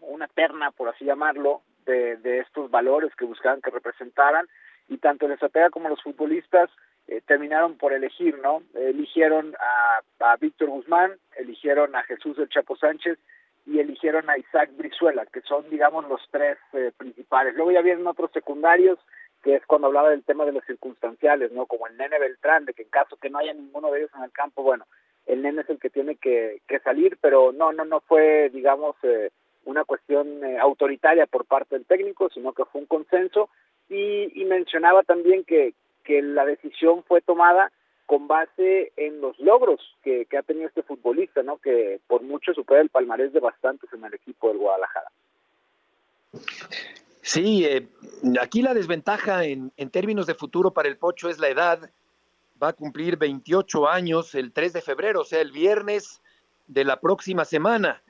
una 0.00 0.28
terna, 0.28 0.70
por 0.70 0.88
así 0.88 1.04
llamarlo, 1.04 1.62
de, 1.84 2.16
de 2.18 2.38
estos 2.38 2.70
valores 2.70 3.14
que 3.16 3.24
buscaban 3.24 3.60
que 3.60 3.70
representaran 3.70 4.46
y 4.88 4.98
tanto 4.98 5.26
el 5.26 5.32
estratega 5.32 5.70
como 5.70 5.88
los 5.88 6.02
futbolistas 6.02 6.70
eh, 7.08 7.20
terminaron 7.26 7.76
por 7.76 7.92
elegir, 7.92 8.38
¿no? 8.38 8.62
Eligieron 8.74 9.56
a, 9.58 10.30
a 10.32 10.36
Víctor 10.36 10.68
Guzmán, 10.68 11.18
eligieron 11.36 11.96
a 11.96 12.04
Jesús 12.04 12.36
del 12.36 12.48
Chapo 12.48 12.76
Sánchez 12.76 13.18
y 13.66 13.78
eligieron 13.78 14.28
a 14.30 14.38
Isaac 14.38 14.70
Brizuela, 14.76 15.26
que 15.26 15.40
son, 15.42 15.68
digamos, 15.68 16.08
los 16.08 16.20
tres 16.30 16.58
eh, 16.72 16.92
principales. 16.96 17.54
Luego 17.54 17.72
ya 17.72 17.82
vienen 17.82 18.06
otros 18.06 18.30
secundarios, 18.32 18.98
que 19.42 19.56
es 19.56 19.66
cuando 19.66 19.88
hablaba 19.88 20.10
del 20.10 20.24
tema 20.24 20.44
de 20.44 20.52
los 20.52 20.64
circunstanciales, 20.64 21.50
¿no? 21.52 21.66
Como 21.66 21.86
el 21.88 21.96
Nene 21.96 22.18
Beltrán, 22.18 22.64
de 22.64 22.74
que 22.74 22.82
en 22.82 22.90
caso 22.90 23.16
que 23.16 23.30
no 23.30 23.38
haya 23.38 23.52
ninguno 23.52 23.90
de 23.90 24.00
ellos 24.00 24.10
en 24.16 24.24
el 24.24 24.32
campo, 24.32 24.62
bueno, 24.62 24.86
el 25.26 25.42
nene 25.42 25.62
es 25.62 25.70
el 25.70 25.78
que 25.78 25.90
tiene 25.90 26.16
que, 26.16 26.60
salir, 26.84 27.18
pero 27.20 27.52
no, 27.52 27.72
no, 27.72 27.84
no 27.84 28.00
fue, 28.00 28.50
digamos, 28.50 28.96
eh, 29.02 29.30
una 29.64 29.84
cuestión 29.84 30.44
eh, 30.44 30.58
autoritaria 30.58 31.26
por 31.26 31.44
parte 31.44 31.76
del 31.76 31.86
técnico, 31.86 32.28
sino 32.30 32.52
que 32.52 32.64
fue 32.64 32.80
un 32.80 32.86
consenso 32.86 33.48
y, 33.88 34.40
y 34.40 34.44
mencionaba 34.44 35.02
también 35.02 35.44
que, 35.44 35.74
que 36.04 36.22
la 36.22 36.44
decisión 36.44 37.04
fue 37.04 37.20
tomada 37.20 37.70
con 38.06 38.26
base 38.26 38.92
en 38.96 39.20
los 39.20 39.38
logros 39.38 39.80
que, 40.02 40.26
que 40.26 40.36
ha 40.36 40.42
tenido 40.42 40.66
este 40.66 40.82
futbolista, 40.82 41.42
¿no? 41.42 41.58
Que 41.58 42.00
por 42.06 42.22
mucho 42.22 42.52
supera 42.52 42.80
el 42.80 42.90
palmarés 42.90 43.32
de 43.32 43.40
bastantes 43.40 43.90
en 43.92 44.04
el 44.04 44.14
equipo 44.14 44.48
del 44.48 44.58
Guadalajara. 44.58 45.10
Sí, 47.22 47.64
eh, 47.64 47.86
aquí 48.40 48.62
la 48.62 48.74
desventaja 48.74 49.44
en, 49.44 49.72
en 49.76 49.90
términos 49.90 50.26
de 50.26 50.34
futuro 50.34 50.72
para 50.72 50.88
el 50.88 50.98
Pocho 50.98 51.28
es 51.28 51.38
la 51.38 51.48
edad 51.48 51.90
va 52.62 52.68
a 52.68 52.72
cumplir 52.72 53.16
28 53.16 53.88
años 53.88 54.34
el 54.34 54.52
3 54.52 54.74
de 54.74 54.82
febrero, 54.82 55.22
o 55.22 55.24
sea, 55.24 55.40
el 55.40 55.50
viernes 55.50 56.22
de 56.68 56.84
la 56.84 57.00
próxima 57.00 57.44
semana. 57.44 58.02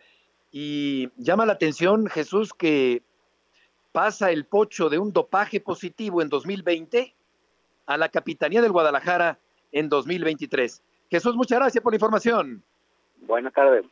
Y 0.50 1.10
llama 1.16 1.46
la 1.46 1.54
atención, 1.54 2.06
Jesús, 2.08 2.52
que 2.52 3.02
pasa 3.92 4.30
el 4.30 4.44
pocho 4.44 4.90
de 4.90 4.98
un 4.98 5.12
dopaje 5.12 5.60
positivo 5.60 6.20
en 6.20 6.28
2020 6.28 7.14
a 7.86 7.96
la 7.96 8.10
capitanía 8.10 8.60
del 8.60 8.72
Guadalajara 8.72 9.38
en 9.70 9.88
2023. 9.88 10.82
Jesús, 11.10 11.34
muchas 11.34 11.58
gracias 11.58 11.82
por 11.82 11.92
la 11.92 11.96
información. 11.96 12.62
Buenas 13.22 13.54
tardes. 13.54 13.86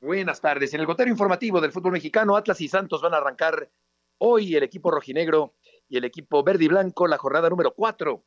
Buenas 0.00 0.40
tardes. 0.40 0.72
En 0.74 0.80
el 0.80 0.86
gotero 0.86 1.10
informativo 1.10 1.60
del 1.60 1.72
fútbol 1.72 1.92
mexicano, 1.92 2.36
Atlas 2.36 2.60
y 2.60 2.68
Santos 2.68 3.02
van 3.02 3.14
a 3.14 3.16
arrancar 3.16 3.68
hoy 4.18 4.54
el 4.54 4.62
equipo 4.62 4.92
rojinegro 4.92 5.54
y 5.88 5.96
el 5.96 6.04
equipo 6.04 6.44
verde 6.44 6.64
y 6.64 6.68
blanco 6.68 7.08
la 7.08 7.18
jornada 7.18 7.48
número 7.48 7.74
4 7.74 8.22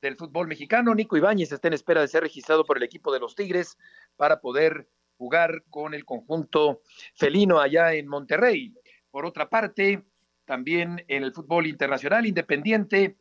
del 0.00 0.16
fútbol 0.16 0.46
mexicano. 0.46 0.94
Nico 0.94 1.16
Ibáñez 1.16 1.52
está 1.52 1.68
en 1.68 1.74
espera 1.74 2.00
de 2.00 2.08
ser 2.08 2.22
registrado 2.22 2.64
por 2.64 2.76
el 2.76 2.82
equipo 2.82 3.12
de 3.12 3.20
los 3.20 3.34
Tigres 3.34 3.78
para 4.16 4.40
poder 4.40 4.88
jugar 5.16 5.64
con 5.70 5.94
el 5.94 6.04
conjunto 6.04 6.82
felino 7.14 7.60
allá 7.60 7.94
en 7.94 8.06
Monterrey. 8.06 8.74
Por 9.10 9.24
otra 9.24 9.48
parte, 9.48 10.04
también 10.44 11.04
en 11.08 11.22
el 11.22 11.32
fútbol 11.32 11.66
internacional 11.66 12.26
independiente 12.26 13.16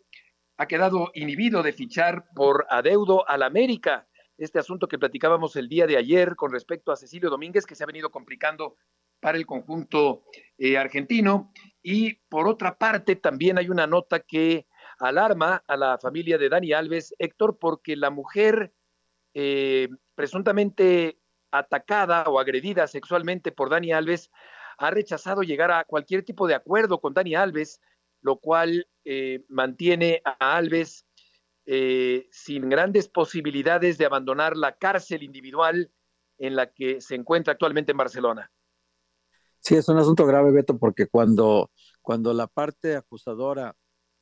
ha 0.58 0.68
quedado 0.68 1.12
inhibido 1.14 1.64
de 1.64 1.74
fichar 1.74 2.26
por 2.36 2.66
adeudo 2.70 3.28
al 3.28 3.44
América. 3.44 4.08
Este 4.38 4.60
asunto 4.60 4.88
que 4.88 5.00
platicábamos 5.00 5.56
el 5.56 5.70
día 5.70 5.88
de 5.88 5.98
ayer 5.98 6.36
con 6.36 6.52
respecto 6.52 6.92
a 6.92 6.96
Cecilio 6.96 7.30
Domínguez, 7.30 7.66
que 7.66 7.76
se 7.76 7.84
ha 7.84 7.88
venido 7.88 8.10
complicando 8.10 8.76
para 9.20 9.38
el 9.38 9.46
conjunto 9.46 10.24
eh, 10.58 10.78
argentino. 10.78 11.52
Y 11.82 12.16
por 12.30 12.48
otra 12.48 12.78
parte, 12.78 13.16
también 13.16 13.58
hay 13.58 13.70
una 13.70 13.88
nota 13.88 14.20
que 14.20 14.68
alarma 15.00 15.64
a 15.68 15.78
la 15.78 15.98
familia 15.98 16.38
de 16.38 16.50
Dani 16.50 16.74
Alves, 16.74 17.14
Héctor, 17.20 17.58
porque 17.60 17.96
la 17.96 18.10
mujer 18.10 18.74
eh, 19.34 19.90
presuntamente 20.16 21.20
atacada 21.52 22.24
o 22.24 22.40
agredida 22.40 22.88
sexualmente 22.88 23.52
por 23.52 23.70
Dani 23.70 23.92
Alves 23.92 24.32
ha 24.78 24.92
rechazado 24.92 25.44
llegar 25.44 25.72
a 25.72 25.86
cualquier 25.86 26.24
tipo 26.24 26.48
de 26.48 26.56
acuerdo 26.56 27.00
con 27.00 27.14
Dani 27.14 27.36
Alves, 27.36 27.82
lo 28.22 28.38
cual 28.38 28.88
eh, 29.06 29.46
mantiene 29.48 30.22
a 30.26 30.58
Alves 30.58 31.06
eh, 31.66 32.28
sin 32.32 32.70
grandes 32.70 33.08
posibilidades 33.08 33.98
de 33.98 34.06
abandonar 34.06 34.56
la 34.58 34.78
cárcel 34.78 35.24
individual 35.24 35.92
en 36.38 36.56
la 36.56 36.72
que 36.72 37.02
se 37.02 37.16
encuentra 37.16 37.54
actualmente 37.54 37.92
en 37.92 37.98
Barcelona. 37.98 38.52
Sí, 39.60 39.76
es 39.76 39.88
un 39.90 39.98
asunto 39.98 40.26
grave, 40.28 40.52
Beto, 40.52 40.78
porque 40.78 41.08
cuando, 41.08 41.72
cuando 42.02 42.34
la 42.34 42.46
parte 42.48 42.96
acusadora 42.96 43.76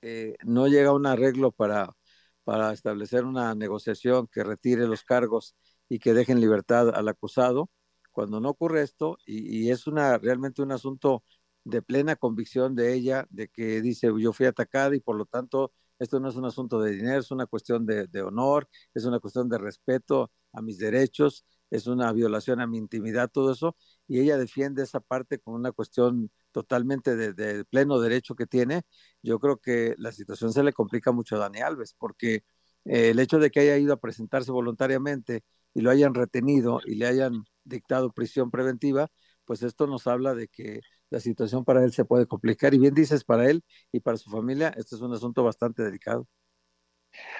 eh, 0.03 0.35
no 0.43 0.67
llega 0.67 0.93
un 0.93 1.05
arreglo 1.07 1.51
para, 1.51 1.95
para 2.43 2.73
establecer 2.73 3.25
una 3.25 3.55
negociación 3.55 4.27
que 4.27 4.43
retire 4.43 4.87
los 4.87 5.03
cargos 5.03 5.55
y 5.89 5.99
que 5.99 6.13
dejen 6.13 6.41
libertad 6.41 6.89
al 6.95 7.07
acusado, 7.07 7.69
cuando 8.11 8.39
no 8.41 8.49
ocurre 8.49 8.81
esto, 8.83 9.17
y, 9.25 9.69
es 9.71 9.87
una 9.87 10.17
realmente 10.17 10.61
un 10.61 10.71
asunto 10.73 11.23
de 11.63 11.81
plena 11.81 12.15
convicción 12.17 12.75
de 12.75 12.93
ella, 12.93 13.25
de 13.29 13.47
que 13.47 13.81
dice 13.81 14.11
yo 14.19 14.33
fui 14.33 14.45
atacada 14.45 14.95
y 14.95 14.99
por 14.99 15.15
lo 15.17 15.25
tanto 15.25 15.73
esto 15.99 16.19
no 16.19 16.29
es 16.29 16.35
un 16.35 16.45
asunto 16.45 16.81
de 16.81 16.91
dinero, 16.91 17.19
es 17.19 17.31
una 17.31 17.45
cuestión 17.45 17.85
de 17.85 18.21
honor, 18.21 18.67
es 18.93 19.05
una 19.05 19.19
cuestión 19.19 19.49
de 19.49 19.57
respeto 19.57 20.31
a 20.51 20.61
mis 20.61 20.77
derechos, 20.79 21.45
es 21.69 21.87
una 21.87 22.11
violación 22.11 22.61
a 22.61 22.67
mi 22.67 22.77
intimidad, 22.77 23.29
todo 23.31 23.51
eso, 23.51 23.75
y 24.07 24.19
ella 24.19 24.37
defiende 24.37 24.83
esa 24.83 24.99
parte 24.99 25.39
como 25.39 25.57
una 25.57 25.71
cuestión 25.71 26.31
totalmente 26.51 27.15
de, 27.15 27.65
pleno 27.65 27.99
derecho 27.99 28.35
que 28.35 28.45
tiene, 28.45 28.83
yo 29.21 29.39
creo 29.39 29.57
que 29.57 29.95
la 29.97 30.11
situación 30.11 30.53
se 30.53 30.63
le 30.63 30.73
complica 30.73 31.11
mucho 31.11 31.35
a 31.35 31.39
Dani 31.39 31.61
Alves, 31.61 31.95
porque 31.97 32.43
eh, 32.85 33.09
el 33.09 33.19
hecho 33.19 33.39
de 33.39 33.49
que 33.51 33.61
haya 33.61 33.77
ido 33.77 33.93
a 33.93 33.99
presentarse 33.99 34.51
voluntariamente 34.51 35.43
y 35.73 35.81
lo 35.81 35.89
hayan 35.89 36.13
retenido 36.13 36.81
y 36.85 36.95
le 36.95 37.07
hayan 37.07 37.43
dictado 37.63 38.11
prisión 38.11 38.51
preventiva, 38.51 39.09
pues 39.45 39.63
esto 39.63 39.87
nos 39.87 40.07
habla 40.07 40.35
de 40.35 40.47
que 40.47 40.81
la 41.09 41.19
situación 41.19 41.63
para 41.65 41.83
él 41.83 41.93
se 41.93 42.05
puede 42.05 42.27
complicar. 42.27 42.73
Y 42.73 42.79
bien 42.79 42.93
dices, 42.93 43.23
para 43.23 43.49
él 43.49 43.63
y 43.91 43.99
para 43.99 44.17
su 44.17 44.29
familia, 44.29 44.73
este 44.77 44.95
es 44.95 45.01
un 45.01 45.13
asunto 45.13 45.43
bastante 45.43 45.83
delicado. 45.83 46.27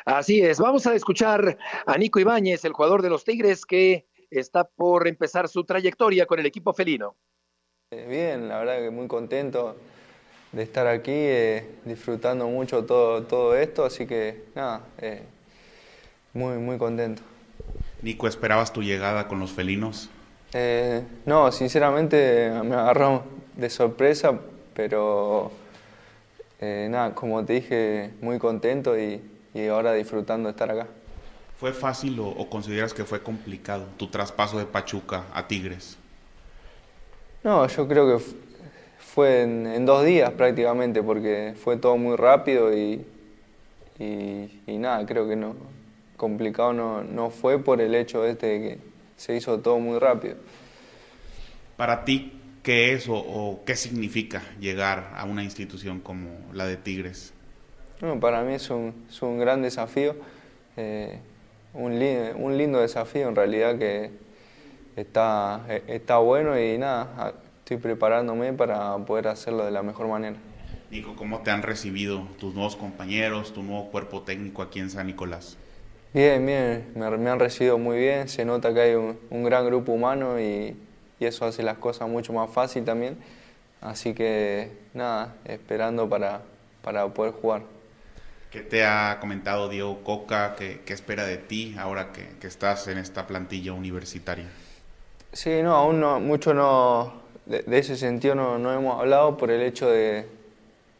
Así 0.05 0.41
es, 0.41 0.59
vamos 0.59 0.86
a 0.86 0.93
escuchar 0.93 1.57
a 1.86 1.97
Nico 1.97 2.19
Ibáñez, 2.19 2.63
el 2.63 2.74
jugador 2.74 3.01
de 3.01 3.09
los 3.09 3.24
Tigres, 3.24 3.65
que 3.65 4.07
está 4.39 4.63
por 4.63 5.07
empezar 5.07 5.47
su 5.47 5.63
trayectoria 5.63 6.25
con 6.25 6.39
el 6.39 6.45
equipo 6.45 6.73
felino. 6.73 7.15
Eh, 7.91 8.07
bien, 8.09 8.49
la 8.49 8.57
verdad 8.59 8.79
que 8.79 8.89
muy 8.89 9.07
contento 9.07 9.75
de 10.51 10.63
estar 10.63 10.88
aquí, 10.88 11.11
eh, 11.11 11.75
disfrutando 11.86 12.47
mucho 12.47 12.86
todo, 12.86 13.23
todo 13.23 13.55
esto, 13.55 13.86
así 13.86 14.07
que 14.07 14.45
nada, 14.55 14.81
eh, 14.99 15.21
muy, 16.34 16.57
muy 16.57 16.77
contento. 16.77 17.21
Nico, 18.01 18.27
¿esperabas 18.27 18.73
tu 18.73 18.81
llegada 18.81 19.27
con 19.27 19.39
los 19.39 19.51
felinos? 19.51 20.09
no, 21.25 21.51
sinceramente 21.51 22.51
me 22.63 22.75
agarró 22.75 23.23
de 23.55 23.71
sorpresa, 23.71 24.39
pero 24.75 25.51
nada, 26.61 27.15
como 27.15 27.43
te 27.43 27.53
dije, 27.53 28.11
muy 28.21 28.38
contento 28.38 28.95
y, 28.99 29.19
y 29.55 29.67
ahora 29.67 29.93
disfrutando 29.93 30.49
de 30.49 30.51
estar 30.51 30.69
acá. 30.69 30.88
¿Fue 31.64 31.72
fácil 31.72 32.20
o, 32.20 32.49
consideras 32.49 32.93
que 32.93 33.05
fue 33.05 33.24
complicado 33.24 33.88
tu 33.95 34.07
traspaso 34.07 34.59
de 34.59 34.66
Pachuca 34.66 35.24
a 35.34 35.47
Tigres? 35.47 35.97
No, 37.41 37.66
yo 37.70 37.88
creo 37.88 38.18
que 38.18 38.26
fue 38.97 39.43
en, 39.43 39.86
dos 39.86 40.03
días 40.03 40.32
prácticamente, 40.32 41.01
porque 41.01 41.53
fue 41.55 41.78
todo 41.78 41.95
muy 41.95 42.18
rápido 42.18 42.78
y, 42.78 43.05
y, 43.97 44.78
nada, 44.78 45.05
creo 45.05 45.26
que 45.26 45.38
no. 45.38 45.55
Complicado 46.18 46.74
no, 46.74 47.01
no 47.01 47.30
fue 47.30 47.57
por 47.64 47.80
el 47.80 47.95
hecho 47.95 48.26
este 48.26 48.45
de 48.45 48.59
que 48.59 48.78
se 49.16 49.34
hizo 49.34 49.57
todo 49.61 49.80
muy 49.80 49.99
rápido. 49.99 50.36
Para 51.78 52.03
ti, 52.03 52.34
¿qué 52.61 52.91
es 52.91 53.05
o, 53.07 53.61
qué 53.66 53.78
significa 53.78 54.41
llegar 54.59 55.14
a 55.16 55.24
una 55.24 55.45
institución 55.45 56.01
como 56.01 56.28
la 56.51 56.66
de 56.66 56.76
Tigres? 56.76 57.34
No, 58.01 58.20
para 58.20 58.41
mí 58.41 58.53
es 58.53 58.70
un, 58.70 59.05
es 59.07 59.22
un 59.22 59.39
gran 59.39 59.61
desafío, 59.61 60.14
eh, 60.76 61.20
un, 61.74 61.93
un, 62.36 62.57
lindo 62.57 62.80
desafío 62.80 63.30
en 63.30 63.36
realidad 63.36 63.78
que 63.78 64.11
está, 64.95 65.65
está 65.88 66.17
bueno 66.17 66.59
y 66.59 66.78
nada, 66.78 67.34
estoy 67.59 67.78
preparándome 67.78 68.53
para 68.53 68.97
poder 68.99 69.28
hacerlo 69.28 69.65
de 69.65 69.71
la 69.71 69.84
mejor 69.84 70.07
manera. 70.07 70.38
Nico, 70.91 71.15
¿cómo 71.15 71.39
te 71.41 71.49
han 71.49 71.63
recibido 71.63 72.28
tus 72.39 72.53
nuevos 72.53 72.76
compañeros, 72.76 73.53
tu 73.53 73.63
nuevo 73.63 73.89
cuerpo 73.89 74.21
técnico 74.21 74.61
aquí 74.61 74.80
en 74.80 74.91
San 74.91 75.07
Nicolás? 75.07 75.57
Bien, 76.13 76.45
bien, 76.45 76.91
me, 76.93 77.05
han 77.07 77.39
recibido 77.39 77.80
muy 77.80 77.97
bien, 77.97 78.30
se 78.30 78.45
nota 78.45 78.71
que 78.71 78.82
hay 78.82 78.93
un, 78.93 79.17
un 79.32 79.43
gran 79.43 79.65
grupo 79.65 79.91
humano 79.91 80.39
y, 80.39 80.78
y, 81.19 81.26
eso 81.26 81.45
hace 81.45 81.63
las 81.63 81.80
cosas 81.80 82.07
mucho 82.07 82.32
más 82.34 82.51
fácil 82.51 82.86
también. 82.86 83.17
Así 83.82 84.13
que 84.13 84.69
nada, 84.93 85.36
esperando 85.45 86.07
para, 86.07 86.41
para 86.84 87.07
poder 87.07 87.34
jugar. 87.34 87.72
¿Qué 88.53 88.61
te 88.61 88.85
ha 88.85 89.17
comentado 89.19 89.67
Diego 89.67 90.03
Coca? 90.03 90.55
¿Qué, 90.55 90.79
espera 90.93 91.25
de 91.25 91.37
ti 91.37 91.75
ahora 91.75 92.11
que, 92.13 92.47
estás 92.47 92.87
en 92.87 92.99
esta 92.99 93.25
plantilla 93.25 93.73
universitaria? 93.73 94.45
Sí, 95.31 95.63
no, 95.63 95.73
aún 95.73 95.99
no, 95.99 96.19
mucho 96.19 96.53
no, 96.53 97.13
de, 97.47 97.63
ese 97.79 97.97
sentido 97.97 98.35
no, 98.35 98.71
hemos 98.71 98.99
hablado 98.99 99.37
por 99.37 99.49
el 99.49 99.63
hecho 99.63 99.89
de, 99.89 100.27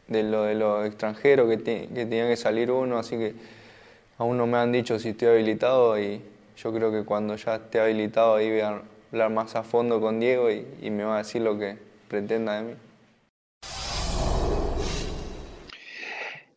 de 0.07 0.23
lo 0.23 0.45
de 0.45 0.55
los 0.55 0.87
extranjeros 0.87 1.47
que, 1.47 1.59
que 1.63 1.87
tenía 2.07 2.27
que 2.27 2.37
salir 2.37 2.71
uno, 2.71 2.97
así 2.97 3.17
que 3.17 3.35
aún 4.17 4.35
no 4.35 4.47
me 4.47 4.57
han 4.57 4.71
dicho 4.71 4.97
si 4.97 5.09
estoy 5.09 5.27
habilitado 5.27 5.99
y 5.99 6.23
yo 6.57 6.73
creo 6.73 6.91
que 6.91 7.03
cuando 7.03 7.35
ya 7.35 7.57
esté 7.57 7.79
habilitado 7.79 8.33
ahí 8.33 8.49
voy 8.49 8.61
a 8.61 8.81
hablar 9.11 9.29
más 9.29 9.55
a 9.55 9.61
fondo 9.61 10.01
con 10.01 10.19
Diego 10.19 10.49
y, 10.49 10.65
y 10.81 10.89
me 10.89 11.03
va 11.03 11.15
a 11.15 11.17
decir 11.19 11.43
lo 11.43 11.59
que 11.59 11.77
pretenda 12.07 12.55
de 12.59 12.63
mí. 12.63 12.73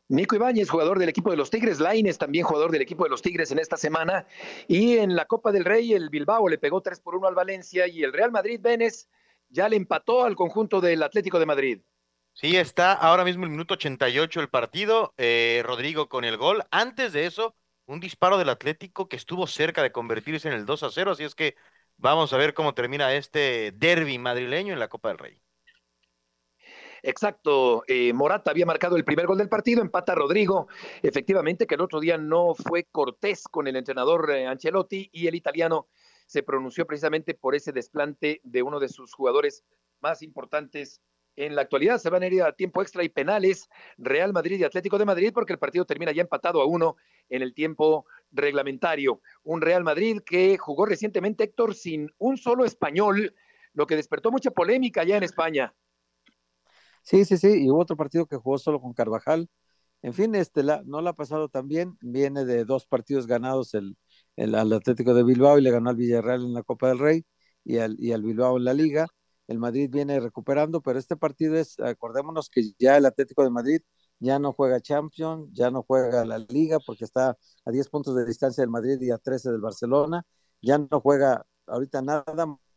Nico 0.08 0.36
Ibáñez, 0.36 0.70
jugador 0.70 0.98
del 0.98 1.08
equipo 1.08 1.30
de 1.30 1.36
los 1.36 1.50
Tigres, 1.50 1.80
Laines 1.80 2.18
también 2.18 2.44
jugador 2.44 2.70
del 2.70 2.82
equipo 2.82 3.04
de 3.04 3.10
los 3.10 3.22
Tigres 3.22 3.50
en 3.50 3.58
esta 3.58 3.76
semana. 3.76 4.26
Y 4.68 4.98
en 4.98 5.16
la 5.16 5.24
Copa 5.24 5.50
del 5.50 5.64
Rey, 5.64 5.94
el 5.94 6.10
Bilbao 6.10 6.48
le 6.48 6.58
pegó 6.58 6.80
3 6.80 7.00
por 7.00 7.16
1 7.16 7.26
al 7.26 7.34
Valencia 7.34 7.88
y 7.88 8.04
el 8.04 8.12
Real 8.12 8.30
Madrid 8.30 8.60
Vélez 8.62 9.08
ya 9.48 9.68
le 9.68 9.76
empató 9.76 10.24
al 10.24 10.36
conjunto 10.36 10.80
del 10.80 11.02
Atlético 11.02 11.38
de 11.38 11.46
Madrid. 11.46 11.80
Sí, 12.32 12.56
está 12.56 12.92
ahora 12.92 13.24
mismo 13.24 13.44
el 13.44 13.50
minuto 13.50 13.74
88 13.74 14.40
el 14.40 14.48
partido, 14.48 15.14
eh, 15.16 15.62
Rodrigo 15.64 16.08
con 16.08 16.24
el 16.24 16.36
gol. 16.36 16.62
Antes 16.70 17.12
de 17.12 17.26
eso, 17.26 17.56
un 17.86 17.98
disparo 17.98 18.38
del 18.38 18.50
Atlético 18.50 19.08
que 19.08 19.16
estuvo 19.16 19.46
cerca 19.46 19.82
de 19.82 19.90
convertirse 19.90 20.48
en 20.48 20.54
el 20.54 20.66
2 20.66 20.82
a 20.82 20.90
0, 20.90 21.12
así 21.12 21.24
es 21.24 21.34
que 21.34 21.56
vamos 21.96 22.32
a 22.32 22.36
ver 22.36 22.54
cómo 22.54 22.74
termina 22.74 23.14
este 23.14 23.72
derby 23.72 24.18
madrileño 24.18 24.74
en 24.74 24.80
la 24.80 24.88
Copa 24.88 25.08
del 25.08 25.18
Rey. 25.18 25.42
Exacto, 27.08 27.84
eh, 27.86 28.12
Morata 28.12 28.50
había 28.50 28.66
marcado 28.66 28.96
el 28.96 29.04
primer 29.04 29.28
gol 29.28 29.38
del 29.38 29.48
partido, 29.48 29.80
empata 29.80 30.12
Rodrigo, 30.16 30.66
efectivamente 31.04 31.64
que 31.64 31.76
el 31.76 31.80
otro 31.80 32.00
día 32.00 32.18
no 32.18 32.52
fue 32.56 32.82
cortés 32.82 33.44
con 33.44 33.68
el 33.68 33.76
entrenador 33.76 34.28
eh, 34.32 34.48
Ancelotti 34.48 35.08
y 35.12 35.28
el 35.28 35.36
italiano 35.36 35.86
se 36.26 36.42
pronunció 36.42 36.84
precisamente 36.84 37.34
por 37.34 37.54
ese 37.54 37.70
desplante 37.70 38.40
de 38.42 38.60
uno 38.64 38.80
de 38.80 38.88
sus 38.88 39.14
jugadores 39.14 39.62
más 40.00 40.20
importantes 40.20 41.00
en 41.36 41.54
la 41.54 41.62
actualidad. 41.62 41.98
Se 41.98 42.10
van 42.10 42.24
a 42.24 42.26
ir 42.26 42.42
a 42.42 42.50
tiempo 42.50 42.82
extra 42.82 43.04
y 43.04 43.08
penales 43.08 43.68
Real 43.98 44.32
Madrid 44.32 44.58
y 44.58 44.64
Atlético 44.64 44.98
de 44.98 45.04
Madrid 45.04 45.30
porque 45.32 45.52
el 45.52 45.60
partido 45.60 45.84
termina 45.84 46.10
ya 46.10 46.22
empatado 46.22 46.60
a 46.60 46.66
uno 46.66 46.96
en 47.28 47.40
el 47.40 47.54
tiempo 47.54 48.06
reglamentario. 48.32 49.20
Un 49.44 49.60
Real 49.60 49.84
Madrid 49.84 50.22
que 50.26 50.58
jugó 50.58 50.86
recientemente 50.86 51.44
Héctor 51.44 51.76
sin 51.76 52.12
un 52.18 52.36
solo 52.36 52.64
español, 52.64 53.32
lo 53.74 53.86
que 53.86 53.94
despertó 53.94 54.32
mucha 54.32 54.50
polémica 54.50 55.04
ya 55.04 55.16
en 55.16 55.22
España. 55.22 55.72
Sí, 57.06 57.24
sí, 57.24 57.36
sí, 57.38 57.64
y 57.64 57.70
hubo 57.70 57.80
otro 57.80 57.96
partido 57.96 58.26
que 58.26 58.36
jugó 58.36 58.58
solo 58.58 58.80
con 58.80 58.92
Carvajal. 58.92 59.48
En 60.02 60.14
fin, 60.14 60.34
este 60.34 60.62
la, 60.64 60.82
no 60.84 61.00
la 61.02 61.10
ha 61.10 61.12
pasado 61.14 61.48
tan 61.48 61.68
bien. 61.68 61.96
Viene 62.00 62.44
de 62.44 62.64
dos 62.64 62.86
partidos 62.86 63.26
ganados 63.28 63.74
el, 63.74 63.96
el, 64.36 64.54
Atlético 64.56 65.14
de 65.14 65.22
Bilbao 65.24 65.58
y 65.58 65.62
le 65.62 65.70
ganó 65.70 65.90
al 65.90 65.96
Villarreal 65.96 66.42
en 66.44 66.54
la 66.54 66.62
Copa 66.64 66.88
del 66.88 66.98
Rey 66.98 67.24
y 67.64 67.78
al, 67.78 67.96
y 68.00 68.12
al 68.12 68.22
Bilbao 68.22 68.56
en 68.58 68.64
la 68.64 68.74
Liga. 68.74 69.06
El 69.46 69.58
Madrid 69.60 69.88
viene 69.90 70.18
recuperando, 70.20 70.82
pero 70.82 70.98
este 70.98 71.16
partido 71.16 71.56
es, 71.56 71.78
acordémonos 71.80 72.50
que 72.50 72.62
ya 72.78 72.96
el 72.96 73.06
Atlético 73.06 73.44
de 73.44 73.50
Madrid 73.50 73.82
ya 74.18 74.38
no 74.40 74.52
juega 74.52 74.80
Champions, 74.80 75.48
ya 75.52 75.70
no 75.70 75.84
juega 75.84 76.24
la 76.24 76.38
Liga 76.38 76.78
porque 76.84 77.04
está 77.04 77.38
a 77.64 77.70
10 77.70 77.88
puntos 77.88 78.16
de 78.16 78.26
distancia 78.26 78.62
del 78.62 78.70
Madrid 78.70 79.00
y 79.00 79.10
a 79.12 79.18
13 79.18 79.50
del 79.52 79.60
Barcelona, 79.60 80.24
ya 80.62 80.78
no 80.78 81.00
juega 81.00 81.46
ahorita 81.66 82.02
nada 82.02 82.24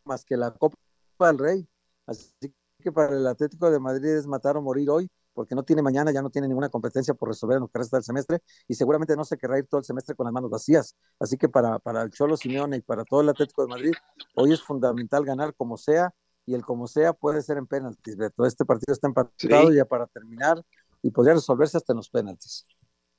más 0.05 0.25
que 0.25 0.37
la 0.37 0.51
Copa 0.53 0.77
del 1.19 1.39
Rey. 1.39 1.69
Así 2.05 2.53
que 2.81 2.91
para 2.91 3.15
el 3.15 3.27
Atlético 3.27 3.69
de 3.69 3.79
Madrid 3.79 4.09
es 4.09 4.27
matar 4.27 4.57
o 4.57 4.61
morir 4.61 4.89
hoy, 4.89 5.09
porque 5.33 5.55
no 5.55 5.63
tiene 5.63 5.81
mañana, 5.81 6.11
ya 6.11 6.21
no 6.21 6.29
tiene 6.29 6.47
ninguna 6.47 6.69
competencia 6.69 7.13
por 7.13 7.29
resolver 7.29 7.57
en 7.57 7.61
lo 7.61 7.67
que 7.67 7.79
resta 7.79 7.97
del 7.97 8.03
semestre 8.03 8.39
y 8.67 8.73
seguramente 8.73 9.15
no 9.15 9.23
se 9.23 9.37
querrá 9.37 9.59
ir 9.59 9.67
todo 9.67 9.79
el 9.79 9.85
semestre 9.85 10.15
con 10.15 10.25
las 10.25 10.33
manos 10.33 10.49
vacías. 10.49 10.95
Así 11.19 11.37
que 11.37 11.49
para, 11.49 11.79
para 11.79 12.01
el 12.01 12.11
Cholo 12.11 12.37
Simeone 12.37 12.77
y 12.77 12.81
para 12.81 13.03
todo 13.03 13.21
el 13.21 13.29
Atlético 13.29 13.63
de 13.63 13.69
Madrid, 13.69 13.93
hoy 14.35 14.53
es 14.53 14.61
fundamental 14.61 15.25
ganar 15.25 15.53
como 15.55 15.77
sea 15.77 16.13
y 16.45 16.55
el 16.55 16.63
como 16.63 16.87
sea 16.87 17.13
puede 17.13 17.41
ser 17.41 17.57
en 17.57 17.67
penaltis, 17.67 18.17
Beto. 18.17 18.45
Este 18.45 18.65
partido 18.65 18.93
está 18.93 19.07
empatado 19.07 19.71
ya 19.71 19.85
para 19.85 20.07
terminar 20.07 20.61
y 21.01 21.11
podría 21.11 21.35
resolverse 21.35 21.77
hasta 21.77 21.93
en 21.93 21.97
los 21.97 22.09
penaltis. 22.09 22.65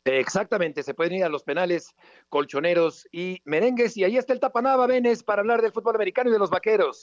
Exactamente, 0.05 0.83
se 0.83 0.95
pueden 0.95 1.13
ir 1.13 1.25
a 1.25 1.29
los 1.29 1.43
penales, 1.43 1.91
colchoneros 2.29 3.07
y 3.13 3.41
merengues. 3.45 3.97
Y 3.97 4.05
ahí 4.05 4.17
está 4.17 4.33
el 4.33 4.41
Tapanaba, 4.41 4.87
Venes, 4.87 5.23
para 5.23 5.43
hablar 5.43 5.61
del 5.61 5.73
fútbol 5.73 5.95
americano 5.95 6.31
y 6.31 6.33
de 6.33 6.39
los 6.39 6.51
vaqueros. 6.51 7.03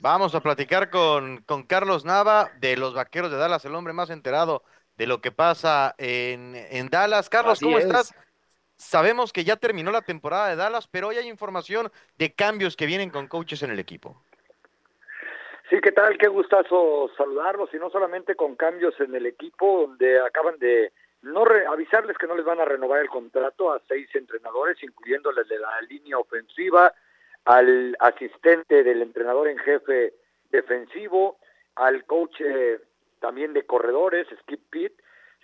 Vamos 0.00 0.34
a 0.34 0.40
platicar 0.40 0.90
con, 0.90 1.38
con 1.42 1.62
Carlos 1.62 2.04
Nava 2.04 2.50
de 2.58 2.76
los 2.76 2.94
Vaqueros 2.94 3.30
de 3.30 3.38
Dallas, 3.38 3.64
el 3.64 3.74
hombre 3.74 3.94
más 3.94 4.10
enterado 4.10 4.62
de 4.96 5.06
lo 5.06 5.20
que 5.20 5.32
pasa 5.32 5.94
en, 5.98 6.54
en 6.54 6.88
Dallas. 6.88 7.28
Carlos, 7.30 7.60
¿cómo 7.60 7.78
estás? 7.78 8.14
Sabemos 8.76 9.32
que 9.32 9.44
ya 9.44 9.56
terminó 9.56 9.90
la 9.90 10.02
temporada 10.02 10.48
de 10.48 10.56
Dallas, 10.56 10.86
pero 10.86 11.08
hoy 11.08 11.16
hay 11.16 11.28
información 11.28 11.90
de 12.18 12.34
cambios 12.34 12.76
que 12.76 12.84
vienen 12.84 13.08
con 13.08 13.26
coaches 13.26 13.62
en 13.62 13.70
el 13.70 13.78
equipo. 13.78 14.22
Sí, 15.70 15.80
¿qué 15.82 15.92
tal? 15.92 16.16
Qué 16.18 16.28
gustazo 16.28 17.10
saludarlos 17.16 17.70
y 17.72 17.78
no 17.78 17.90
solamente 17.90 18.36
con 18.36 18.54
cambios 18.54 18.94
en 19.00 19.14
el 19.14 19.26
equipo, 19.26 19.86
donde 19.86 20.20
acaban 20.20 20.58
de 20.58 20.92
no 21.22 21.44
avisarles 21.70 22.18
que 22.18 22.26
no 22.26 22.36
les 22.36 22.44
van 22.44 22.60
a 22.60 22.64
renovar 22.64 23.00
el 23.00 23.08
contrato 23.08 23.72
a 23.72 23.80
seis 23.88 24.08
entrenadores, 24.14 24.80
incluyendo 24.82 25.30
el 25.30 25.48
de 25.48 25.58
la 25.58 25.80
línea 25.88 26.18
ofensiva, 26.18 26.92
al 27.46 27.96
asistente 28.00 28.82
del 28.82 29.02
entrenador 29.02 29.48
en 29.48 29.58
jefe 29.58 30.14
defensivo, 30.50 31.38
al 31.76 32.04
coach 32.04 32.40
eh, 32.40 32.80
también 33.20 33.52
de 33.52 33.64
corredores, 33.64 34.26
Skip 34.42 34.60
Pitt, 34.68 34.92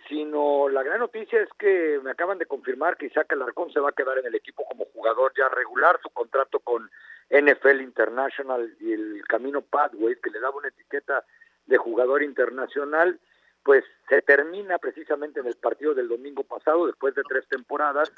sino 0.08 0.68
la 0.68 0.82
gran 0.82 0.98
noticia 0.98 1.40
es 1.40 1.48
que 1.58 2.00
me 2.02 2.10
acaban 2.10 2.38
de 2.38 2.46
confirmar 2.46 2.96
que 2.96 3.06
Isaac 3.06 3.32
Alarcón 3.32 3.72
se 3.72 3.78
va 3.78 3.90
a 3.90 3.94
quedar 3.94 4.18
en 4.18 4.26
el 4.26 4.34
equipo 4.34 4.64
como 4.64 4.84
jugador 4.86 5.32
ya 5.36 5.48
regular, 5.48 6.00
su 6.02 6.10
contrato 6.10 6.58
con 6.58 6.90
NFL 7.30 7.80
International 7.80 8.74
y 8.80 8.92
el 8.92 9.22
camino 9.28 9.62
Pathways, 9.62 10.18
que 10.20 10.30
le 10.30 10.40
daba 10.40 10.56
una 10.56 10.68
etiqueta 10.68 11.24
de 11.66 11.78
jugador 11.78 12.24
internacional, 12.24 13.20
pues 13.62 13.84
se 14.08 14.22
termina 14.22 14.78
precisamente 14.78 15.38
en 15.38 15.46
el 15.46 15.54
partido 15.54 15.94
del 15.94 16.08
domingo 16.08 16.42
pasado, 16.42 16.88
después 16.88 17.14
de 17.14 17.22
tres 17.22 17.46
temporadas, 17.48 18.10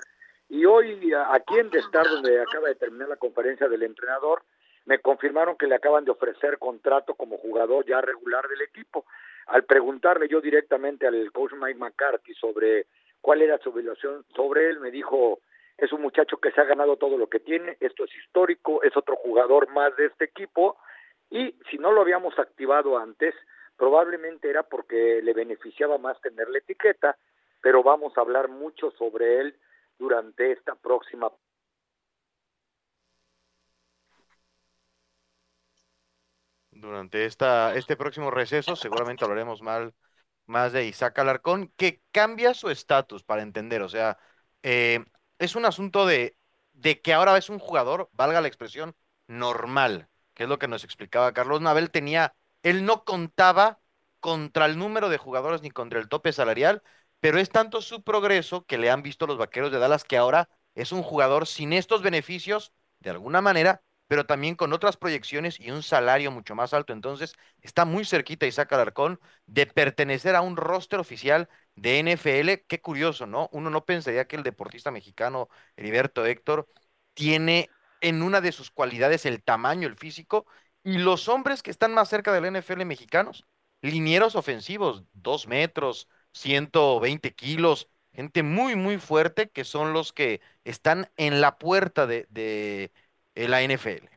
Y 0.49 0.65
hoy, 0.67 1.13
aquí 1.31 1.59
en 1.59 1.71
Destar, 1.71 2.07
donde 2.09 2.41
acaba 2.41 2.69
de 2.69 2.75
terminar 2.75 3.09
la 3.09 3.17
conferencia 3.17 3.69
del 3.69 3.83
entrenador, 3.83 4.43
me 4.87 4.99
confirmaron 4.99 5.57
que 5.57 5.67
le 5.67 5.75
acaban 5.75 6.05
de 6.05 6.11
ofrecer 6.11 6.59
contrato 6.59 7.15
como 7.15 7.39
jugador 7.39 7.85
ya 7.87 8.01
regular 8.01 8.47
del 8.49 8.63
equipo. 8.63 9.07
Al 9.47 9.65
preguntarle 9.65 10.29
yo 10.29 10.41
directamente 10.41 11.07
al 11.07 11.33
coach 11.33 11.53
Mike 11.53 11.79
McCarthy 11.79 12.35
sobre 12.35 12.87
cuál 13.21 13.43
era 13.43 13.59
su 13.59 13.71
evaluación 13.71 14.25
sobre 14.35 14.69
él, 14.69 14.81
me 14.81 14.91
dijo, 14.91 15.41
es 15.79 15.93
un 15.93 16.03
muchacho 16.03 16.37
que 16.37 16.51
se 16.53 16.61
ha 16.61 16.65
ganado 16.65 16.97
todo 16.97 17.17
lo 17.17 17.29
que 17.29 17.41
tiene, 17.41 17.77
esto 17.81 18.05
es 18.05 18.15
histórico, 18.17 18.83
es 18.83 18.97
otro 18.97 19.17
jugador 19.17 19.71
más 19.71 19.97
de 19.97 20.07
este 20.07 20.27
equipo 20.27 20.77
y 21.31 21.57
si 21.71 21.79
no 21.79 21.91
lo 21.91 22.03
habíamos 22.03 22.39
activado 22.39 22.99
antes, 22.99 23.35
probablemente 23.77 24.49
era 24.49 24.63
porque 24.63 25.21
le 25.23 25.33
beneficiaba 25.33 25.99
más 25.99 26.21
tener 26.21 26.49
la 26.49 26.59
etiqueta, 26.59 27.17
pero 27.61 27.83
vamos 27.83 28.17
a 28.17 28.21
hablar 28.21 28.49
mucho 28.49 28.91
sobre 28.93 29.41
él 29.41 29.57
durante 29.99 30.53
esta 30.53 30.75
próxima 30.75 31.31
durante 36.71 37.25
esta, 37.25 37.75
este 37.75 37.97
próximo 37.97 38.31
receso 38.31 38.77
seguramente 38.77 39.25
hablaremos 39.25 39.63
mal, 39.63 39.95
más 40.47 40.73
de 40.73 40.87
Isaac 40.87 41.19
Alarcón, 41.19 41.73
que 41.77 42.03
cambia 42.13 42.55
su 42.55 42.71
estatus 42.71 43.23
para 43.25 43.43
entender, 43.43 43.83
o 43.83 43.89
sea, 43.89 44.19
eh, 44.63 45.05
es 45.39 45.57
un 45.57 45.65
asunto 45.65 46.07
de, 46.07 46.37
de 46.73 47.01
que 47.01 47.15
ahora 47.15 47.37
es 47.39 47.49
un 47.49 47.59
jugador, 47.59 48.11
valga 48.13 48.41
la 48.41 48.49
expresión, 48.49 48.95
normal, 49.27 50.09
que 50.35 50.45
es 50.45 50.49
lo 50.49 50.59
que 50.59 50.69
nos 50.69 50.85
explicaba 50.85 51.33
Carlos 51.33 51.61
Nabel, 51.61 51.91
tenía, 51.91 52.35
él 52.63 52.85
no 52.85 53.05
contaba 53.05 53.81
contra 54.21 54.67
el 54.67 54.79
número 54.79 55.09
de 55.09 55.19
jugadores 55.19 55.63
ni 55.63 55.71
contra 55.71 56.01
el 56.01 56.09
tope 56.09 56.33
salarial, 56.33 56.83
pero 57.25 57.39
es 57.39 57.49
tanto 57.49 57.81
su 57.81 58.03
progreso 58.03 58.67
que 58.67 58.77
le 58.77 58.91
han 58.91 59.03
visto 59.03 59.27
los 59.27 59.39
vaqueros 59.39 59.73
de 59.73 59.79
Dallas 59.79 60.05
que 60.05 60.19
ahora 60.19 60.51
es 60.75 60.93
un 60.93 61.03
jugador 61.03 61.47
sin 61.47 61.73
estos 61.73 62.03
beneficios, 62.03 62.75
de 63.01 63.09
alguna 63.09 63.41
manera, 63.41 63.81
pero 64.09 64.27
también 64.27 64.57
con 64.57 64.75
otras 64.75 64.99
proyecciones 64.99 65.59
y 65.59 65.71
un 65.71 65.83
salario 65.83 66.31
mucho 66.31 66.55
más 66.55 66.75
alto. 66.75 66.93
Entonces, 66.93 67.33
está 67.63 67.87
muy 67.87 68.05
cerquita 68.05 68.45
Isaac 68.45 68.71
Alarcón 68.75 69.21
de 69.47 69.65
pertenecer 69.65 70.37
a 70.37 70.43
un 70.43 70.59
roster 70.59 71.01
oficial 71.01 71.49
de 71.77 71.99
NFL. 72.01 72.67
Qué 72.69 72.83
curioso, 72.83 73.27
¿no? 73.27 73.49
Uno 73.53 73.71
no 73.71 73.87
pensaría 73.87 74.27
que 74.27 74.37
el 74.37 74.43
deportista 74.43 74.91
mexicano 74.91 75.49
Heriberto 75.79 76.27
Héctor 76.27 76.69
tiene 77.15 77.71
en 78.03 78.23
una 78.23 78.43
de 78.43 78.53
sus 78.53 78.71
cualidades 78.71 79.25
el 79.25 79.43
tamaño, 79.43 79.89
el 79.89 79.97
físico, 79.97 80.45
y 80.83 80.99
los 80.99 81.29
hombres 81.29 81.63
que 81.63 81.71
están 81.71 81.95
más 81.95 82.11
cerca 82.11 82.35
del 82.35 82.55
NFL 82.55 82.85
mexicanos, 82.85 83.47
linieros 83.81 84.37
ofensivos, 84.37 85.05
dos 85.15 85.47
metros, 85.49 86.07
120 86.35 87.33
kilos, 87.33 87.89
gente 88.13 88.43
muy, 88.43 88.77
muy 88.77 88.99
fuerte 88.99 89.49
que 89.49 89.65
son 89.65 89.93
los 89.93 90.13
que 90.13 90.41
están 90.65 91.07
en 91.17 91.41
la 91.41 91.59
puerta 91.59 92.07
de, 92.07 92.27
de 92.31 92.91
la 93.49 93.63
NFL. 93.63 94.15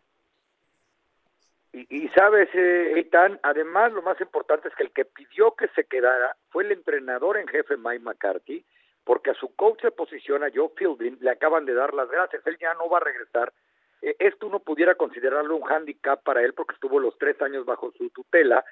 Y, 1.89 2.07
sabes, 2.09 2.49
eh, 2.53 3.07
además 3.43 3.91
lo 3.91 4.01
más 4.01 4.19
importante 4.19 4.67
es 4.67 4.75
que 4.75 4.83
el 4.83 4.91
que 4.91 5.05
pidió 5.05 5.53
que 5.55 5.67
se 5.69 5.83
quedara 5.83 6.35
fue 6.49 6.63
el 6.63 6.71
entrenador 6.71 7.37
en 7.37 7.47
jefe 7.47 7.77
Mike 7.77 7.99
McCarthy, 7.99 8.65
porque 9.03 9.31
a 9.31 9.35
su 9.35 9.55
coach 9.55 9.83
de 9.83 9.91
posición, 9.91 10.43
a 10.43 10.49
Joe 10.53 10.71
Fielding, 10.75 11.17
le 11.21 11.29
acaban 11.29 11.65
de 11.65 11.75
dar 11.75 11.93
las 11.93 12.09
gracias. 12.09 12.45
Él 12.47 12.57
ya 12.59 12.73
no 12.73 12.89
va 12.89 12.97
a 12.97 13.01
regresar. 13.01 13.53
Eh, 14.01 14.15
esto 14.17 14.47
uno 14.47 14.59
pudiera 14.59 14.95
considerarlo 14.95 15.55
un 15.55 15.71
handicap 15.71 16.23
para 16.23 16.41
él 16.41 16.53
porque 16.53 16.73
estuvo 16.73 16.99
los 16.99 17.17
tres 17.19 17.39
años 17.43 17.63
bajo 17.65 17.91
su 17.91 18.09
tutela, 18.09 18.65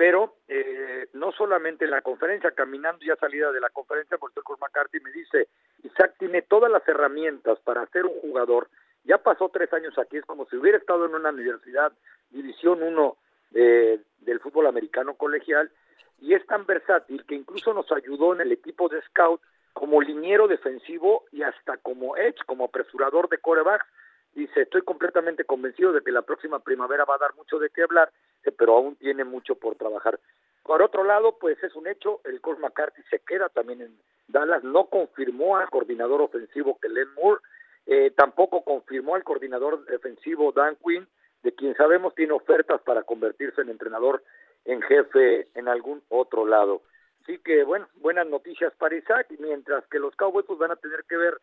pero 0.00 0.36
eh, 0.48 1.08
no 1.12 1.30
solamente 1.30 1.84
en 1.84 1.90
la 1.90 2.00
conferencia, 2.00 2.52
caminando 2.52 3.04
ya 3.04 3.16
salida 3.16 3.52
de 3.52 3.60
la 3.60 3.68
conferencia, 3.68 4.16
porque 4.16 4.40
con 4.40 4.56
McCarthy 4.58 4.98
me 4.98 5.12
dice, 5.12 5.48
Isaac 5.82 6.14
tiene 6.18 6.40
todas 6.40 6.72
las 6.72 6.88
herramientas 6.88 7.58
para 7.60 7.84
ser 7.88 8.06
un 8.06 8.18
jugador 8.18 8.70
ya 9.04 9.18
pasó 9.18 9.50
tres 9.50 9.70
años 9.74 9.98
aquí, 9.98 10.16
es 10.16 10.24
como 10.24 10.46
si 10.46 10.56
hubiera 10.56 10.78
estado 10.78 11.04
en 11.04 11.14
una 11.14 11.28
universidad, 11.28 11.92
División 12.30 12.82
1 12.82 13.16
del 13.50 14.40
fútbol 14.40 14.68
americano 14.68 15.16
colegial, 15.16 15.70
y 16.18 16.32
es 16.32 16.46
tan 16.46 16.64
versátil 16.64 17.26
que 17.26 17.34
incluso 17.34 17.74
nos 17.74 17.92
ayudó 17.92 18.32
en 18.32 18.40
el 18.40 18.52
equipo 18.52 18.88
de 18.88 19.02
scout 19.02 19.42
como 19.74 20.00
liniero 20.00 20.48
defensivo 20.48 21.24
y 21.30 21.42
hasta 21.42 21.76
como 21.76 22.16
edge, 22.16 22.42
como 22.46 22.64
apresurador 22.64 23.28
de 23.28 23.36
corebacks. 23.36 23.86
Dice, 24.34 24.62
estoy 24.62 24.82
completamente 24.82 25.44
convencido 25.44 25.92
de 25.92 26.02
que 26.02 26.12
la 26.12 26.22
próxima 26.22 26.60
primavera 26.60 27.04
va 27.04 27.16
a 27.16 27.18
dar 27.18 27.34
mucho 27.34 27.58
de 27.58 27.70
qué 27.70 27.82
hablar, 27.82 28.10
pero 28.56 28.76
aún 28.76 28.96
tiene 28.96 29.24
mucho 29.24 29.56
por 29.56 29.74
trabajar. 29.76 30.18
Por 30.62 30.82
otro 30.82 31.04
lado, 31.04 31.36
pues 31.38 31.62
es 31.62 31.74
un 31.74 31.86
hecho, 31.86 32.20
el 32.24 32.40
coach 32.40 32.58
McCarthy 32.58 33.02
se 33.10 33.20
queda 33.20 33.48
también 33.48 33.80
en 33.80 33.98
Dallas, 34.28 34.62
no 34.62 34.86
confirmó 34.86 35.56
al 35.56 35.68
coordinador 35.68 36.20
ofensivo 36.20 36.78
que 36.80 36.88
Len 36.88 37.12
Moore, 37.14 37.40
eh, 37.86 38.12
tampoco 38.16 38.62
confirmó 38.62 39.16
al 39.16 39.24
coordinador 39.24 39.84
defensivo 39.86 40.52
Dan 40.52 40.76
Quinn, 40.76 41.08
de 41.42 41.54
quien 41.54 41.74
sabemos 41.74 42.14
tiene 42.14 42.34
ofertas 42.34 42.80
para 42.82 43.02
convertirse 43.02 43.62
en 43.62 43.70
entrenador 43.70 44.22
en 44.64 44.82
jefe 44.82 45.48
en 45.54 45.68
algún 45.68 46.02
otro 46.08 46.46
lado. 46.46 46.82
Así 47.22 47.38
que, 47.38 47.64
bueno, 47.64 47.88
buenas 47.96 48.26
noticias 48.26 48.72
para 48.76 48.96
Isaac, 48.96 49.26
mientras 49.38 49.86
que 49.86 49.98
los 49.98 50.14
Cowboys 50.16 50.46
pues, 50.46 50.58
van 50.58 50.70
a 50.70 50.76
tener 50.76 51.04
que 51.08 51.16
ver 51.16 51.40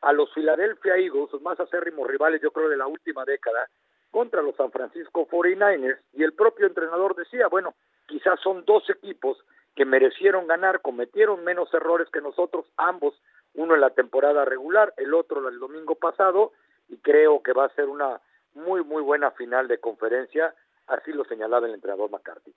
a 0.00 0.12
los 0.12 0.32
Philadelphia 0.32 0.96
Eagles, 0.96 1.32
los 1.32 1.42
más 1.42 1.58
acérrimos 1.58 2.06
rivales, 2.08 2.40
yo 2.40 2.50
creo, 2.50 2.68
de 2.68 2.76
la 2.76 2.86
última 2.86 3.24
década, 3.24 3.68
contra 4.10 4.42
los 4.42 4.56
San 4.56 4.70
Francisco 4.70 5.26
49ers, 5.28 5.98
y 6.14 6.22
el 6.22 6.32
propio 6.32 6.66
entrenador 6.66 7.14
decía, 7.14 7.48
bueno, 7.48 7.74
quizás 8.06 8.40
son 8.40 8.64
dos 8.64 8.88
equipos 8.88 9.38
que 9.74 9.84
merecieron 9.84 10.46
ganar, 10.46 10.80
cometieron 10.80 11.44
menos 11.44 11.72
errores 11.74 12.08
que 12.10 12.20
nosotros, 12.20 12.66
ambos 12.76 13.14
uno 13.54 13.74
en 13.74 13.80
la 13.80 13.90
temporada 13.90 14.44
regular, 14.44 14.94
el 14.96 15.14
otro 15.14 15.46
el 15.48 15.58
domingo 15.58 15.94
pasado, 15.94 16.52
y 16.88 16.96
creo 16.98 17.42
que 17.42 17.52
va 17.52 17.66
a 17.66 17.74
ser 17.74 17.86
una 17.86 18.20
muy, 18.54 18.82
muy 18.82 19.02
buena 19.02 19.30
final 19.32 19.68
de 19.68 19.78
conferencia, 19.78 20.54
así 20.86 21.12
lo 21.12 21.24
señalaba 21.24 21.66
el 21.66 21.74
entrenador 21.74 22.10
McCarthy. 22.10 22.54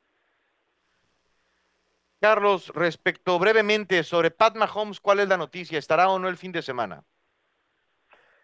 Carlos, 2.20 2.72
respecto 2.76 3.40
brevemente 3.40 4.04
sobre 4.04 4.30
Pat 4.30 4.56
Mahomes, 4.56 5.00
¿cuál 5.00 5.22
es 5.22 5.28
la 5.28 5.38
noticia? 5.38 5.80
¿Estará 5.80 6.08
o 6.10 6.20
no 6.20 6.30
el 6.30 6.38
fin 6.38 6.52
de 6.52 6.62
semana? 6.62 7.04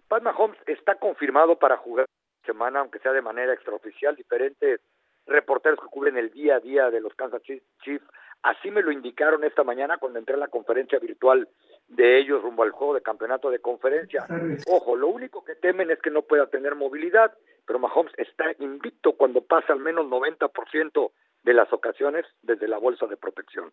Pat 0.07 0.23
Mahomes 0.23 0.57
está 0.67 0.95
confirmado 0.95 1.57
para 1.57 1.77
jugar 1.77 2.05
semana, 2.45 2.79
aunque 2.79 2.99
sea 2.99 3.11
de 3.11 3.21
manera 3.21 3.53
extraoficial. 3.53 4.15
Diferentes 4.15 4.79
reporteros 5.25 5.79
que 5.79 5.87
cubren 5.87 6.17
el 6.17 6.31
día 6.31 6.55
a 6.55 6.59
día 6.59 6.89
de 6.89 7.01
los 7.01 7.13
Kansas 7.15 7.41
Chiefs 7.43 8.07
Así 8.43 8.71
me 8.71 8.81
lo 8.81 8.91
indicaron 8.91 9.43
esta 9.43 9.63
mañana 9.63 9.97
cuando 9.97 10.19
entré 10.19 10.35
a 10.35 10.39
la 10.39 10.47
conferencia 10.47 10.99
virtual 10.99 11.49
de 11.87 12.19
ellos 12.19 12.41
rumbo 12.41 12.63
al 12.63 12.71
juego 12.71 12.93
de 12.93 13.01
campeonato 13.01 13.49
de 13.49 13.59
conferencia. 13.59 14.25
Ojo, 14.67 14.95
lo 14.95 15.07
único 15.07 15.43
que 15.43 15.55
temen 15.55 15.89
es 15.91 15.99
que 16.01 16.11
no 16.11 16.21
pueda 16.21 16.47
tener 16.47 16.75
movilidad, 16.75 17.33
pero 17.65 17.79
Mahomes 17.79 18.13
está 18.17 18.45
invicto 18.59 19.13
cuando 19.13 19.41
pasa 19.41 19.73
al 19.73 19.79
menos 19.79 20.05
90% 20.05 21.11
de 21.43 21.53
las 21.53 21.71
ocasiones 21.73 22.25
desde 22.41 22.67
la 22.67 22.77
bolsa 22.77 23.07
de 23.07 23.17
protección. 23.17 23.71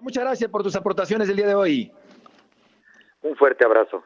Muchas 0.00 0.24
gracias 0.24 0.50
por 0.50 0.62
tus 0.62 0.76
aportaciones 0.76 1.28
del 1.28 1.36
día 1.36 1.46
de 1.46 1.54
hoy. 1.54 1.92
Un 3.22 3.36
fuerte 3.36 3.64
abrazo. 3.64 4.04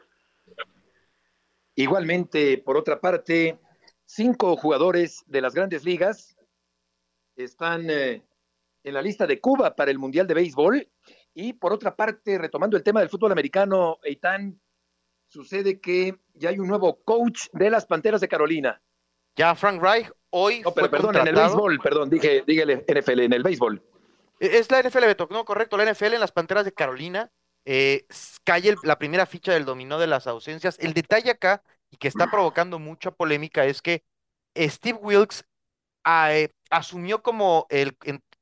Igualmente, 1.74 2.58
por 2.58 2.76
otra 2.76 3.00
parte, 3.00 3.58
cinco 4.04 4.56
jugadores 4.56 5.24
de 5.26 5.40
las 5.40 5.54
grandes 5.54 5.84
ligas 5.84 6.36
están 7.36 7.88
eh, 7.88 8.22
en 8.84 8.94
la 8.94 9.02
lista 9.02 9.26
de 9.26 9.40
Cuba 9.40 9.74
para 9.74 9.90
el 9.90 9.98
Mundial 9.98 10.26
de 10.26 10.34
Béisbol. 10.34 10.88
Y 11.34 11.54
por 11.54 11.72
otra 11.72 11.96
parte, 11.96 12.36
retomando 12.38 12.76
el 12.76 12.82
tema 12.82 13.00
del 13.00 13.08
fútbol 13.08 13.32
americano, 13.32 13.98
Eitan, 14.02 14.60
sucede 15.28 15.80
que 15.80 16.18
ya 16.34 16.50
hay 16.50 16.58
un 16.58 16.68
nuevo 16.68 17.02
coach 17.02 17.46
de 17.52 17.70
las 17.70 17.86
Panteras 17.86 18.20
de 18.20 18.28
Carolina. 18.28 18.82
Ya 19.34 19.54
Frank 19.54 19.82
Reich 19.82 20.10
hoy. 20.28 20.60
No, 20.60 20.72
pero 20.72 20.90
perdón, 20.90 21.16
en 21.16 21.28
el 21.28 21.34
béisbol, 21.34 21.78
perdón, 21.78 22.10
dije, 22.10 22.44
dígale 22.46 22.84
NFL, 22.86 23.20
en 23.20 23.32
el 23.32 23.42
béisbol. 23.42 23.82
Es 24.38 24.70
la 24.70 24.82
NFL, 24.82 25.06
Beto, 25.06 25.28
no, 25.30 25.44
correcto, 25.44 25.76
la 25.76 25.90
NFL 25.90 26.14
en 26.14 26.20
las 26.20 26.32
Panteras 26.32 26.64
de 26.64 26.72
Carolina. 26.72 27.30
Eh, 27.64 28.06
cae 28.44 28.74
la 28.82 28.98
primera 28.98 29.26
ficha 29.26 29.52
del 29.52 29.64
dominó 29.64 29.98
de 29.98 30.06
las 30.06 30.26
ausencias. 30.26 30.78
El 30.80 30.94
detalle 30.94 31.30
acá, 31.30 31.62
y 31.90 31.96
que 31.96 32.08
está 32.08 32.30
provocando 32.30 32.78
mucha 32.78 33.10
polémica, 33.10 33.64
es 33.64 33.82
que 33.82 34.04
Steve 34.56 34.98
Wilkes 35.00 35.44
eh, 36.06 36.50
asumió 36.70 37.22
como 37.22 37.66
el, 37.70 37.96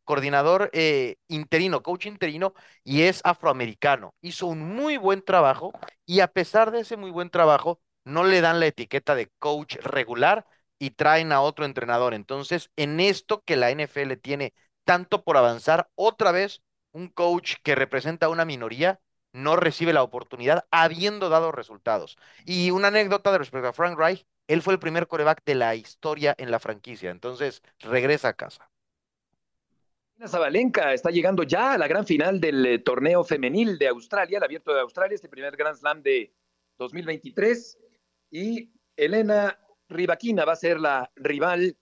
coordinador 0.05 0.71
eh, 0.73 1.17
interino, 1.29 1.83
coach 1.83 2.07
interino, 2.07 2.55
y 2.83 3.03
es 3.03 3.21
afroamericano. 3.25 4.15
Hizo 4.23 4.47
un 4.47 4.75
muy 4.75 4.97
buen 4.97 5.23
trabajo 5.23 5.73
y 6.07 6.21
a 6.21 6.29
pesar 6.29 6.73
de 6.73 6.81
ese 6.81 6.97
muy 6.97 7.11
buen 7.11 7.31
trabajo, 7.31 7.81
no 8.05 8.25
le 8.25 8.41
dan 8.41 8.59
la 8.61 8.67
etiqueta 8.67 9.15
de 9.15 9.31
coach 9.39 9.77
regular 9.77 10.47
y 10.81 10.91
traen 10.91 11.31
a 11.33 11.43
otro 11.43 11.65
entrenador. 11.65 12.15
Entonces, 12.15 12.71
en 12.77 12.99
esto 12.99 13.43
que 13.47 13.57
la 13.57 13.71
NFL 13.71 14.15
tiene 14.21 14.55
tanto 14.85 15.23
por 15.23 15.37
avanzar, 15.37 15.89
otra 15.95 16.33
vez 16.33 16.63
un 16.93 17.09
coach 17.09 17.57
que 17.63 17.77
representa 17.77 18.27
a 18.27 18.31
una 18.31 18.45
minoría 18.45 18.99
no 19.33 19.57
recibe 19.57 19.93
la 19.93 20.03
oportunidad 20.03 20.67
habiendo 20.71 21.29
dado 21.29 21.53
resultados. 21.53 22.19
Y 22.45 22.71
una 22.71 22.89
anécdota 22.89 23.33
de 23.33 23.39
respecto 23.39 23.69
a 23.69 23.73
Frank 23.73 23.99
Reich, 23.99 24.27
él 24.49 24.63
fue 24.63 24.75
el 24.75 24.81
primer 24.81 25.07
coreback 25.07 25.45
de 25.45 25.55
la 25.55 25.75
historia 25.75 26.35
en 26.39 26.51
la 26.51 26.59
franquicia, 26.59 27.11
entonces 27.11 27.63
regresa 27.81 28.29
a 28.29 28.35
casa. 28.35 28.71
Zabalenka 30.27 30.93
está 30.93 31.11
llegando 31.11 31.45
ya 31.45 31.73
a 31.73 31.79
la 31.79 31.89
gran 31.89 32.07
final 32.07 32.41
del 32.41 32.67
eh, 32.67 32.79
torneo 32.81 33.25
femenil 33.25 33.79
de 33.79 33.89
Australia, 33.89 34.39
el 34.39 34.45
abierto 34.45 34.75
de 34.75 34.81
Australia, 34.81 35.15
este 35.15 35.29
primer 35.29 35.57
Grand 35.57 35.77
Slam 35.77 36.03
de 36.03 36.35
2023. 36.79 37.79
Y 38.31 38.71
Elena 38.97 39.59
Rivaquina 39.89 40.45
va 40.45 40.53
a 40.53 40.57
ser 40.57 40.79
la 40.79 41.11
rival 41.17 41.77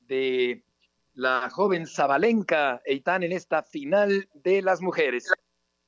de 0.00 0.64
la 1.12 1.48
joven 1.50 1.86
Zabalenka 1.86 2.82
Eitan 2.84 3.22
en 3.22 3.32
esta 3.32 3.62
final 3.62 4.28
de 4.34 4.62
las 4.62 4.80
mujeres. 4.80 5.30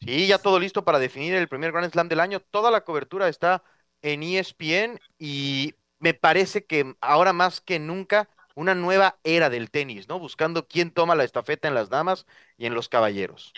Sí, 0.01 0.27
ya 0.27 0.39
todo 0.39 0.59
listo 0.59 0.85
para 0.85 0.99
definir 0.99 1.35
el 1.35 1.49
primer 1.49 1.73
Grand 1.73 1.91
Slam 1.91 2.09
del 2.09 2.21
año. 2.21 2.41
Toda 2.41 2.71
la 2.71 2.83
cobertura 2.83 3.29
está 3.29 3.63
en 4.03 4.23
ESPN 4.23 5.01
y 5.19 5.75
me 5.99 6.15
parece 6.15 6.65
que 6.65 6.95
ahora 7.01 7.33
más 7.33 7.61
que 7.61 7.79
nunca 7.79 8.29
una 8.55 8.75
nueva 8.75 9.19
era 9.25 9.51
del 9.51 9.71
tenis, 9.71 10.09
¿no? 10.09 10.19
Buscando 10.19 10.67
quién 10.67 10.91
toma 10.91 11.15
la 11.15 11.25
estafeta 11.25 11.69
en 11.69 11.75
las 11.75 11.89
damas 11.89 12.27
y 12.57 12.67
en 12.67 12.75
los 12.75 12.89
caballeros. 12.89 13.53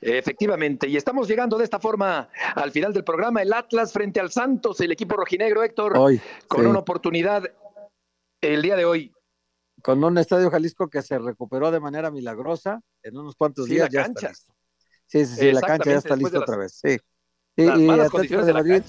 Efectivamente, 0.00 0.86
y 0.88 0.96
estamos 0.96 1.26
llegando 1.28 1.58
de 1.58 1.64
esta 1.64 1.78
forma 1.78 2.28
al 2.54 2.70
final 2.70 2.92
del 2.92 3.04
programa. 3.04 3.42
El 3.42 3.52
Atlas 3.52 3.92
frente 3.92 4.20
al 4.20 4.30
Santos, 4.30 4.80
el 4.80 4.92
equipo 4.92 5.16
rojinegro, 5.16 5.62
Héctor, 5.62 5.94
con 6.46 6.66
una 6.66 6.78
oportunidad 6.78 7.50
el 8.40 8.62
día 8.62 8.76
de 8.76 8.84
hoy. 8.84 9.12
Con 9.82 10.04
un 10.04 10.18
estadio 10.18 10.50
Jalisco 10.50 10.88
que 10.88 11.02
se 11.02 11.18
recuperó 11.18 11.70
de 11.70 11.80
manera 11.80 12.10
milagrosa 12.10 12.80
en 13.02 13.16
unos 13.16 13.34
cuantos 13.34 13.66
días. 13.66 13.88
ya 13.90 14.02
Está 14.02 14.28
listo. 14.28 14.52
Sí, 15.12 15.26
sí, 15.26 15.36
sí, 15.36 15.52
la 15.52 15.60
cancha 15.60 15.90
ya 15.90 15.98
está 15.98 16.16
lista 16.16 16.38
otra 16.38 16.56
vez. 16.56 16.80
Sí. 16.82 16.98
Y, 17.56 17.68
Atlético 17.68 18.46
de, 18.46 18.54
Madrid, 18.54 18.82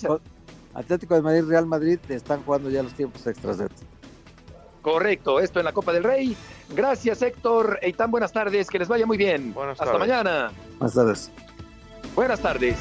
Atlético 0.73 1.15
de 1.15 1.21
Madrid, 1.21 1.43
Real 1.45 1.65
Madrid 1.65 1.99
están 2.07 2.41
jugando 2.43 2.69
ya 2.69 2.81
los 2.81 2.93
tiempos 2.93 3.27
extras 3.27 3.57
de 3.57 3.65
esto. 3.65 3.81
Correcto, 4.81 5.41
esto 5.41 5.59
en 5.59 5.65
la 5.65 5.73
Copa 5.73 5.91
del 5.91 6.05
Rey. 6.05 6.37
Gracias, 6.69 7.21
Héctor. 7.21 7.77
Eitan, 7.81 8.09
buenas 8.09 8.31
tardes. 8.31 8.69
Que 8.69 8.79
les 8.79 8.87
vaya 8.87 9.05
muy 9.05 9.17
bien. 9.17 9.53
Buenas 9.53 9.81
Hasta 9.81 9.97
mañana. 9.97 10.49
Buenas 10.79 10.95
tardes. 10.95 11.31
Buenas 12.15 12.39
tardes. 12.39 12.77